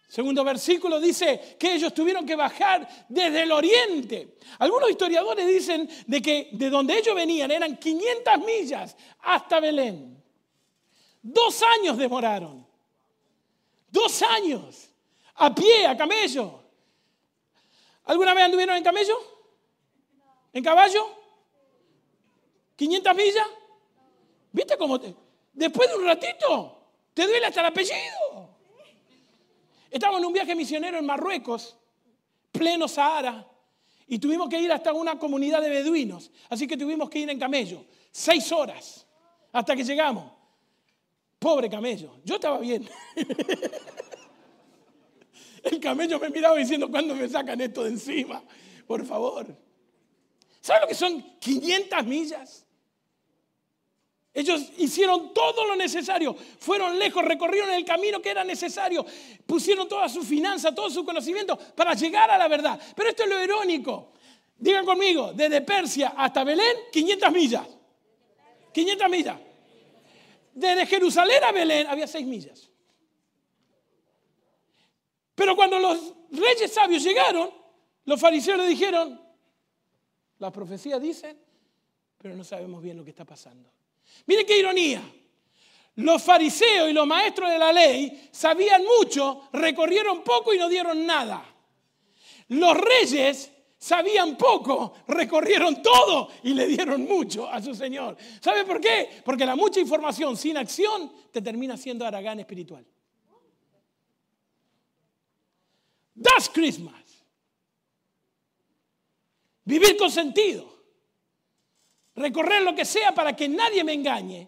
Segundo 0.08 0.44
versículo 0.44 1.00
dice 1.00 1.58
que 1.60 1.74
ellos 1.74 1.92
tuvieron 1.92 2.24
que 2.24 2.36
bajar 2.36 2.88
desde 3.10 3.44
el 3.44 3.52
oriente. 3.52 4.38
Algunos 4.60 4.92
historiadores 4.92 5.48
dicen 5.48 5.90
de 6.06 6.22
que 6.22 6.50
de 6.52 6.70
donde 6.70 7.00
ellos 7.00 7.16
venían 7.16 7.50
eran 7.50 7.78
500 7.78 8.38
millas 8.46 8.96
hasta 9.22 9.60
Belén. 9.60 10.24
Dos 11.20 11.64
años 11.64 11.98
demoraron. 11.98 12.66
Dos 13.90 14.22
años. 14.22 14.89
A 15.40 15.56
pie, 15.56 15.88
a 15.88 15.96
camello. 15.96 16.60
¿Alguna 18.06 18.34
vez 18.34 18.44
anduvieron 18.44 18.76
en 18.76 18.84
camello? 18.84 19.18
¿En 20.52 20.64
caballo? 20.64 21.08
¿500 22.78 23.16
millas? 23.16 23.48
¿Viste 24.52 24.78
cómo 24.78 25.00
te... 25.00 25.16
Después 25.54 25.90
de 25.90 25.96
un 25.96 26.06
ratito, 26.06 26.78
te 27.14 27.26
duele 27.26 27.46
hasta 27.46 27.62
el 27.62 27.68
apellido. 27.68 28.50
Estábamos 29.90 30.22
en 30.22 30.28
un 30.28 30.34
viaje 30.34 30.56
misionero 30.56 30.98
en 30.98 31.06
Marruecos, 31.06 31.78
pleno 32.52 32.88
Sahara, 32.88 33.48
y 34.08 34.20
tuvimos 34.20 34.50
que 34.50 34.60
ir 34.60 34.72
hasta 34.72 34.92
una 34.92 35.18
comunidad 35.18 35.62
de 35.62 35.70
beduinos. 35.70 36.32
Así 36.50 36.68
que 36.68 36.76
tuvimos 36.76 37.10
que 37.10 37.20
ir 37.20 37.30
en 37.30 37.40
camello. 37.40 37.86
Seis 38.12 38.52
horas 38.52 39.06
hasta 39.54 39.76
que 39.76 39.84
llegamos. 39.84 40.32
Pobre 41.38 41.70
camello. 41.70 42.18
Yo 42.26 42.36
estaba 42.36 42.58
bien. 42.58 42.90
El 45.64 45.80
camello 45.80 46.20
me 46.20 46.30
miraba 46.30 46.58
diciendo, 46.58 46.90
¿cuándo 46.90 47.16
me 47.16 47.28
sacan 47.28 47.60
esto 47.62 47.84
de 47.84 47.90
encima? 47.90 48.44
Por 48.88 49.06
favor. 49.06 49.48
¿Saben 50.62 50.82
lo 50.82 50.88
que 50.88 50.96
son 50.96 51.40
500 51.40 52.06
millas? 52.06 52.66
Ellos 54.34 54.72
hicieron 54.78 55.34
todo 55.34 55.66
lo 55.66 55.76
necesario, 55.76 56.36
fueron 56.60 57.00
lejos, 57.00 57.26
recorrieron 57.26 57.72
el 57.72 57.84
camino 57.84 58.22
que 58.22 58.30
era 58.30 58.44
necesario, 58.44 59.06
pusieron 59.46 59.88
toda 59.88 60.08
su 60.08 60.24
finanza, 60.24 60.74
todo 60.74 60.90
su 60.90 61.04
conocimiento 61.04 61.58
para 61.76 61.94
llegar 61.94 62.30
a 62.30 62.38
la 62.38 62.48
verdad. 62.48 62.80
Pero 62.96 63.10
esto 63.10 63.24
es 63.24 63.30
lo 63.30 63.44
irónico. 63.44 64.14
Digan 64.58 64.86
conmigo, 64.86 65.34
desde 65.34 65.62
Persia 65.62 66.14
hasta 66.16 66.44
Belén, 66.44 66.76
500 66.92 67.32
millas. 67.32 67.68
500 68.72 69.10
millas. 69.10 69.38
Desde 70.54 70.86
Jerusalén 70.86 71.44
a 71.44 71.52
Belén 71.52 71.88
había 71.88 72.06
6 72.08 72.28
millas. 72.28 72.69
Pero 75.40 75.56
cuando 75.56 75.80
los 75.80 76.14
reyes 76.32 76.70
sabios 76.70 77.02
llegaron, 77.02 77.50
los 78.04 78.20
fariseos 78.20 78.58
le 78.58 78.68
dijeron, 78.68 79.18
las 80.38 80.52
profecías 80.52 81.02
dicen, 81.02 81.40
pero 82.18 82.36
no 82.36 82.44
sabemos 82.44 82.84
bien 82.84 82.98
lo 82.98 83.06
que 83.06 83.12
está 83.12 83.24
pasando. 83.24 83.72
Miren 84.26 84.46
qué 84.46 84.60
ironía. 84.60 85.02
Los 85.96 86.22
fariseos 86.24 86.90
y 86.90 86.94
los 86.94 87.08
maestros 87.08 87.50
de 87.50 87.58
la 87.58 87.72
ley 87.72 88.28
sabían 88.34 88.84
mucho, 88.84 89.44
recorrieron 89.54 90.26
poco 90.26 90.54
y 90.54 90.58
no 90.58 90.68
dieron 90.68 91.06
nada. 91.06 91.42
Los 92.50 92.76
reyes 92.76 93.50
sabían 93.78 94.36
poco, 94.36 94.94
recorrieron 95.08 95.82
todo 95.82 96.32
y 96.44 96.54
le 96.54 96.68
dieron 96.68 97.06
mucho 97.06 97.48
a 97.50 97.62
su 97.62 97.74
Señor. 97.74 98.18
¿Sabe 98.42 98.66
por 98.66 98.82
qué? 98.82 99.22
Porque 99.24 99.46
la 99.46 99.56
mucha 99.56 99.80
información 99.80 100.36
sin 100.36 100.58
acción 100.58 101.10
te 101.32 101.42
termina 101.42 101.78
siendo 101.78 102.06
aragán 102.06 102.42
espiritual. 102.42 102.86
That's 106.22 106.50
Christmas. 106.50 106.96
Vivir 109.66 109.98
con 109.98 110.10
sentido 110.10 110.80
recorrer 112.20 112.62
lo 112.62 112.76
que 112.76 112.86
sea 112.86 113.14
para 113.14 113.36
que 113.36 113.48
nadie 113.48 113.84
me 113.84 113.94
engañe, 113.94 114.48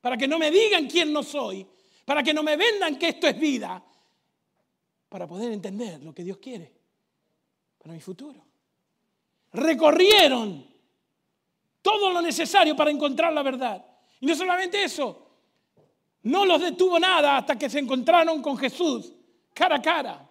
para 0.00 0.16
que 0.16 0.26
no 0.26 0.38
me 0.38 0.50
digan 0.50 0.88
quién 0.88 1.12
no 1.12 1.22
soy, 1.22 1.66
para 2.04 2.22
que 2.22 2.32
no 2.32 2.42
me 2.42 2.56
vendan 2.56 2.98
que 2.98 3.08
esto 3.08 3.26
es 3.26 3.38
vida, 3.38 3.82
para 5.08 5.26
poder 5.26 5.52
entender 5.52 6.02
lo 6.02 6.14
que 6.14 6.24
Dios 6.24 6.38
quiere 6.38 6.72
para 7.78 7.94
mi 7.94 8.00
futuro. 8.00 8.42
Recorrieron 9.52 10.66
todo 11.82 12.10
lo 12.10 12.22
necesario 12.22 12.74
para 12.74 12.90
encontrar 12.90 13.32
la 13.32 13.42
verdad. 13.42 13.84
Y 14.20 14.26
no 14.26 14.34
solamente 14.34 14.82
eso, 14.82 15.28
no 16.22 16.44
los 16.46 16.60
detuvo 16.60 16.98
nada 16.98 17.38
hasta 17.38 17.58
que 17.58 17.68
se 17.68 17.80
encontraron 17.80 18.40
con 18.40 18.56
Jesús 18.56 19.12
cara 19.52 19.76
a 19.76 19.82
cara. 19.82 20.29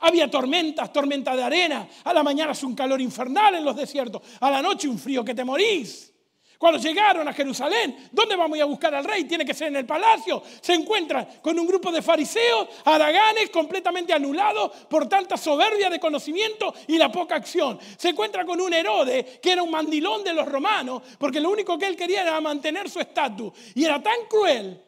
Había 0.00 0.30
tormentas, 0.30 0.92
tormenta 0.92 1.34
de 1.34 1.42
arena. 1.42 1.88
A 2.04 2.12
la 2.12 2.22
mañana 2.22 2.52
hace 2.52 2.66
un 2.66 2.74
calor 2.74 3.00
infernal 3.00 3.54
en 3.54 3.64
los 3.64 3.76
desiertos. 3.76 4.22
A 4.40 4.50
la 4.50 4.60
noche 4.60 4.88
un 4.88 4.98
frío 4.98 5.24
que 5.24 5.34
te 5.34 5.44
morís. 5.44 6.12
Cuando 6.58 6.78
llegaron 6.78 7.28
a 7.28 7.34
Jerusalén, 7.34 8.08
¿dónde 8.12 8.34
vamos 8.34 8.58
a 8.58 8.64
buscar 8.64 8.94
al 8.94 9.04
rey? 9.04 9.24
Tiene 9.24 9.44
que 9.44 9.52
ser 9.52 9.68
en 9.68 9.76
el 9.76 9.84
palacio. 9.84 10.42
Se 10.60 10.72
encuentran 10.72 11.28
con 11.42 11.58
un 11.58 11.66
grupo 11.66 11.92
de 11.92 12.00
fariseos, 12.00 12.68
araganes, 12.84 13.50
completamente 13.50 14.14
anulados 14.14 14.70
por 14.88 15.06
tanta 15.06 15.36
soberbia 15.36 15.90
de 15.90 16.00
conocimiento 16.00 16.74
y 16.86 16.96
la 16.96 17.12
poca 17.12 17.36
acción. 17.36 17.78
Se 17.98 18.08
encuentra 18.10 18.46
con 18.46 18.60
un 18.60 18.72
Herodes, 18.72 19.38
que 19.38 19.52
era 19.52 19.62
un 19.62 19.70
mandilón 19.70 20.24
de 20.24 20.32
los 20.32 20.46
romanos, 20.48 21.02
porque 21.18 21.40
lo 21.40 21.50
único 21.50 21.78
que 21.78 21.86
él 21.86 21.96
quería 21.96 22.22
era 22.22 22.40
mantener 22.40 22.88
su 22.88 23.00
estatus. 23.00 23.52
Y 23.74 23.84
era 23.84 24.02
tan 24.02 24.24
cruel, 24.28 24.82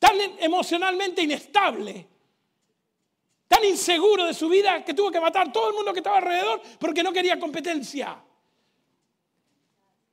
tan 0.00 0.16
emocionalmente 0.40 1.22
inestable, 1.22 2.08
tan 3.52 3.66
inseguro 3.66 4.24
de 4.24 4.32
su 4.32 4.48
vida 4.48 4.82
que 4.82 4.94
tuvo 4.94 5.10
que 5.10 5.20
matar 5.20 5.52
todo 5.52 5.68
el 5.68 5.74
mundo 5.74 5.92
que 5.92 5.98
estaba 5.98 6.16
alrededor 6.16 6.62
porque 6.78 7.02
no 7.02 7.12
quería 7.12 7.38
competencia. 7.38 8.18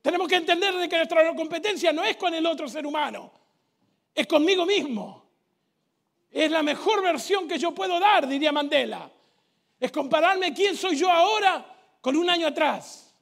Tenemos 0.01 0.27
que 0.27 0.35
entender 0.35 0.75
de 0.75 0.89
que 0.89 0.97
nuestra 0.97 1.33
competencia 1.33 1.93
no 1.93 2.03
es 2.03 2.17
con 2.17 2.33
el 2.33 2.45
otro 2.45 2.67
ser 2.67 2.85
humano, 2.85 3.31
es 4.13 4.27
conmigo 4.27 4.65
mismo. 4.65 5.29
Es 6.29 6.51
la 6.51 6.61
mejor 6.61 7.01
versión 7.01 7.47
que 7.47 7.57
yo 7.57 7.73
puedo 7.73 7.97
dar, 7.97 8.27
diría 8.27 8.51
Mandela. 8.51 9.09
Es 9.79 9.89
compararme 9.89 10.53
quién 10.53 10.75
soy 10.75 10.97
yo 10.97 11.09
ahora 11.09 11.65
con 12.01 12.17
un 12.17 12.29
año 12.29 12.47
atrás. 12.47 13.15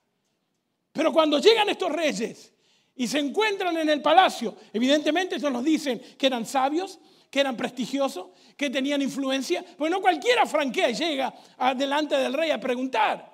Pero 0.94 1.14
cuando 1.14 1.38
llegan 1.38 1.70
estos 1.70 1.92
reyes 1.92 2.52
y 2.96 3.08
se 3.08 3.20
encuentran 3.20 3.78
en 3.78 3.90
el 3.90 4.02
palacio, 4.02 4.56
evidentemente 4.74 5.36
ellos 5.36 5.52
nos 5.52 5.64
dicen 5.64 6.02
que 6.18 6.26
eran 6.26 6.44
sabios, 6.44 7.00
que 7.38 7.42
eran 7.42 7.56
prestigiosos, 7.56 8.30
que 8.58 8.72
tenían 8.72 9.00
influencia, 9.00 9.64
pues 9.78 9.92
no 9.92 10.02
cualquiera 10.02 10.48
franquea 10.48 10.90
y 10.90 10.96
llega 10.96 11.32
delante 11.76 12.16
del 12.18 12.34
rey 12.34 12.50
a 12.50 12.60
preguntar. 12.60 13.32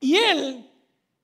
Y 0.00 0.16
él, 0.16 0.68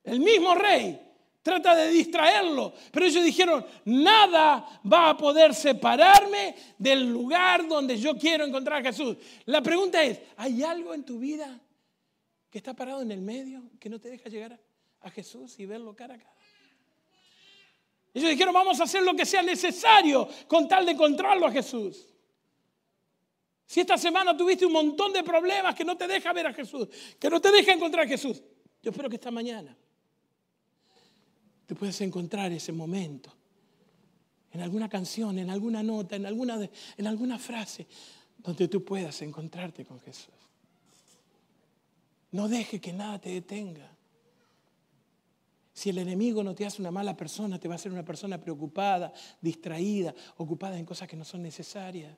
el 0.04 0.20
mismo 0.20 0.54
rey, 0.54 0.96
trata 1.42 1.74
de 1.74 1.88
distraerlo, 1.88 2.72
pero 2.92 3.04
ellos 3.04 3.24
dijeron, 3.24 3.66
nada 3.84 4.80
va 4.86 5.10
a 5.10 5.16
poder 5.16 5.56
separarme 5.56 6.54
del 6.78 7.10
lugar 7.10 7.66
donde 7.66 7.98
yo 7.98 8.16
quiero 8.16 8.44
encontrar 8.44 8.80
a 8.80 8.92
Jesús. 8.92 9.16
La 9.46 9.60
pregunta 9.62 10.00
es, 10.04 10.20
¿hay 10.36 10.62
algo 10.62 10.94
en 10.94 11.02
tu 11.02 11.18
vida 11.18 11.60
que 12.48 12.58
está 12.58 12.74
parado 12.74 13.02
en 13.02 13.10
el 13.10 13.22
medio, 13.22 13.64
que 13.80 13.90
no 13.90 13.98
te 13.98 14.08
deja 14.08 14.28
llegar 14.28 14.56
a 15.00 15.10
Jesús 15.10 15.58
y 15.58 15.66
verlo 15.66 15.96
cara 15.96 16.14
a 16.14 16.18
cara? 16.18 16.30
Ellos 18.12 18.30
dijeron, 18.30 18.52
vamos 18.52 18.80
a 18.80 18.84
hacer 18.84 19.02
lo 19.02 19.14
que 19.14 19.24
sea 19.24 19.42
necesario 19.42 20.28
con 20.48 20.66
tal 20.66 20.84
de 20.84 20.92
encontrarlo 20.92 21.46
a 21.46 21.52
Jesús. 21.52 22.06
Si 23.66 23.80
esta 23.80 23.96
semana 23.96 24.36
tuviste 24.36 24.66
un 24.66 24.72
montón 24.72 25.12
de 25.12 25.22
problemas 25.22 25.76
que 25.76 25.84
no 25.84 25.96
te 25.96 26.08
deja 26.08 26.32
ver 26.32 26.48
a 26.48 26.52
Jesús, 26.52 26.88
que 27.20 27.30
no 27.30 27.40
te 27.40 27.52
deja 27.52 27.72
encontrar 27.72 28.04
a 28.04 28.08
Jesús, 28.08 28.42
yo 28.82 28.90
espero 28.90 29.08
que 29.08 29.14
esta 29.14 29.30
mañana 29.30 29.76
te 31.66 31.76
puedas 31.76 32.00
encontrar 32.00 32.50
ese 32.50 32.72
momento 32.72 33.32
en 34.50 34.60
alguna 34.60 34.88
canción, 34.88 35.38
en 35.38 35.50
alguna 35.50 35.84
nota, 35.84 36.16
en 36.16 36.26
alguna, 36.26 36.68
en 36.96 37.06
alguna 37.06 37.38
frase, 37.38 37.86
donde 38.38 38.66
tú 38.66 38.84
puedas 38.84 39.22
encontrarte 39.22 39.84
con 39.84 40.00
Jesús. 40.00 40.34
No 42.32 42.48
deje 42.48 42.80
que 42.80 42.92
nada 42.92 43.20
te 43.20 43.30
detenga. 43.30 43.88
Si 45.80 45.88
el 45.88 45.96
enemigo 45.96 46.44
no 46.44 46.54
te 46.54 46.66
hace 46.66 46.82
una 46.82 46.90
mala 46.90 47.16
persona, 47.16 47.58
te 47.58 47.66
va 47.66 47.72
a 47.72 47.76
hacer 47.76 47.90
una 47.90 48.04
persona 48.04 48.38
preocupada, 48.38 49.14
distraída, 49.40 50.14
ocupada 50.36 50.78
en 50.78 50.84
cosas 50.84 51.08
que 51.08 51.16
no 51.16 51.24
son 51.24 51.40
necesarias. 51.40 52.14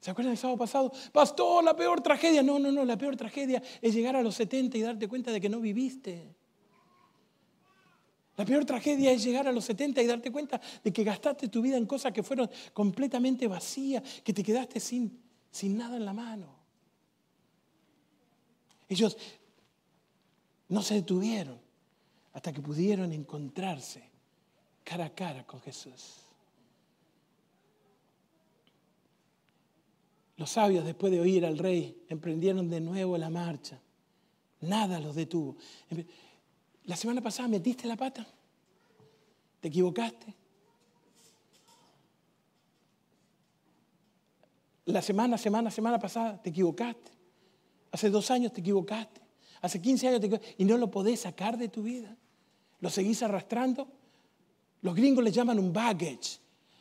¿Se 0.00 0.10
acuerdan 0.10 0.32
del 0.32 0.38
sábado 0.38 0.56
pasado? 0.56 0.90
Pastor, 1.12 1.62
la 1.62 1.76
peor 1.76 2.00
tragedia. 2.00 2.42
No, 2.42 2.58
no, 2.58 2.72
no, 2.72 2.82
la 2.86 2.96
peor 2.96 3.14
tragedia 3.14 3.62
es 3.82 3.92
llegar 3.92 4.16
a 4.16 4.22
los 4.22 4.36
70 4.36 4.78
y 4.78 4.80
darte 4.80 5.06
cuenta 5.06 5.32
de 5.32 5.38
que 5.38 5.50
no 5.50 5.60
viviste. 5.60 6.34
La 8.38 8.46
peor 8.46 8.64
tragedia 8.64 9.12
es 9.12 9.22
llegar 9.22 9.46
a 9.46 9.52
los 9.52 9.66
70 9.66 10.00
y 10.00 10.06
darte 10.06 10.32
cuenta 10.32 10.58
de 10.82 10.94
que 10.94 11.04
gastaste 11.04 11.48
tu 11.48 11.60
vida 11.60 11.76
en 11.76 11.84
cosas 11.84 12.10
que 12.14 12.22
fueron 12.22 12.48
completamente 12.72 13.46
vacías, 13.48 14.02
que 14.22 14.32
te 14.32 14.42
quedaste 14.42 14.80
sin, 14.80 15.20
sin 15.50 15.76
nada 15.76 15.98
en 15.98 16.06
la 16.06 16.14
mano. 16.14 16.56
Ellos 18.88 19.14
no 20.70 20.80
se 20.80 20.94
detuvieron 20.94 21.63
hasta 22.34 22.52
que 22.52 22.60
pudieron 22.60 23.12
encontrarse 23.12 24.02
cara 24.82 25.06
a 25.06 25.14
cara 25.14 25.46
con 25.46 25.60
Jesús. 25.60 26.16
Los 30.36 30.50
sabios, 30.50 30.84
después 30.84 31.12
de 31.12 31.20
oír 31.20 31.46
al 31.46 31.56
rey, 31.56 32.04
emprendieron 32.08 32.68
de 32.68 32.80
nuevo 32.80 33.16
la 33.16 33.30
marcha. 33.30 33.80
Nada 34.60 34.98
los 34.98 35.14
detuvo. 35.14 35.56
La 36.84 36.96
semana 36.96 37.20
pasada 37.20 37.48
metiste 37.48 37.86
la 37.86 37.96
pata. 37.96 38.26
¿Te 39.60 39.68
equivocaste? 39.68 40.34
La 44.86 45.00
semana, 45.00 45.38
semana, 45.38 45.70
semana 45.70 45.98
pasada 45.98 46.42
te 46.42 46.50
equivocaste. 46.50 47.12
Hace 47.92 48.10
dos 48.10 48.28
años 48.32 48.52
te 48.52 48.60
equivocaste. 48.60 49.20
Hace 49.62 49.80
15 49.80 50.08
años 50.08 50.20
te 50.20 50.26
equivocaste. 50.26 50.56
Y 50.58 50.64
no 50.64 50.76
lo 50.76 50.90
podés 50.90 51.20
sacar 51.20 51.56
de 51.56 51.68
tu 51.68 51.84
vida. 51.84 52.16
¿Lo 52.84 52.90
seguís 52.90 53.22
arrastrando? 53.22 53.88
Los 54.82 54.94
gringos 54.94 55.24
le 55.24 55.32
llaman 55.32 55.58
un 55.58 55.72
baggage. 55.72 56.38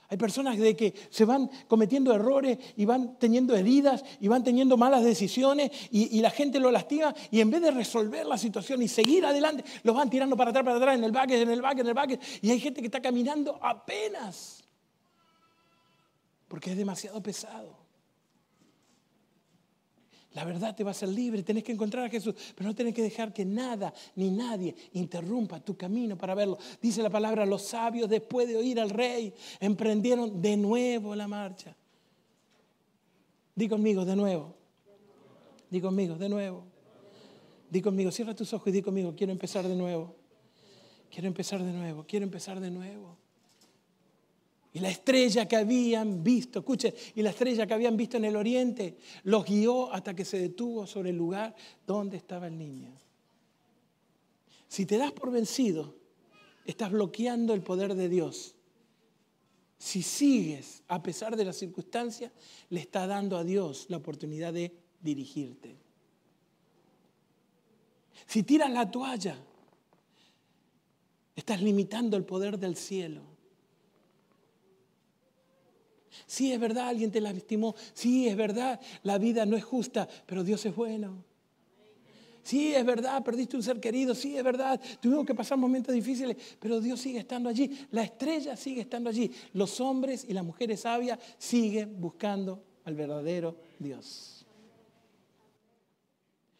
Hay 0.09 0.17
personas 0.17 0.57
de 0.57 0.75
que 0.75 0.93
se 1.09 1.23
van 1.23 1.49
cometiendo 1.65 2.13
errores 2.13 2.57
y 2.75 2.83
van 2.83 3.17
teniendo 3.17 3.55
heridas 3.55 4.03
y 4.19 4.27
van 4.27 4.43
teniendo 4.43 4.75
malas 4.75 5.01
decisiones 5.01 5.71
y, 5.91 6.19
la 6.19 6.29
gente 6.29 6.59
lo 6.59 6.71
lastima 6.71 7.15
y 7.31 7.39
en 7.39 7.49
vez 7.49 7.61
de 7.61 7.71
resolver 7.71 8.25
la 8.25 8.37
situación 8.37 8.81
y 8.81 8.89
seguir 8.89 9.25
adelante, 9.25 9.63
los 9.83 9.95
van 9.95 10.09
tirando 10.09 10.35
para 10.35 10.49
atrás, 10.49 10.65
para 10.65 10.75
atrás, 10.75 10.97
en 10.97 11.05
el 11.05 11.13
baggage, 11.13 11.41
en 11.41 11.49
el 11.49 11.61
baggage, 11.61 11.81
en 11.81 11.87
el 11.87 11.93
baggage. 11.93 12.19
Y 12.41 12.51
hay 12.51 12.59
gente 12.59 12.81
que 12.81 12.87
está 12.87 13.01
caminando 13.01 13.57
apenas 13.63 14.61
porque 16.49 16.71
es 16.71 16.77
demasiado 16.77 17.23
pesado. 17.23 17.82
La 20.33 20.45
verdad 20.45 20.75
te 20.75 20.83
va 20.83 20.89
a 20.89 20.91
hacer 20.91 21.09
libre, 21.09 21.43
tenés 21.43 21.63
que 21.63 21.71
encontrar 21.71 22.05
a 22.05 22.09
Jesús, 22.09 22.33
pero 22.55 22.67
no 22.67 22.75
tenés 22.75 22.93
que 22.93 23.03
dejar 23.03 23.33
que 23.33 23.45
nada 23.45 23.93
ni 24.15 24.31
nadie 24.31 24.75
interrumpa 24.93 25.59
tu 25.59 25.77
camino 25.77 26.17
para 26.17 26.33
verlo. 26.33 26.57
Dice 26.81 27.03
la 27.03 27.09
palabra, 27.09 27.45
los 27.45 27.61
sabios 27.61 28.09
después 28.09 28.47
de 28.47 28.57
oír 28.57 28.79
al 28.79 28.89
rey 28.89 29.33
emprendieron 29.59 30.41
de 30.41 30.57
nuevo 30.57 31.15
la 31.15 31.27
marcha. 31.27 31.75
Di 33.55 33.67
conmigo, 33.67 34.05
de 34.05 34.15
nuevo. 34.15 34.55
Di 35.69 35.79
conmigo, 35.79 36.15
de 36.15 36.29
nuevo. 36.29 36.63
Di 37.69 37.81
conmigo, 37.81 38.11
cierra 38.11 38.35
tus 38.35 38.53
ojos 38.53 38.67
y 38.67 38.71
di 38.71 38.81
conmigo, 38.81 39.13
quiero 39.15 39.31
empezar 39.31 39.67
de 39.67 39.75
nuevo. 39.75 40.15
quiero 41.13 41.27
empezar 41.27 41.63
de 41.63 41.71
nuevo, 41.71 42.05
quiero 42.07 42.25
empezar 42.25 42.59
de 42.59 42.71
nuevo. 42.71 43.17
Y 44.73 44.79
la 44.79 44.89
estrella 44.89 45.47
que 45.47 45.55
habían 45.55 46.23
visto, 46.23 46.59
escuchen, 46.59 46.93
y 47.13 47.21
la 47.21 47.29
estrella 47.29 47.67
que 47.67 47.75
habían 47.75 47.95
visto 47.95 48.17
en 48.17 48.25
el 48.25 48.35
oriente 48.35 48.97
los 49.23 49.45
guió 49.45 49.93
hasta 49.93 50.15
que 50.15 50.25
se 50.25 50.39
detuvo 50.39 50.87
sobre 50.87 51.11
el 51.11 51.15
lugar 51.15 51.55
donde 51.85 52.17
estaba 52.17 52.47
el 52.47 52.57
niño. 52.57 52.91
Si 54.67 54.87
te 54.87 54.97
das 54.97 55.11
por 55.11 55.29
vencido, 55.29 55.95
estás 56.65 56.91
bloqueando 56.91 57.53
el 57.53 57.61
poder 57.61 57.93
de 57.93 58.09
Dios. 58.09 58.55
Si 59.77 60.01
sigues 60.01 60.81
a 60.87 61.03
pesar 61.03 61.35
de 61.35 61.45
las 61.45 61.57
circunstancias, 61.57 62.31
le 62.69 62.79
está 62.79 63.05
dando 63.05 63.37
a 63.37 63.43
Dios 63.43 63.85
la 63.89 63.97
oportunidad 63.97 64.53
de 64.53 64.73
dirigirte. 65.01 65.77
Si 68.25 68.41
tiras 68.41 68.71
la 68.71 68.89
toalla, 68.89 69.37
estás 71.35 71.61
limitando 71.61 72.17
el 72.17 72.25
poder 72.25 72.57
del 72.57 72.75
cielo. 72.75 73.32
Sí, 76.25 76.51
es 76.51 76.59
verdad, 76.59 76.87
alguien 76.87 77.11
te 77.11 77.21
lastimó. 77.21 77.75
Sí, 77.93 78.27
es 78.27 78.35
verdad, 78.35 78.79
la 79.03 79.17
vida 79.17 79.45
no 79.45 79.57
es 79.57 79.63
justa, 79.63 80.07
pero 80.25 80.43
Dios 80.43 80.65
es 80.65 80.75
bueno. 80.75 81.23
Sí, 82.43 82.75
es 82.75 82.85
verdad, 82.85 83.23
perdiste 83.23 83.55
un 83.55 83.63
ser 83.63 83.79
querido. 83.79 84.13
Sí, 84.13 84.35
es 84.35 84.43
verdad, 84.43 84.79
tuvimos 85.01 85.25
que 85.25 85.33
pasar 85.33 85.57
momentos 85.57 85.95
difíciles, 85.95 86.35
pero 86.59 86.81
Dios 86.81 86.99
sigue 86.99 87.19
estando 87.19 87.47
allí. 87.47 87.87
La 87.91 88.03
estrella 88.03 88.57
sigue 88.57 88.81
estando 88.81 89.09
allí. 89.09 89.31
Los 89.53 89.79
hombres 89.79 90.25
y 90.27 90.33
las 90.33 90.43
mujeres 90.43 90.81
sabias 90.81 91.17
siguen 91.37 91.99
buscando 92.01 92.61
al 92.83 92.95
verdadero 92.95 93.55
Dios. 93.79 94.45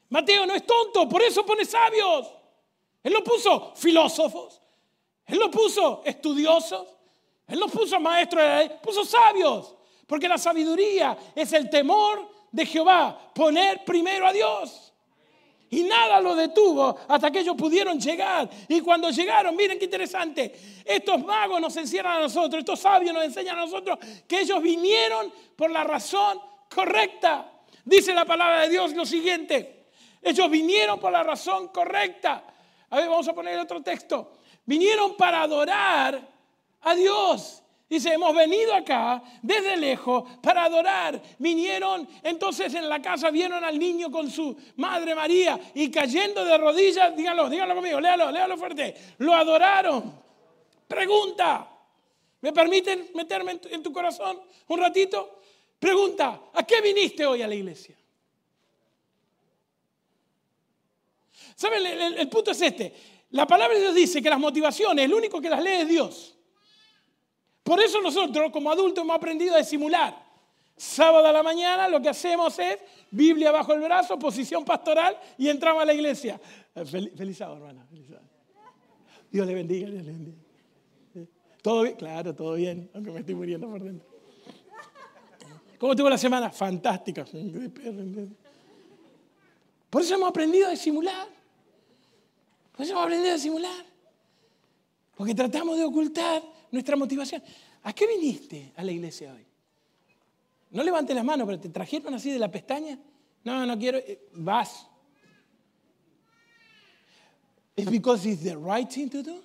Mateo 0.10 0.46
no 0.46 0.54
es 0.54 0.66
tonto, 0.66 1.10
por 1.10 1.22
eso 1.22 1.46
pone 1.46 1.66
sabios. 1.66 2.32
Él 3.02 3.12
lo 3.12 3.24
puso 3.24 3.74
filósofos, 3.76 4.62
él 5.26 5.38
lo 5.38 5.52
puso 5.52 6.02
estudiosos, 6.06 6.88
él 7.48 7.60
no 7.60 7.68
puso 7.68 8.00
maestros 8.00 8.44
ley, 8.44 8.72
puso 8.82 9.04
sabios. 9.04 9.76
Porque 10.08 10.28
la 10.28 10.38
sabiduría 10.38 11.18
es 11.36 11.54
el 11.54 11.70
temor 11.70 12.30
de 12.52 12.66
Jehová, 12.66 13.32
poner 13.34 13.84
primero 13.84 14.28
a 14.28 14.34
Dios. 14.34 14.94
Y 15.70 15.84
nada 15.84 16.22
lo 16.22 16.36
detuvo 16.36 16.96
hasta 17.08 17.32
que 17.32 17.40
ellos 17.40 17.56
pudieron 17.56 18.00
llegar. 18.00 18.48
Y 18.68 18.80
cuando 18.82 19.10
llegaron, 19.10 19.56
miren 19.56 19.80
qué 19.80 19.86
interesante, 19.86 20.54
estos 20.86 21.24
magos 21.26 21.60
nos 21.60 21.76
encierran 21.78 22.18
a 22.18 22.22
nosotros, 22.22 22.60
estos 22.60 22.80
sabios 22.80 23.12
nos 23.12 23.24
enseñan 23.24 23.58
a 23.58 23.62
nosotros 23.62 23.98
que 24.28 24.42
ellos 24.42 24.62
vinieron 24.62 25.34
por 25.56 25.72
la 25.72 25.84
razón 25.84 26.40
correcta. 26.74 27.50
Dice 27.84 28.14
la 28.14 28.24
palabra 28.24 28.62
de 28.62 28.70
Dios 28.70 28.94
lo 28.94 29.06
siguiente, 29.06 29.88
ellos 30.22 30.50
vinieron 30.50 31.00
por 31.00 31.12
la 31.12 31.24
razón 31.24 31.70
correcta. 31.70 32.44
A 32.92 32.98
ver, 32.98 33.10
vamos 33.10 33.28
a 33.28 33.34
poner 33.34 33.58
otro 33.58 33.82
texto. 33.82 34.34
Vinieron 34.66 35.18
para 35.18 35.42
adorar 35.42 36.33
a 36.84 36.96
Dios. 36.96 37.64
Dice, 37.94 38.12
hemos 38.14 38.34
venido 38.34 38.74
acá 38.74 39.22
desde 39.42 39.78
lejos 39.78 40.24
para 40.42 40.64
adorar. 40.64 41.22
Vinieron 41.38 42.08
entonces 42.24 42.74
en 42.74 42.90
la 42.90 43.00
casa, 43.00 43.30
vieron 43.30 43.64
al 43.64 43.78
niño 43.78 44.10
con 44.10 44.32
su 44.32 44.58
madre 44.78 45.14
María 45.14 45.60
y 45.76 45.92
cayendo 45.92 46.44
de 46.44 46.58
rodillas, 46.58 47.16
díganlo, 47.16 47.50
díganlo 47.50 47.76
conmigo, 47.76 48.00
léalo, 48.00 48.32
léalo 48.32 48.58
fuerte. 48.58 48.96
Lo 49.20 49.36
adoraron. 49.36 50.12
Pregunta, 50.88 51.70
¿me 52.42 52.52
permiten 52.52 53.12
meterme 53.14 53.60
en 53.70 53.84
tu, 53.84 53.94
corazón 53.94 54.42
un 54.70 54.80
ratito? 54.80 55.42
Pregunta, 55.78 56.46
¿a 56.52 56.64
qué 56.64 56.82
viniste 56.82 57.26
hoy 57.28 57.44
a 57.44 57.48
la 57.48 57.54
iglesia? 57.54 57.96
¿Saben? 61.56 61.86
El, 61.86 62.18
el 62.18 62.28
punto 62.30 62.50
es 62.50 62.62
este. 62.62 62.92
La 63.30 63.46
palabra 63.46 63.76
de 63.76 63.82
Dios 63.82 63.94
dice 63.94 64.20
que 64.20 64.32
las 64.32 64.40
motivaciones, 64.40 65.06
el 65.06 65.14
único 65.14 65.40
que 65.40 65.50
las 65.50 65.62
lee 65.62 65.82
es 65.82 65.88
Dios. 65.88 66.34
Por 67.64 67.82
eso 67.82 68.02
nosotros 68.02 68.52
como 68.52 68.72
adultos 68.72 69.04
hemos 69.04 69.16
aprendido 69.16 69.56
a 69.56 69.60
disimular. 69.60 70.22
Sábado 70.76 71.28
a 71.28 71.32
la 71.32 71.44
mañana 71.44 71.88
lo 71.88 72.02
que 72.02 72.10
hacemos 72.10 72.58
es 72.60 72.78
Biblia 73.10 73.52
bajo 73.52 73.74
el 73.74 73.80
brazo, 73.80 74.20
posición 74.20 74.66
pastoral 74.66 75.18
y 75.38 75.48
entramos 75.48 75.82
a 75.82 75.86
la 75.86 75.94
iglesia. 75.94 76.40
Feliz, 76.86 77.38
sábado, 77.38 77.58
hermana. 77.58 77.88
Dios 79.32 79.48
le 79.48 79.54
bendiga, 79.54 79.88
le 79.88 80.02
bendiga. 80.02 80.38
¿Todo 81.62 81.84
bien? 81.84 81.96
Claro, 81.96 82.36
todo 82.36 82.56
bien, 82.56 82.90
aunque 82.94 83.12
me 83.12 83.20
estoy 83.22 83.36
muriendo 83.36 83.70
por 83.70 83.82
dentro. 83.82 84.08
¿Cómo 85.78 85.96
tuvo 85.96 86.10
la 86.10 86.18
semana? 86.18 86.50
Fantástica. 86.50 87.26
Por 89.90 90.02
eso 90.02 90.16
hemos 90.16 90.30
aprendido 90.30 90.68
a 90.68 90.72
disimular. 90.72 91.28
Por 92.74 92.82
eso 92.82 92.92
hemos 92.92 93.04
aprendido 93.04 93.32
a 93.32 93.36
disimular. 93.36 93.86
Porque 95.16 95.34
tratamos 95.36 95.78
de 95.78 95.86
ocultar 95.86 96.42
nuestra 96.74 96.96
motivación. 96.96 97.42
¿A 97.84 97.94
qué 97.94 98.08
viniste 98.08 98.74
a 98.76 98.84
la 98.84 98.92
iglesia 98.92 99.32
hoy? 99.32 99.46
No 100.72 100.84
levantes 100.84 101.16
las 101.16 101.24
manos, 101.24 101.46
pero 101.46 101.60
te 101.60 101.70
trajeron 101.70 102.14
así 102.16 102.32
de 102.32 102.40
la 102.40 102.50
pestaña. 102.50 103.00
No, 103.44 103.66
no 103.66 103.78
quiero. 103.78 104.00
Eh, 104.00 104.28
vas. 104.34 104.88
¿Es 107.76 107.90
because 107.90 108.28
it's 108.28 108.44
the 108.44 108.56
right 108.56 108.90
thing 108.90 109.08
to 109.10 109.24
do? 109.24 109.42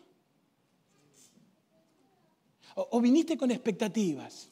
o 2.74 3.00
viniste 3.00 3.36
con 3.36 3.50
expectativas? 3.50 4.48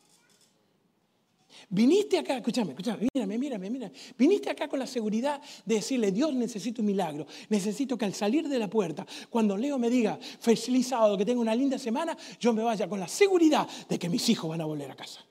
Viniste 1.68 2.18
acá, 2.18 2.36
escúchame, 2.36 2.70
escúchame, 2.70 3.08
mírame, 3.12 3.38
mírame, 3.38 3.70
mírame. 3.70 3.92
Viniste 4.16 4.50
acá 4.50 4.68
con 4.68 4.78
la 4.78 4.86
seguridad 4.86 5.40
de 5.64 5.76
decirle, 5.76 6.12
Dios 6.12 6.32
necesito 6.32 6.80
un 6.80 6.86
milagro. 6.86 7.26
Necesito 7.48 7.98
que 7.98 8.04
al 8.04 8.14
salir 8.14 8.48
de 8.48 8.58
la 8.58 8.68
puerta, 8.68 9.06
cuando 9.30 9.56
Leo 9.56 9.78
me 9.78 9.90
diga, 9.90 10.18
feliz 10.40 10.86
sábado, 10.86 11.18
que 11.18 11.24
tenga 11.24 11.40
una 11.40 11.54
linda 11.54 11.78
semana, 11.78 12.16
yo 12.38 12.52
me 12.52 12.62
vaya 12.62 12.88
con 12.88 13.00
la 13.00 13.08
seguridad 13.08 13.66
de 13.88 13.98
que 13.98 14.08
mis 14.08 14.28
hijos 14.28 14.48
van 14.48 14.60
a 14.60 14.64
volver 14.64 14.90
a 14.90 14.94
casa. 14.94 15.24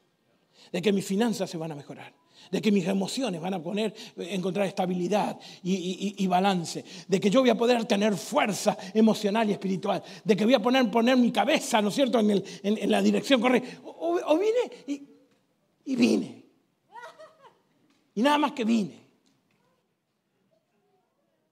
De 0.71 0.81
que 0.81 0.91
mis 0.91 1.05
finanzas 1.05 1.49
se 1.49 1.57
van 1.57 1.71
a 1.71 1.75
mejorar. 1.75 2.13
De 2.51 2.61
que 2.61 2.71
mis 2.71 2.85
emociones 2.85 3.39
van 3.39 3.53
a 3.53 3.63
poner, 3.63 3.93
encontrar 4.17 4.67
estabilidad 4.67 5.39
y, 5.63 6.27
balance. 6.27 6.83
De 7.07 7.19
que 7.19 7.29
yo 7.29 7.39
voy 7.39 7.49
a 7.49 7.55
poder 7.55 7.85
tener 7.85 8.15
fuerza 8.17 8.77
emocional 8.93 9.49
y 9.49 9.53
espiritual. 9.53 10.03
De 10.23 10.35
que 10.35 10.43
voy 10.43 10.53
a 10.53 10.61
poner, 10.61 10.91
poner 10.91 11.15
mi 11.15 11.31
cabeza, 11.31 11.81
¿no 11.81 11.89
es 11.89 11.95
cierto?, 11.95 12.19
en, 12.19 12.91
la 12.91 13.01
dirección 13.01 13.39
correcta. 13.39 13.69
O 13.85 14.38
vine 14.38 14.83
y 14.88 15.14
y 15.86 15.95
vine. 15.95 16.43
Y 18.15 18.21
nada 18.21 18.38
más 18.38 18.52
que 18.54 18.63
vine. 18.63 19.06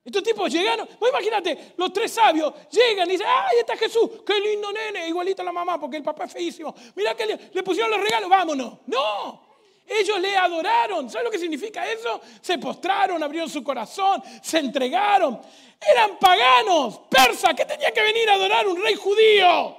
Estos 0.03 0.23
tipos 0.23 0.51
llegaron, 0.51 0.87
pues 0.99 1.11
imagínate, 1.11 1.73
los 1.77 1.93
tres 1.93 2.11
sabios 2.11 2.53
llegan 2.69 3.07
y 3.07 3.13
dicen, 3.13 3.27
¡ay, 3.29 3.59
está 3.59 3.77
Jesús! 3.77 4.09
¡Qué 4.25 4.37
lindo 4.37 4.69
nene! 4.71 5.07
Igualito 5.07 5.41
a 5.41 5.45
la 5.45 5.53
mamá, 5.53 5.79
porque 5.79 5.95
el 5.97 6.03
papá 6.03 6.25
es 6.25 6.33
feísimo. 6.33 6.75
Mira 6.95 7.15
que 7.15 7.25
le, 7.25 7.63
pusieron 7.63 7.89
los 7.89 8.01
regalos, 8.01 8.29
vámonos. 8.29 8.79
No, 8.87 9.47
ellos 9.87 10.19
le 10.19 10.35
adoraron. 10.35 11.09
¿Sabes 11.09 11.25
lo 11.25 11.31
que 11.31 11.39
significa 11.39 11.89
eso? 11.89 12.19
Se 12.41 12.57
postraron, 12.57 13.23
abrieron 13.23 13.49
su 13.49 13.63
corazón, 13.63 14.21
se 14.41 14.59
entregaron. 14.59 15.39
Eran 15.79 16.17
paganos, 16.19 16.99
persas, 17.09 17.53
que 17.53 17.63
tenía 17.63 17.91
que 17.91 18.01
venir 18.01 18.29
a 18.29 18.33
adorar 18.33 18.67
un 18.67 18.81
rey 18.81 18.95
judío. 18.95 19.77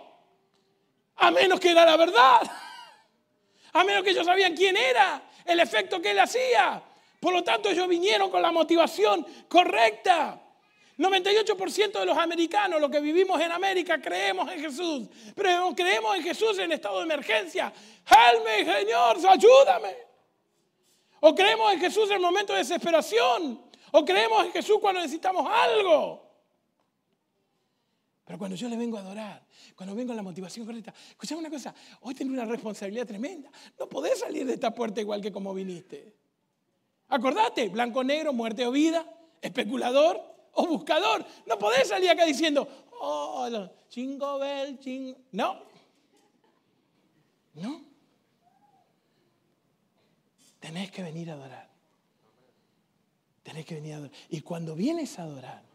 A 1.16 1.30
menos 1.30 1.60
que 1.60 1.70
era 1.70 1.84
la 1.84 1.98
verdad 1.98 2.50
a 3.74 3.84
menos 3.84 4.02
que 4.02 4.10
ellos 4.10 4.24
sabían 4.24 4.56
quién 4.56 4.76
era, 4.76 5.22
el 5.44 5.60
efecto 5.60 6.00
que 6.00 6.12
él 6.12 6.20
hacía. 6.20 6.82
Por 7.20 7.32
lo 7.32 7.42
tanto, 7.42 7.68
ellos 7.68 7.88
vinieron 7.88 8.30
con 8.30 8.40
la 8.40 8.52
motivación 8.52 9.26
correcta. 9.48 10.40
98% 10.96 11.98
de 11.98 12.06
los 12.06 12.16
americanos, 12.16 12.80
los 12.80 12.88
que 12.88 13.00
vivimos 13.00 13.40
en 13.40 13.50
América, 13.50 14.00
creemos 14.00 14.50
en 14.52 14.60
Jesús. 14.60 15.08
Pero 15.34 15.74
creemos 15.74 16.16
en 16.16 16.22
Jesús 16.22 16.56
en 16.58 16.70
estado 16.70 16.98
de 16.98 17.04
emergencia. 17.04 17.72
Helme, 18.06 18.64
Señor, 18.64 19.16
ayúdame. 19.28 19.96
O 21.20 21.34
creemos 21.34 21.72
en 21.72 21.80
Jesús 21.80 22.08
en 22.10 22.22
momento 22.22 22.52
de 22.52 22.60
desesperación. 22.60 23.60
O 23.90 24.04
creemos 24.04 24.44
en 24.44 24.52
Jesús 24.52 24.78
cuando 24.80 25.00
necesitamos 25.00 25.50
algo. 25.50 26.30
Pero 28.24 28.38
cuando 28.38 28.56
yo 28.56 28.68
le 28.68 28.76
vengo 28.76 28.98
a 28.98 29.00
adorar, 29.00 29.43
cuando 29.74 29.94
vengo 29.94 30.12
a 30.12 30.16
la 30.16 30.22
motivación 30.22 30.66
correcta, 30.66 30.94
escuchame 31.10 31.40
una 31.40 31.50
cosa, 31.50 31.74
hoy 32.02 32.14
tengo 32.14 32.32
una 32.32 32.44
responsabilidad 32.44 33.06
tremenda. 33.06 33.50
No 33.78 33.88
podés 33.88 34.20
salir 34.20 34.46
de 34.46 34.54
esta 34.54 34.74
puerta 34.74 35.00
igual 35.00 35.20
que 35.20 35.32
como 35.32 35.52
viniste. 35.52 36.14
Acordate, 37.08 37.68
blanco, 37.68 38.04
negro, 38.04 38.32
muerte 38.32 38.66
o 38.66 38.70
vida, 38.70 39.04
especulador 39.40 40.20
o 40.52 40.66
buscador. 40.66 41.24
No 41.46 41.58
podés 41.58 41.88
salir 41.88 42.08
acá 42.08 42.24
diciendo, 42.24 42.66
oh, 43.00 43.48
chingo 43.88 44.38
bell, 44.38 44.78
chingo. 44.78 45.18
No. 45.32 45.62
No. 47.54 47.82
Tenés 50.60 50.90
que 50.90 51.02
venir 51.02 51.30
a 51.30 51.34
adorar. 51.34 51.68
Tenés 53.42 53.66
que 53.66 53.74
venir 53.74 53.92
a 53.92 53.96
adorar. 53.96 54.16
Y 54.30 54.40
cuando 54.40 54.74
vienes 54.74 55.18
a 55.18 55.24
adorar, 55.24 55.73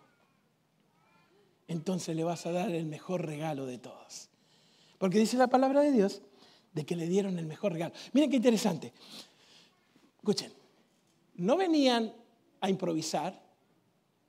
entonces 1.69 2.15
le 2.15 2.23
vas 2.23 2.47
a 2.47 2.51
dar 2.51 2.71
el 2.71 2.85
mejor 2.85 3.25
regalo 3.25 3.67
de 3.67 3.77
todos. 3.77 4.27
Porque 4.97 5.19
dice 5.19 5.37
la 5.37 5.47
palabra 5.47 5.81
de 5.81 5.91
Dios 5.91 6.23
de 6.73 6.83
que 6.83 6.95
le 6.95 7.07
dieron 7.07 7.37
el 7.37 7.45
mejor 7.45 7.73
regalo. 7.73 7.93
Miren 8.11 8.31
qué 8.31 8.37
interesante. 8.37 8.91
Escuchen, 10.17 10.51
no 11.35 11.55
venían 11.55 12.11
a 12.59 12.69
improvisar, 12.71 13.39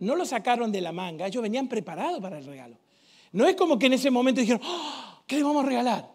no 0.01 0.17
lo 0.17 0.27
sacaron 0.27 0.71
de 0.71 0.83
la 0.83 0.93
manga, 0.93 1.27
ellos 1.27 1.43
venían 1.43 1.67
preparados 1.67 2.21
para 2.21 2.39
el 2.39 2.45
regalo. 2.45 2.77
No 3.33 3.49
es 3.49 3.57
como 3.57 3.79
que 3.79 3.87
en 3.87 3.95
ese 3.95 4.11
momento 4.11 4.43
dijeron, 4.43 4.61
"Oh, 4.63 5.23
¿qué 5.27 5.37
le 5.37 5.43
vamos 5.43 5.65
a 5.65 5.69
regalar? 5.69 6.11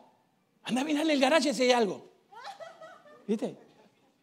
Anda 0.63 0.81
a 0.81 0.83
mirar 0.83 1.05
en 1.05 1.11
el 1.11 1.19
garaje 1.19 1.55
si 1.55 1.63
hay 1.63 1.71
algo. 1.71 2.07
¿Viste? 3.27 3.57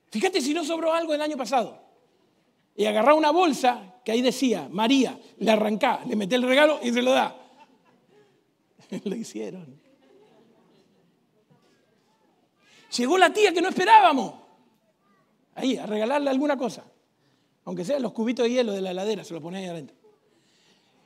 Fíjate 0.09 0.41
si 0.41 0.55
no 0.55 0.65
sobró 0.65 0.93
algo 0.93 1.15
el 1.15 1.21
año 1.21 1.37
pasado. 1.37 1.82
Y 2.75 2.87
agarrá 2.87 3.15
una 3.15 3.31
bolsa 3.31 4.01
que 4.05 4.13
ahí 4.13 4.23
decía, 4.23 4.69
María, 4.71 5.19
le 5.39 5.51
arrancá, 5.51 6.01
le 6.07 6.17
meté 6.17 6.37
el 6.37 6.43
regalo 6.43 6.81
y 6.83 6.93
se 6.93 7.03
lo 7.03 7.13
da. 7.13 7.37
lo 9.05 9.15
hicieron. 9.15 9.81
Llegó 12.97 13.17
la 13.19 13.33
tía 13.33 13.53
que 13.53 13.63
no 13.63 13.69
esperábamos. 13.69 14.35
Ahí, 15.55 15.77
a 15.77 15.87
regalarle 15.87 16.31
alguna 16.31 16.57
cosa. 16.57 16.85
Aunque 17.65 17.85
sean 17.85 18.03
los 18.03 18.13
cubitos 18.13 18.45
de 18.45 18.51
hielo 18.51 18.73
de 18.73 18.81
la 18.81 18.91
heladera, 18.91 19.25
se 19.25 19.35
lo 19.35 19.41
ponéis 19.41 19.65
ahí 19.65 19.71
adentro. 19.71 19.97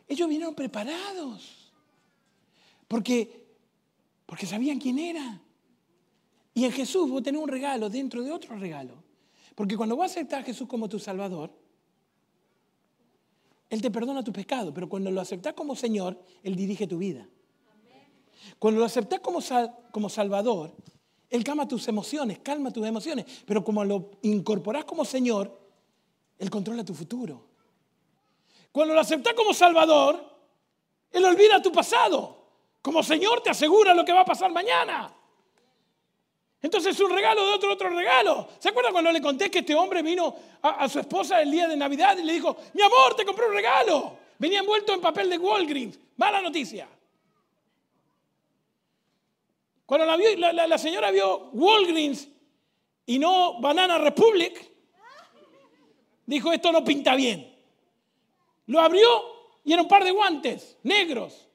Ellos 0.08 0.28
vinieron 0.28 0.54
preparados. 0.54 1.72
Porque, 2.88 3.46
porque 4.24 4.46
sabían 4.46 4.78
quién 4.78 4.98
era. 4.98 5.40
Y 6.54 6.64
en 6.64 6.72
Jesús 6.72 7.10
vos 7.10 7.22
tenés 7.22 7.40
un 7.40 7.48
regalo 7.48 7.90
dentro 7.90 8.22
de 8.22 8.32
otro 8.32 8.56
regalo. 8.56 9.05
Porque 9.56 9.76
cuando 9.76 9.96
vos 9.96 10.04
aceptás 10.04 10.42
a 10.42 10.44
Jesús 10.44 10.68
como 10.68 10.86
tu 10.86 10.98
Salvador, 10.98 11.50
Él 13.70 13.80
te 13.80 13.90
perdona 13.90 14.22
tu 14.22 14.32
pecado, 14.32 14.72
pero 14.72 14.86
cuando 14.86 15.10
lo 15.10 15.20
aceptás 15.20 15.54
como 15.54 15.74
Señor, 15.74 16.22
Él 16.42 16.54
dirige 16.54 16.86
tu 16.86 16.98
vida. 16.98 17.26
Cuando 18.58 18.80
lo 18.80 18.86
aceptás 18.86 19.20
como, 19.20 19.40
como 19.90 20.10
Salvador, 20.10 20.74
Él 21.30 21.42
calma 21.42 21.66
tus 21.66 21.88
emociones, 21.88 22.38
calma 22.40 22.70
tus 22.70 22.86
emociones, 22.86 23.24
pero 23.46 23.64
como 23.64 23.82
lo 23.82 24.10
incorporás 24.22 24.84
como 24.84 25.06
Señor, 25.06 25.58
Él 26.38 26.50
controla 26.50 26.84
tu 26.84 26.92
futuro. 26.92 27.46
Cuando 28.70 28.92
lo 28.92 29.00
aceptás 29.00 29.32
como 29.32 29.54
Salvador, 29.54 30.22
Él 31.10 31.24
olvida 31.24 31.62
tu 31.62 31.72
pasado. 31.72 32.44
Como 32.82 33.02
Señor 33.02 33.40
te 33.40 33.48
asegura 33.48 33.94
lo 33.94 34.04
que 34.04 34.12
va 34.12 34.20
a 34.20 34.26
pasar 34.26 34.52
mañana. 34.52 35.16
Entonces 36.62 36.94
es 36.94 37.00
un 37.00 37.12
regalo 37.12 37.46
de 37.46 37.52
otro, 37.52 37.72
otro 37.72 37.90
regalo. 37.90 38.48
¿Se 38.58 38.70
acuerdan 38.70 38.92
cuando 38.92 39.12
le 39.12 39.20
conté 39.20 39.50
que 39.50 39.60
este 39.60 39.74
hombre 39.74 40.02
vino 40.02 40.34
a, 40.62 40.88
su 40.88 40.98
esposa 40.98 41.40
el 41.40 41.50
día 41.50 41.68
de 41.68 41.76
Navidad 41.76 42.16
y 42.18 42.22
le 42.22 42.32
dijo, 42.32 42.56
mi 42.74 42.82
amor, 42.82 43.14
te 43.14 43.24
compré 43.24 43.46
un 43.46 43.52
regalo? 43.52 44.18
Venía 44.38 44.60
envuelto 44.60 44.92
en 44.92 45.00
papel 45.00 45.30
de 45.30 45.38
Walgreens. 45.38 45.98
Mala 46.16 46.40
noticia. 46.40 46.88
Cuando 49.84 50.06
la, 50.06 50.52
la, 50.52 50.66
la 50.66 50.78
señora 50.78 51.10
vio 51.10 51.50
Walgreens 51.52 52.28
y 53.04 53.18
no 53.18 53.60
Banana 53.60 53.98
Republic, 53.98 54.72
dijo, 56.24 56.52
esto 56.52 56.72
no 56.72 56.82
pinta 56.82 57.14
bien. 57.14 57.54
Lo 58.66 58.80
abrió 58.80 59.08
y 59.64 59.72
era 59.72 59.82
un 59.82 59.88
par 59.88 60.02
de 60.02 60.10
guantes 60.10 60.76
negros, 60.82 61.48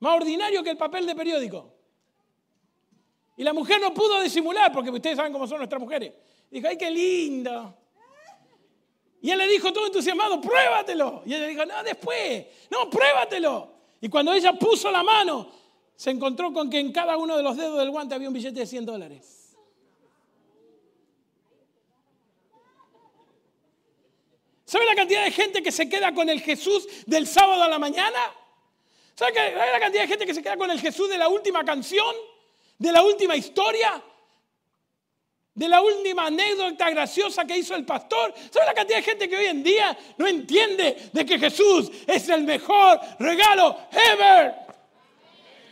más 0.00 0.16
ordinario 0.16 0.62
que 0.62 0.70
el 0.70 0.76
papel 0.76 1.06
de 1.06 1.14
periódico. 1.14 1.75
Y 3.36 3.44
la 3.44 3.52
mujer 3.52 3.80
no 3.80 3.92
pudo 3.92 4.20
disimular, 4.22 4.72
porque 4.72 4.90
ustedes 4.90 5.16
saben 5.16 5.32
cómo 5.32 5.46
son 5.46 5.58
nuestras 5.58 5.80
mujeres. 5.80 6.12
Dijo, 6.50 6.66
ay, 6.68 6.78
qué 6.78 6.90
lindo. 6.90 7.74
Y 9.20 9.30
él 9.30 9.38
le 9.38 9.46
dijo 9.46 9.72
todo 9.72 9.86
entusiasmado, 9.86 10.40
pruébatelo. 10.40 11.22
Y 11.26 11.34
ella 11.34 11.46
dijo, 11.46 11.66
no, 11.66 11.82
después, 11.82 12.46
no, 12.70 12.88
pruébatelo. 12.88 13.72
Y 14.00 14.08
cuando 14.08 14.32
ella 14.32 14.52
puso 14.54 14.90
la 14.90 15.02
mano, 15.02 15.50
se 15.94 16.10
encontró 16.10 16.52
con 16.52 16.70
que 16.70 16.78
en 16.78 16.92
cada 16.92 17.16
uno 17.16 17.36
de 17.36 17.42
los 17.42 17.56
dedos 17.56 17.78
del 17.78 17.90
guante 17.90 18.14
había 18.14 18.28
un 18.28 18.34
billete 18.34 18.60
de 18.60 18.66
100 18.66 18.86
dólares. 18.86 19.56
¿Sabe 24.64 24.84
la 24.84 24.94
cantidad 24.94 25.24
de 25.24 25.30
gente 25.30 25.62
que 25.62 25.70
se 25.70 25.88
queda 25.88 26.12
con 26.12 26.28
el 26.28 26.40
Jesús 26.40 26.88
del 27.06 27.26
sábado 27.26 27.62
a 27.62 27.68
la 27.68 27.78
mañana? 27.78 28.18
¿Sabe 29.14 29.32
la 29.54 29.78
cantidad 29.78 30.02
de 30.02 30.08
gente 30.08 30.26
que 30.26 30.34
se 30.34 30.42
queda 30.42 30.56
con 30.56 30.70
el 30.70 30.80
Jesús 30.80 31.08
de 31.08 31.18
la 31.18 31.28
última 31.28 31.64
canción? 31.64 32.14
¿De 32.78 32.92
la 32.92 33.02
última 33.02 33.36
historia? 33.36 34.02
¿De 35.54 35.68
la 35.68 35.80
última 35.80 36.26
anécdota 36.26 36.90
graciosa 36.90 37.46
que 37.46 37.56
hizo 37.56 37.74
el 37.74 37.86
pastor? 37.86 38.34
¿Sabe 38.50 38.66
la 38.66 38.74
cantidad 38.74 38.98
de 38.98 39.02
gente 39.02 39.28
que 39.28 39.36
hoy 39.38 39.46
en 39.46 39.62
día 39.62 39.96
no 40.18 40.26
entiende 40.26 41.10
de 41.12 41.24
que 41.24 41.38
Jesús 41.38 41.90
es 42.06 42.28
el 42.28 42.44
mejor 42.44 43.00
regalo 43.18 43.78
ever? 43.90 44.65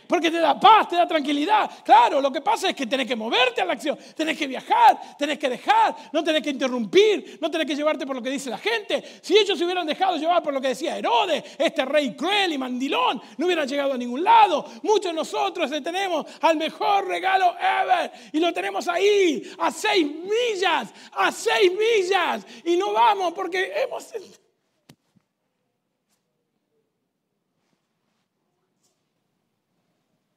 Porque 0.07 0.31
te 0.31 0.39
da 0.39 0.59
paz, 0.59 0.89
te 0.89 0.95
da 0.95 1.07
tranquilidad. 1.07 1.69
Claro, 1.83 2.21
lo 2.21 2.31
que 2.31 2.41
pasa 2.41 2.69
es 2.69 2.75
que 2.75 2.85
tenés 2.85 3.07
que 3.07 3.15
moverte 3.15 3.61
a 3.61 3.65
la 3.65 3.73
acción, 3.73 3.97
tenés 4.15 4.37
que 4.37 4.47
viajar, 4.47 5.17
tenés 5.17 5.37
que 5.39 5.49
dejar, 5.49 5.95
no 6.11 6.23
tenés 6.23 6.41
que 6.41 6.49
interrumpir, 6.49 7.37
no 7.41 7.49
tenés 7.49 7.67
que 7.67 7.75
llevarte 7.75 8.05
por 8.05 8.15
lo 8.15 8.21
que 8.21 8.29
dice 8.29 8.49
la 8.49 8.57
gente. 8.57 9.03
Si 9.21 9.37
ellos 9.37 9.57
se 9.57 9.65
hubieran 9.65 9.87
dejado 9.87 10.17
llevar 10.17 10.41
por 10.43 10.53
lo 10.53 10.61
que 10.61 10.69
decía 10.69 10.97
Herodes, 10.97 11.43
este 11.57 11.85
rey 11.85 12.15
cruel 12.15 12.53
y 12.53 12.57
mandilón, 12.57 13.21
no 13.37 13.45
hubieran 13.45 13.67
llegado 13.67 13.93
a 13.93 13.97
ningún 13.97 14.23
lado. 14.23 14.65
Muchos 14.83 15.11
de 15.11 15.13
nosotros 15.13 15.71
tenemos 15.83 16.25
al 16.41 16.57
mejor 16.57 17.07
regalo 17.07 17.55
ever 17.59 18.11
y 18.31 18.39
lo 18.39 18.53
tenemos 18.53 18.87
ahí, 18.87 19.43
a 19.59 19.71
seis 19.71 20.05
millas, 20.05 20.89
a 21.13 21.31
seis 21.31 21.71
millas. 21.71 22.45
Y 22.63 22.75
no 22.77 22.93
vamos 22.93 23.33
porque 23.33 23.71
hemos... 23.75 24.13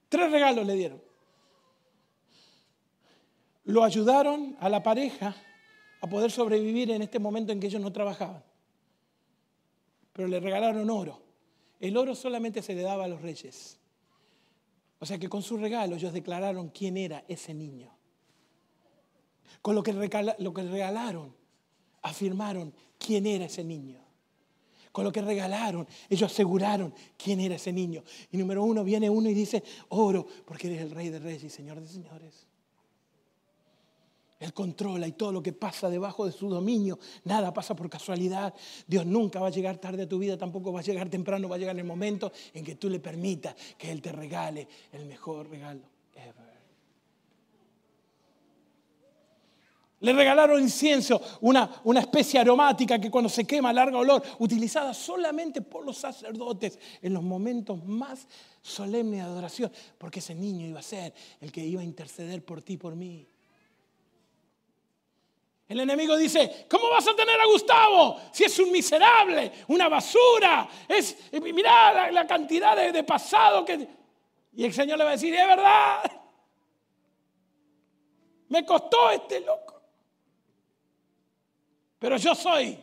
Tres 0.09 0.31
regalos 0.31 0.67
le 0.67 0.75
dieron. 0.75 1.03
Lo 3.65 3.85
ayudaron 3.85 4.57
a 4.61 4.69
la 4.69 4.83
pareja 4.83 5.37
a 6.01 6.07
poder 6.07 6.31
sobrevivir 6.31 6.91
en 6.91 7.03
este 7.03 7.19
momento 7.19 7.53
en 7.53 7.61
que 7.61 7.67
ellos 7.67 7.83
no 7.83 7.93
trabajaban. 7.93 8.43
Pero 10.13 10.29
le 10.29 10.41
regalaron 10.41 10.89
oro. 10.89 11.21
El 11.79 11.97
oro 11.97 12.15
solamente 12.15 12.63
se 12.63 12.75
le 12.75 12.83
daba 12.83 13.05
a 13.05 13.09
los 13.09 13.21
reyes. 13.21 13.79
O 14.99 15.07
sea 15.07 15.19
que 15.19 15.29
con 15.29 15.43
su 15.43 15.59
regalo 15.59 15.97
ellos 15.97 16.13
declararon 16.13 16.71
quién 16.71 16.97
era 16.97 17.25
ese 17.29 17.53
niño. 17.53 17.95
Con 19.61 19.75
lo 19.75 19.83
que, 19.83 19.93
lo 20.39 20.55
que 20.55 20.63
regalaron, 20.63 21.35
afirmaron 22.03 22.73
quién 22.99 23.27
era 23.27 23.45
ese 23.45 23.65
niño 23.65 24.08
con 24.99 25.05
lo 25.05 25.13
que 25.13 25.23
regalaron, 25.23 25.87
ellos 26.11 26.29
aseguraron 26.29 26.93
quién 27.17 27.39
era 27.39 27.55
ese 27.55 27.73
niño. 27.73 28.03
Y 28.33 28.37
número 28.37 28.65
uno, 28.65 28.83
viene 28.83 29.09
uno 29.09 29.31
y 29.31 29.35
dice, 29.35 29.63
oro, 29.91 30.27
porque 30.45 30.67
eres 30.67 30.81
el 30.81 30.91
rey 30.91 31.09
de 31.09 31.21
reyes 31.21 31.45
y 31.45 31.51
señor 31.51 31.81
de 31.81 31.87
señores. 31.87 32.49
Él 34.41 34.53
controla 34.53 35.07
y 35.07 35.13
todo 35.13 35.31
lo 35.31 35.41
que 35.41 35.53
pasa 35.53 35.89
debajo 35.89 36.27
de 36.27 36.33
su 36.33 36.49
dominio, 36.49 36.99
nada 37.23 37.55
pasa 37.55 37.77
por 37.77 37.89
casualidad. 37.89 38.53
Dios 38.89 39.07
nunca 39.07 39.39
va 39.39 39.47
a 39.47 39.51
llegar 39.51 39.79
tarde 39.79 40.03
a 40.03 40.09
tu 40.09 40.19
vida, 40.19 40.37
tampoco 40.37 40.73
va 40.73 40.81
a 40.81 40.83
llegar 40.83 41.09
temprano, 41.09 41.49
va 41.49 41.55
a 41.55 41.59
llegar 41.61 41.79
el 41.79 41.85
momento 41.85 42.33
en 42.53 42.65
que 42.65 42.75
tú 42.75 42.91
le 42.91 42.99
permitas 42.99 43.55
que 43.79 43.93
Él 43.93 44.03
te 44.03 44.11
regale 44.11 44.67
el 44.91 45.07
mejor 45.07 45.49
regalo 45.49 45.83
ever. 46.17 46.48
Le 50.01 50.13
regalaron 50.13 50.61
incienso, 50.63 51.21
una, 51.41 51.81
una 51.85 52.01
especie 52.01 52.39
aromática 52.39 53.01
que 53.01 53.11
cuando 53.11 53.29
se 53.29 53.45
quema 53.45 53.73
larga 53.73 53.99
olor, 53.99 54.23
utilizada 54.39 54.95
solamente 54.95 55.61
por 55.61 55.85
los 55.85 55.97
sacerdotes 55.97 56.79
en 57.03 57.15
los 57.15 57.23
momentos 57.23 57.85
más 57.85 58.29
solemnes 58.63 59.21
de 59.21 59.27
adoración, 59.27 59.73
porque 59.99 60.21
ese 60.21 60.37
niño 60.37 60.67
iba 60.67 60.79
a 60.79 60.85
ser 60.85 61.13
el 61.41 61.51
que 61.51 61.65
iba 61.65 61.81
a 61.81 61.85
interceder 61.85 62.45
por 62.45 62.63
ti, 62.63 62.77
por 62.77 62.95
mí. 62.95 63.27
El 65.69 65.81
enemigo 65.81 66.17
dice, 66.17 66.67
¿cómo 66.71 66.89
vas 66.91 67.07
a 67.09 67.17
tener 67.17 67.39
a 67.41 67.47
Gustavo 67.47 68.21
si 68.33 68.45
es 68.45 68.59
un 68.61 68.71
miserable, 68.71 69.53
una 69.67 69.89
basura? 69.89 70.69
Es, 70.89 71.17
mirá 71.43 72.11
la, 72.13 72.27
cantidad 72.27 72.77
de, 72.77 72.93
de 72.93 73.03
pasado 73.03 73.65
que... 73.65 73.89
Y 74.55 74.65
el 74.65 74.73
Señor 74.73 74.97
le 74.97 75.05
va 75.05 75.11
a 75.11 75.13
decir, 75.15 75.35
es 75.35 75.47
verdad, 75.47 76.11
me 78.49 78.65
costó 78.65 79.11
este 79.11 79.41
loco. 79.41 79.78
Pero 81.99 82.17
yo 82.17 82.35
soy 82.35 82.79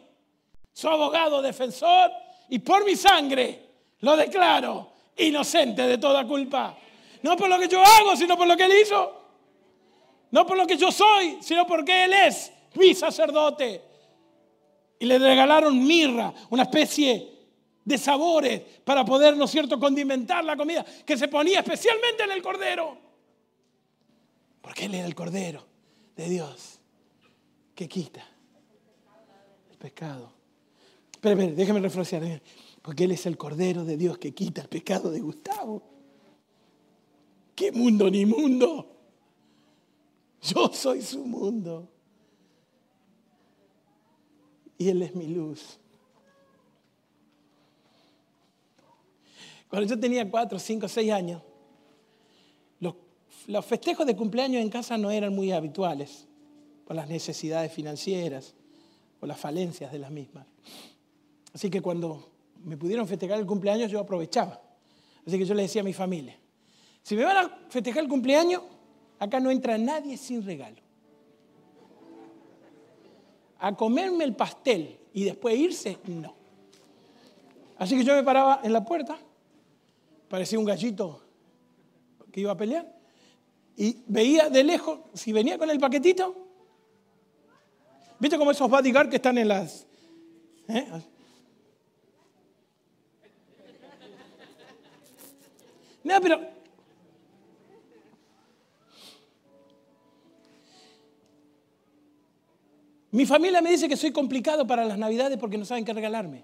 su 0.73 0.89
abogado 0.89 1.41
defensor 1.41 2.11
y 2.49 2.59
por 2.59 2.85
mi 2.85 2.95
sangre 2.95 3.65
lo 3.99 4.15
declaro 4.17 4.91
inocente 5.17 5.83
de 5.83 5.97
toda 5.97 6.27
culpa. 6.27 6.77
No 7.21 7.37
por 7.37 7.49
lo 7.49 7.57
que 7.57 7.67
yo 7.67 7.81
hago, 7.81 8.15
sino 8.15 8.37
por 8.37 8.47
lo 8.47 8.57
que 8.57 8.65
él 8.65 8.73
hizo. 8.83 9.21
No 10.31 10.45
por 10.45 10.57
lo 10.57 10.67
que 10.67 10.77
yo 10.77 10.91
soy, 10.91 11.37
sino 11.41 11.65
porque 11.65 12.03
él 12.03 12.13
es 12.13 12.51
mi 12.75 12.93
sacerdote. 12.93 13.81
Y 14.99 15.05
le 15.05 15.17
regalaron 15.17 15.85
mirra, 15.85 16.33
una 16.49 16.63
especie 16.63 17.31
de 17.83 17.97
sabores 17.97 18.61
para 18.83 19.05
poder, 19.05 19.37
¿no 19.37 19.45
es 19.45 19.51
cierto?, 19.51 19.79
condimentar 19.79 20.43
la 20.43 20.57
comida 20.57 20.85
que 21.05 21.17
se 21.17 21.27
ponía 21.27 21.59
especialmente 21.59 22.23
en 22.23 22.31
el 22.31 22.41
cordero. 22.41 22.97
Porque 24.61 24.85
él 24.85 24.95
era 24.95 25.07
el 25.07 25.15
cordero 25.15 25.65
de 26.15 26.29
Dios 26.29 26.79
que 27.75 27.87
quita 27.87 28.34
pecado. 29.75 30.31
Pero, 31.21 31.47
déjame 31.51 31.79
reflexionar. 31.79 32.41
Porque 32.81 33.05
Él 33.05 33.11
es 33.11 33.25
el 33.25 33.37
Cordero 33.37 33.83
de 33.83 33.97
Dios 33.97 34.17
que 34.17 34.33
quita 34.33 34.61
el 34.61 34.69
pecado 34.69 35.09
de 35.09 35.19
Gustavo. 35.19 35.81
¿Qué 37.55 37.71
mundo 37.71 38.09
ni 38.11 38.25
mundo? 38.25 38.91
Yo 40.41 40.71
soy 40.71 41.01
su 41.01 41.25
mundo. 41.25 41.89
Y 44.77 44.89
Él 44.89 45.01
es 45.01 45.15
mi 45.15 45.27
luz. 45.27 45.79
Cuando 49.67 49.89
yo 49.89 49.99
tenía 49.99 50.29
cuatro, 50.29 50.59
cinco, 50.59 50.87
seis 50.87 51.11
años, 51.11 51.41
los, 52.79 52.93
los 53.47 53.65
festejos 53.65 54.05
de 54.05 54.15
cumpleaños 54.15 54.61
en 54.61 54.69
casa 54.69 54.97
no 54.97 55.09
eran 55.09 55.33
muy 55.33 55.51
habituales 55.51 56.27
por 56.85 56.95
las 56.95 57.09
necesidades 57.09 57.73
financieras 57.73 58.53
las 59.25 59.39
falencias 59.39 59.91
de 59.91 59.99
las 59.99 60.11
mismas. 60.11 60.45
Así 61.53 61.69
que 61.69 61.81
cuando 61.81 62.31
me 62.63 62.77
pudieron 62.77 63.07
festejar 63.07 63.39
el 63.39 63.45
cumpleaños, 63.45 63.91
yo 63.91 63.99
aprovechaba. 63.99 64.61
Así 65.25 65.37
que 65.37 65.45
yo 65.45 65.53
le 65.53 65.63
decía 65.63 65.81
a 65.81 65.85
mi 65.85 65.93
familia, 65.93 66.37
si 67.01 67.15
me 67.15 67.23
van 67.23 67.37
a 67.37 67.57
festejar 67.69 68.03
el 68.03 68.09
cumpleaños, 68.09 68.61
acá 69.19 69.39
no 69.39 69.51
entra 69.51 69.77
nadie 69.77 70.17
sin 70.17 70.43
regalo. 70.43 70.77
A 73.59 73.75
comerme 73.75 74.23
el 74.23 74.35
pastel 74.35 74.97
y 75.13 75.23
después 75.23 75.57
irse, 75.57 75.97
no. 76.05 76.35
Así 77.77 77.97
que 77.97 78.03
yo 78.03 78.15
me 78.15 78.23
paraba 78.23 78.61
en 78.63 78.73
la 78.73 78.83
puerta, 78.83 79.17
parecía 80.27 80.59
un 80.59 80.65
gallito 80.65 81.21
que 82.31 82.41
iba 82.41 82.51
a 82.51 82.57
pelear, 82.57 82.93
y 83.77 84.03
veía 84.07 84.49
de 84.49 84.63
lejos, 84.63 84.99
si 85.13 85.31
venía 85.33 85.57
con 85.57 85.69
el 85.69 85.79
paquetito, 85.79 86.44
¿viste 88.19 88.37
como 88.37 88.51
esos 88.51 88.69
bodyguards 88.69 89.09
que 89.09 89.17
están 89.17 89.37
en 89.37 89.47
las... 89.47 89.85
¿eh? 90.67 90.87
No, 96.03 96.21
pero 96.21 96.55
Mi 103.15 103.25
familia 103.25 103.61
me 103.61 103.71
dice 103.71 103.87
que 103.87 103.95
soy 103.95 104.11
complicado 104.11 104.67
para 104.67 104.83
las 104.83 104.97
navidades 104.97 105.37
porque 105.37 105.57
no 105.57 105.63
saben 105.63 105.85
qué 105.85 105.93
regalarme. 105.93 106.43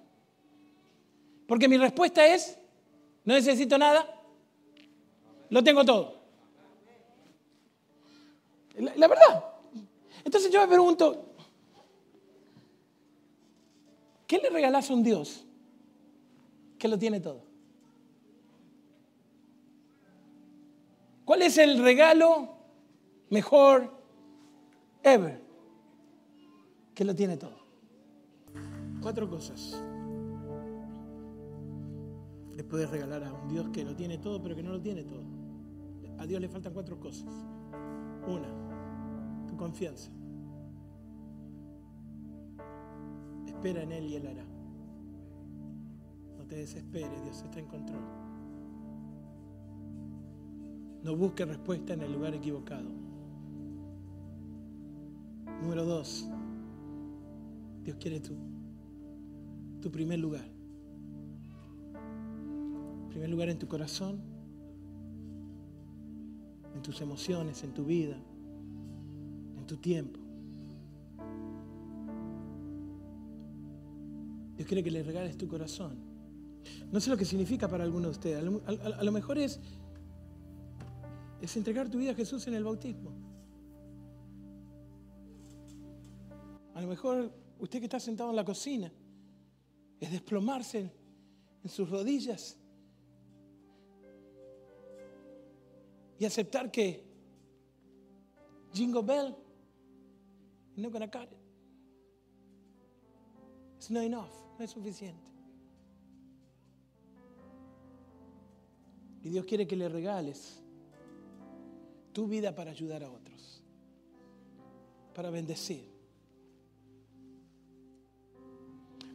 Porque 1.45 1.67
mi 1.67 1.75
respuesta 1.75 2.25
es, 2.25 2.57
no 3.25 3.33
necesito 3.33 3.77
nada, 3.77 4.07
lo 5.49 5.61
tengo 5.61 5.83
todo. 5.83 6.21
La, 8.77 8.95
la 8.95 9.07
verdad. 9.09 9.45
Entonces 10.23 10.49
yo 10.49 10.61
me 10.61 10.67
pregunto, 10.69 11.30
¿qué 14.31 14.37
le 14.37 14.49
regalas 14.49 14.89
a 14.89 14.93
un 14.93 15.03
Dios 15.03 15.45
que 16.79 16.87
lo 16.87 16.97
tiene 16.97 17.19
todo? 17.19 17.43
¿Cuál 21.25 21.41
es 21.41 21.57
el 21.57 21.83
regalo 21.83 22.55
mejor 23.29 23.91
ever? 25.03 25.41
que 26.95 27.03
lo 27.03 27.13
tiene 27.13 27.35
todo. 27.35 27.57
Cuatro 29.01 29.29
cosas. 29.29 29.83
Le 32.55 32.63
puedes 32.63 32.89
regalar 32.89 33.25
a 33.25 33.33
un 33.33 33.49
Dios 33.49 33.67
que 33.73 33.83
lo 33.83 33.97
tiene 33.97 34.17
todo, 34.17 34.41
pero 34.41 34.55
que 34.55 34.63
no 34.63 34.71
lo 34.71 34.81
tiene 34.81 35.03
todo. 35.03 35.23
A 36.19 36.25
Dios 36.25 36.39
le 36.39 36.47
faltan 36.47 36.73
cuatro 36.73 36.97
cosas. 36.97 37.33
Una, 38.27 39.45
tu 39.45 39.57
confianza. 39.57 40.09
Espera 43.61 43.83
en 43.83 43.91
Él 43.91 44.07
y 44.07 44.15
Él 44.15 44.25
hará. 44.25 44.43
No 46.35 46.47
te 46.47 46.55
desesperes, 46.55 47.21
Dios 47.21 47.43
está 47.43 47.59
en 47.59 47.67
control. 47.67 48.01
No 51.03 51.15
busques 51.15 51.47
respuesta 51.47 51.93
en 51.93 52.01
el 52.01 52.11
lugar 52.11 52.33
equivocado. 52.33 52.89
Número 55.61 55.85
dos, 55.85 56.27
Dios 57.83 57.97
quiere 57.99 58.19
tu, 58.19 58.33
tu 59.79 59.91
primer 59.91 60.17
lugar. 60.17 60.49
Primer 63.09 63.29
lugar 63.29 63.49
en 63.49 63.59
tu 63.59 63.67
corazón, 63.67 64.21
en 66.73 66.81
tus 66.81 66.99
emociones, 67.01 67.63
en 67.63 67.75
tu 67.75 67.85
vida, 67.85 68.17
en 69.55 69.67
tu 69.67 69.77
tiempo. 69.77 70.19
Dios 74.61 74.67
quiere 74.67 74.83
que 74.83 74.91
le 74.91 75.01
regales 75.01 75.35
tu 75.39 75.47
corazón. 75.47 75.97
No 76.91 76.99
sé 76.99 77.09
lo 77.09 77.17
que 77.17 77.25
significa 77.25 77.67
para 77.67 77.83
alguno 77.83 78.05
de 78.05 78.11
ustedes. 78.11 78.37
A 78.37 79.03
lo, 79.03 79.11
mejor 79.11 79.39
es, 79.39 79.59
es 81.41 81.57
entregar 81.57 81.89
tu 81.89 81.97
vida 81.97 82.11
a 82.11 82.13
Jesús 82.13 82.45
en 82.45 82.53
el 82.53 82.63
bautismo. 82.63 83.11
A 86.75 86.81
lo 86.81 86.87
mejor 86.87 87.33
usted 87.57 87.79
que 87.79 87.85
está 87.85 87.99
sentado 87.99 88.29
en 88.29 88.35
la 88.35 88.45
cocina, 88.45 88.93
es 89.99 90.11
desplomarse 90.11 90.91
en, 91.63 91.69
sus 91.69 91.89
rodillas 91.89 92.55
y 96.19 96.25
aceptar 96.25 96.69
que 96.69 97.03
Jingle 98.73 99.01
Bell 99.01 99.35
no 100.75 100.91
gonna 100.91 101.09
cut 101.09 101.31
it. 101.31 101.37
It's 103.77 103.89
not 103.89 104.03
enough, 104.03 104.29
es 104.63 104.71
suficiente. 104.71 105.29
Y 109.23 109.29
Dios 109.29 109.45
quiere 109.45 109.67
que 109.67 109.75
le 109.75 109.87
regales 109.87 110.61
tu 112.13 112.27
vida 112.27 112.55
para 112.55 112.71
ayudar 112.71 113.03
a 113.03 113.11
otros, 113.11 113.63
para 115.13 115.29
bendecir. 115.29 115.91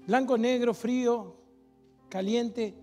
blanco, 0.06 0.38
negro, 0.38 0.72
frío, 0.72 1.34
caliente. 2.08 2.74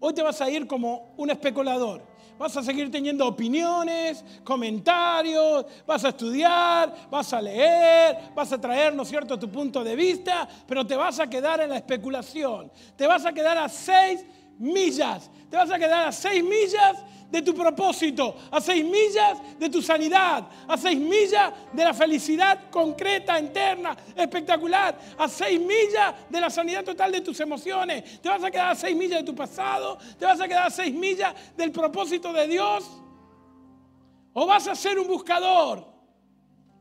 Hoy 0.00 0.14
te 0.14 0.22
vas 0.22 0.40
a 0.40 0.50
ir 0.50 0.66
como 0.66 1.14
un 1.16 1.30
especulador. 1.30 2.02
Vas 2.40 2.56
a 2.56 2.62
seguir 2.62 2.90
teniendo 2.90 3.26
opiniones, 3.26 4.24
comentarios, 4.42 5.66
vas 5.86 6.02
a 6.06 6.08
estudiar, 6.08 6.90
vas 7.10 7.30
a 7.34 7.42
leer, 7.42 8.16
vas 8.34 8.50
a 8.50 8.58
traer, 8.58 8.94
¿no 8.94 9.02
es 9.02 9.10
cierto?, 9.10 9.38
tu 9.38 9.50
punto 9.50 9.84
de 9.84 9.94
vista, 9.94 10.48
pero 10.66 10.86
te 10.86 10.96
vas 10.96 11.20
a 11.20 11.28
quedar 11.28 11.60
en 11.60 11.68
la 11.68 11.76
especulación. 11.76 12.72
Te 12.96 13.06
vas 13.06 13.26
a 13.26 13.34
quedar 13.34 13.58
a 13.58 13.68
seis 13.68 14.24
millas. 14.60 15.30
Te 15.50 15.56
vas 15.56 15.70
a 15.70 15.78
quedar 15.78 16.08
a 16.08 16.12
seis 16.12 16.44
millas 16.44 16.98
de 17.30 17.42
tu 17.42 17.54
propósito, 17.54 18.34
a 18.50 18.60
seis 18.60 18.84
millas 18.84 19.38
de 19.58 19.68
tu 19.68 19.80
sanidad, 19.80 20.48
a 20.66 20.76
seis 20.76 20.98
millas 20.98 21.52
de 21.72 21.84
la 21.84 21.94
felicidad 21.94 22.70
concreta, 22.70 23.38
interna, 23.38 23.96
espectacular, 24.16 24.98
a 25.16 25.28
seis 25.28 25.60
millas 25.60 26.14
de 26.28 26.40
la 26.40 26.50
sanidad 26.50 26.84
total 26.84 27.12
de 27.12 27.20
tus 27.20 27.38
emociones. 27.40 28.20
Te 28.20 28.28
vas 28.28 28.42
a 28.42 28.50
quedar 28.50 28.70
a 28.70 28.74
seis 28.74 28.96
millas 28.96 29.20
de 29.20 29.24
tu 29.24 29.34
pasado, 29.34 29.98
te 30.18 30.24
vas 30.24 30.40
a 30.40 30.48
quedar 30.48 30.66
a 30.66 30.70
seis 30.70 30.92
millas 30.92 31.34
del 31.56 31.70
propósito 31.70 32.32
de 32.32 32.46
Dios. 32.46 32.84
O 34.32 34.46
vas 34.46 34.66
a 34.68 34.74
ser 34.74 34.98
un 34.98 35.06
buscador. 35.06 35.84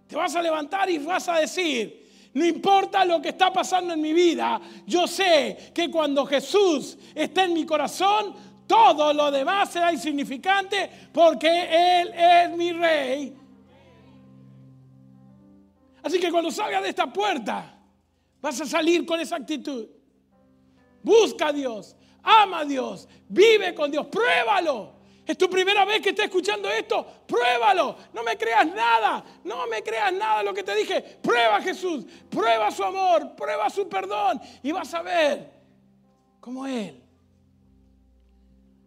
Te 0.08 0.16
vas 0.16 0.36
a 0.36 0.42
levantar 0.42 0.90
y 0.90 0.98
vas 0.98 1.28
a 1.30 1.38
decir, 1.38 1.99
no 2.34 2.46
importa 2.46 3.04
lo 3.06 3.22
que 3.22 3.30
está 3.30 3.52
pasando 3.52 3.94
en 3.94 4.02
mi 4.02 4.14
vida, 4.14 4.62
yo 4.86 5.08
sé 5.08 5.72
que 5.74 5.90
cuando 5.90 6.26
Jesús 6.26 6.98
está 7.16 7.46
en 7.46 7.54
mi 7.54 7.66
corazón, 7.66 8.36
todo 8.68 9.14
lo 9.14 9.32
demás 9.32 9.72
será 9.72 9.92
insignificante 9.92 10.90
porque 11.12 12.02
Él 12.02 12.14
es 12.14 12.56
mi 12.56 12.72
rey. 12.72 13.36
Así 16.04 16.20
que 16.20 16.32
cuando 16.32 16.52
salgas 16.52 16.84
de 16.84 16.90
esta 16.90 17.12
puerta, 17.12 17.78
vas 18.40 18.62
a 18.62 18.66
salir 18.66 19.06
con 19.06 19.20
esa 19.20 19.36
actitud. 19.38 19.88
Busca 21.02 21.48
a 21.48 21.54
Dios, 21.54 21.96
ama 22.22 22.60
a 22.60 22.66
Dios, 22.66 23.08
vive 23.28 23.74
con 23.74 23.90
Dios, 23.90 24.06
pruébalo. 24.08 24.99
Es 25.30 25.38
tu 25.38 25.48
primera 25.48 25.86
vez 25.86 26.02
que 26.02 26.10
estás 26.10 26.26
escuchando 26.26 26.68
esto, 26.72 27.06
pruébalo. 27.28 27.96
No 28.14 28.24
me 28.24 28.36
creas 28.36 28.66
nada, 28.66 29.24
no 29.44 29.68
me 29.68 29.84
creas 29.84 30.12
nada 30.12 30.42
lo 30.42 30.56
que 30.56 30.64
te 30.64 30.74
dije. 30.74 31.20
Prueba 31.22 31.58
a 31.58 31.62
Jesús, 31.62 32.04
prueba 32.28 32.72
su 32.72 32.84
amor, 32.84 33.36
prueba 33.36 33.70
su 33.70 33.88
perdón 33.88 34.42
y 34.64 34.72
vas 34.72 34.92
a 34.96 35.04
ver 35.04 35.52
cómo 36.40 36.66
Él 36.66 37.00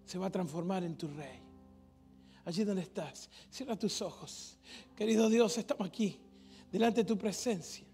se 0.04 0.18
va 0.18 0.26
a 0.26 0.30
transformar 0.30 0.82
en 0.82 0.98
tu 0.98 1.06
rey. 1.06 1.38
Allí 2.44 2.64
donde 2.64 2.82
estás, 2.82 3.30
cierra 3.48 3.76
tus 3.76 4.02
ojos. 4.02 4.58
Querido 4.96 5.28
Dios, 5.28 5.56
estamos 5.58 5.86
aquí, 5.86 6.18
delante 6.72 7.02
de 7.02 7.06
tu 7.06 7.16
presencia, 7.16 7.86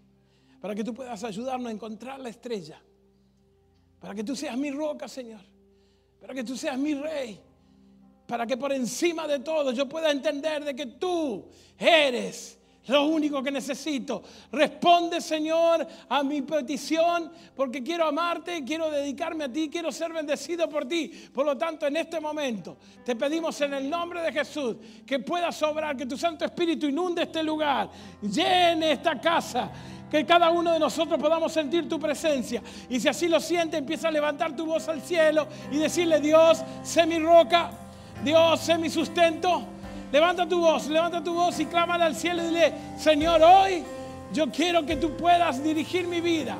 para 0.59 0.73
que 0.73 0.83
tú 0.83 0.91
puedas 0.91 1.23
ayudarnos 1.23 1.67
a 1.67 1.71
encontrar 1.71 2.19
la 2.19 2.29
estrella, 2.29 2.81
para 3.99 4.15
que 4.15 4.23
tú 4.23 4.35
seas 4.35 4.57
mi 4.57 4.71
roca, 4.71 5.07
Señor, 5.07 5.41
para 6.19 6.33
que 6.33 6.43
tú 6.43 6.57
seas 6.57 6.79
mi 6.79 6.95
rey, 6.95 7.39
para 8.29 8.45
que 8.45 8.57
por 8.57 8.71
encima 8.71 9.27
de 9.27 9.39
todo 9.39 9.71
yo 9.71 9.89
pueda 9.89 10.11
entender 10.11 10.63
de 10.63 10.75
que 10.75 10.85
tú 10.85 11.45
eres 11.79 12.59
lo 12.85 13.05
único 13.05 13.41
que 13.41 13.49
necesito. 13.49 14.21
Responde, 14.51 15.19
Señor, 15.19 15.85
a 16.07 16.23
mi 16.23 16.43
petición, 16.43 17.31
porque 17.55 17.81
quiero 17.81 18.05
amarte, 18.05 18.63
quiero 18.63 18.91
dedicarme 18.91 19.45
a 19.45 19.51
ti, 19.51 19.67
quiero 19.67 19.91
ser 19.91 20.13
bendecido 20.13 20.69
por 20.69 20.87
ti. 20.87 21.07
Por 21.33 21.43
lo 21.43 21.57
tanto, 21.57 21.87
en 21.87 21.97
este 21.97 22.19
momento 22.19 22.77
te 23.03 23.15
pedimos 23.15 23.59
en 23.61 23.73
el 23.73 23.89
nombre 23.89 24.21
de 24.21 24.31
Jesús 24.31 24.75
que 25.07 25.17
puedas 25.17 25.61
obrar, 25.63 25.97
que 25.97 26.05
tu 26.05 26.15
Santo 26.17 26.45
Espíritu 26.45 26.85
inunde 26.85 27.23
este 27.23 27.41
lugar, 27.41 27.89
llene 28.21 28.91
esta 28.91 29.19
casa 29.19 29.71
que 30.09 30.23
cada 30.23 30.51
uno 30.51 30.71
de 30.73 30.79
nosotros 30.79 31.19
podamos 31.19 31.51
sentir 31.51 31.89
tu 31.89 31.99
presencia. 31.99 32.61
Y 32.89 32.99
si 32.99 33.07
así 33.07 33.27
lo 33.27 33.39
siente, 33.39 33.77
empieza 33.77 34.07
a 34.07 34.11
levantar 34.11 34.55
tu 34.55 34.67
voz 34.67 34.87
al 34.87 35.01
cielo 35.01 35.47
y 35.71 35.77
decirle, 35.77 36.19
Dios, 36.19 36.63
sé 36.83 37.05
mi 37.05 37.19
roca, 37.19 37.88
Dios, 38.23 38.59
sé 38.59 38.77
mi 38.77 38.89
sustento. 38.89 39.63
Levanta 40.11 40.47
tu 40.47 40.59
voz, 40.59 40.87
levanta 40.87 41.23
tu 41.23 41.33
voz 41.33 41.59
y 41.59 41.65
clámala 41.65 42.05
al 42.05 42.15
cielo 42.15 42.43
y 42.43 42.47
dile, 42.47 42.73
Señor, 42.97 43.41
hoy 43.43 43.83
yo 44.33 44.49
quiero 44.49 44.85
que 44.85 44.95
tú 44.95 45.15
puedas 45.15 45.63
dirigir 45.63 46.07
mi 46.07 46.19
vida. 46.19 46.57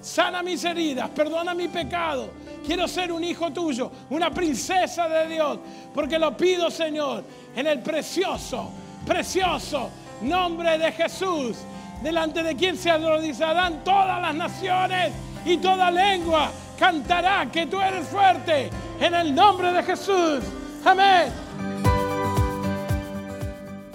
Sana 0.00 0.42
mis 0.42 0.64
heridas, 0.64 1.10
perdona 1.10 1.54
mi 1.54 1.68
pecado. 1.68 2.30
Quiero 2.64 2.86
ser 2.86 3.10
un 3.10 3.24
hijo 3.24 3.52
tuyo, 3.52 3.90
una 4.10 4.30
princesa 4.30 5.08
de 5.08 5.28
Dios, 5.28 5.58
porque 5.92 6.18
lo 6.18 6.36
pido, 6.36 6.70
Señor, 6.70 7.24
en 7.56 7.66
el 7.66 7.80
precioso, 7.80 8.70
precioso 9.04 9.90
nombre 10.22 10.78
de 10.78 10.92
Jesús 10.92 11.56
delante 12.02 12.42
de 12.42 12.54
quien 12.54 12.76
se 12.76 12.90
arrodillarán 12.90 13.82
todas 13.84 14.20
las 14.20 14.34
naciones 14.34 15.12
y 15.44 15.56
toda 15.56 15.90
lengua 15.90 16.50
cantará 16.78 17.48
que 17.50 17.66
tú 17.66 17.80
eres 17.80 18.06
fuerte 18.08 18.70
en 19.00 19.14
el 19.14 19.34
nombre 19.34 19.72
de 19.72 19.82
Jesús. 19.82 20.44
Amén. 20.84 21.32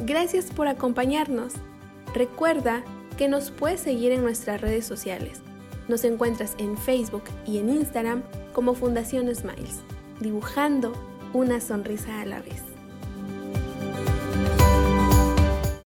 Gracias 0.05 0.51
por 0.51 0.67
acompañarnos. 0.67 1.53
Recuerda 2.13 2.83
que 3.17 3.27
nos 3.27 3.51
puedes 3.51 3.79
seguir 3.79 4.11
en 4.11 4.21
nuestras 4.21 4.59
redes 4.61 4.85
sociales. 4.85 5.41
Nos 5.87 6.03
encuentras 6.03 6.55
en 6.57 6.77
Facebook 6.77 7.23
y 7.45 7.59
en 7.59 7.69
Instagram 7.69 8.23
como 8.53 8.73
Fundación 8.73 9.33
Smiles, 9.33 9.81
dibujando 10.19 10.93
una 11.33 11.59
sonrisa 11.59 12.21
a 12.21 12.25
la 12.25 12.41
vez. 12.41 12.72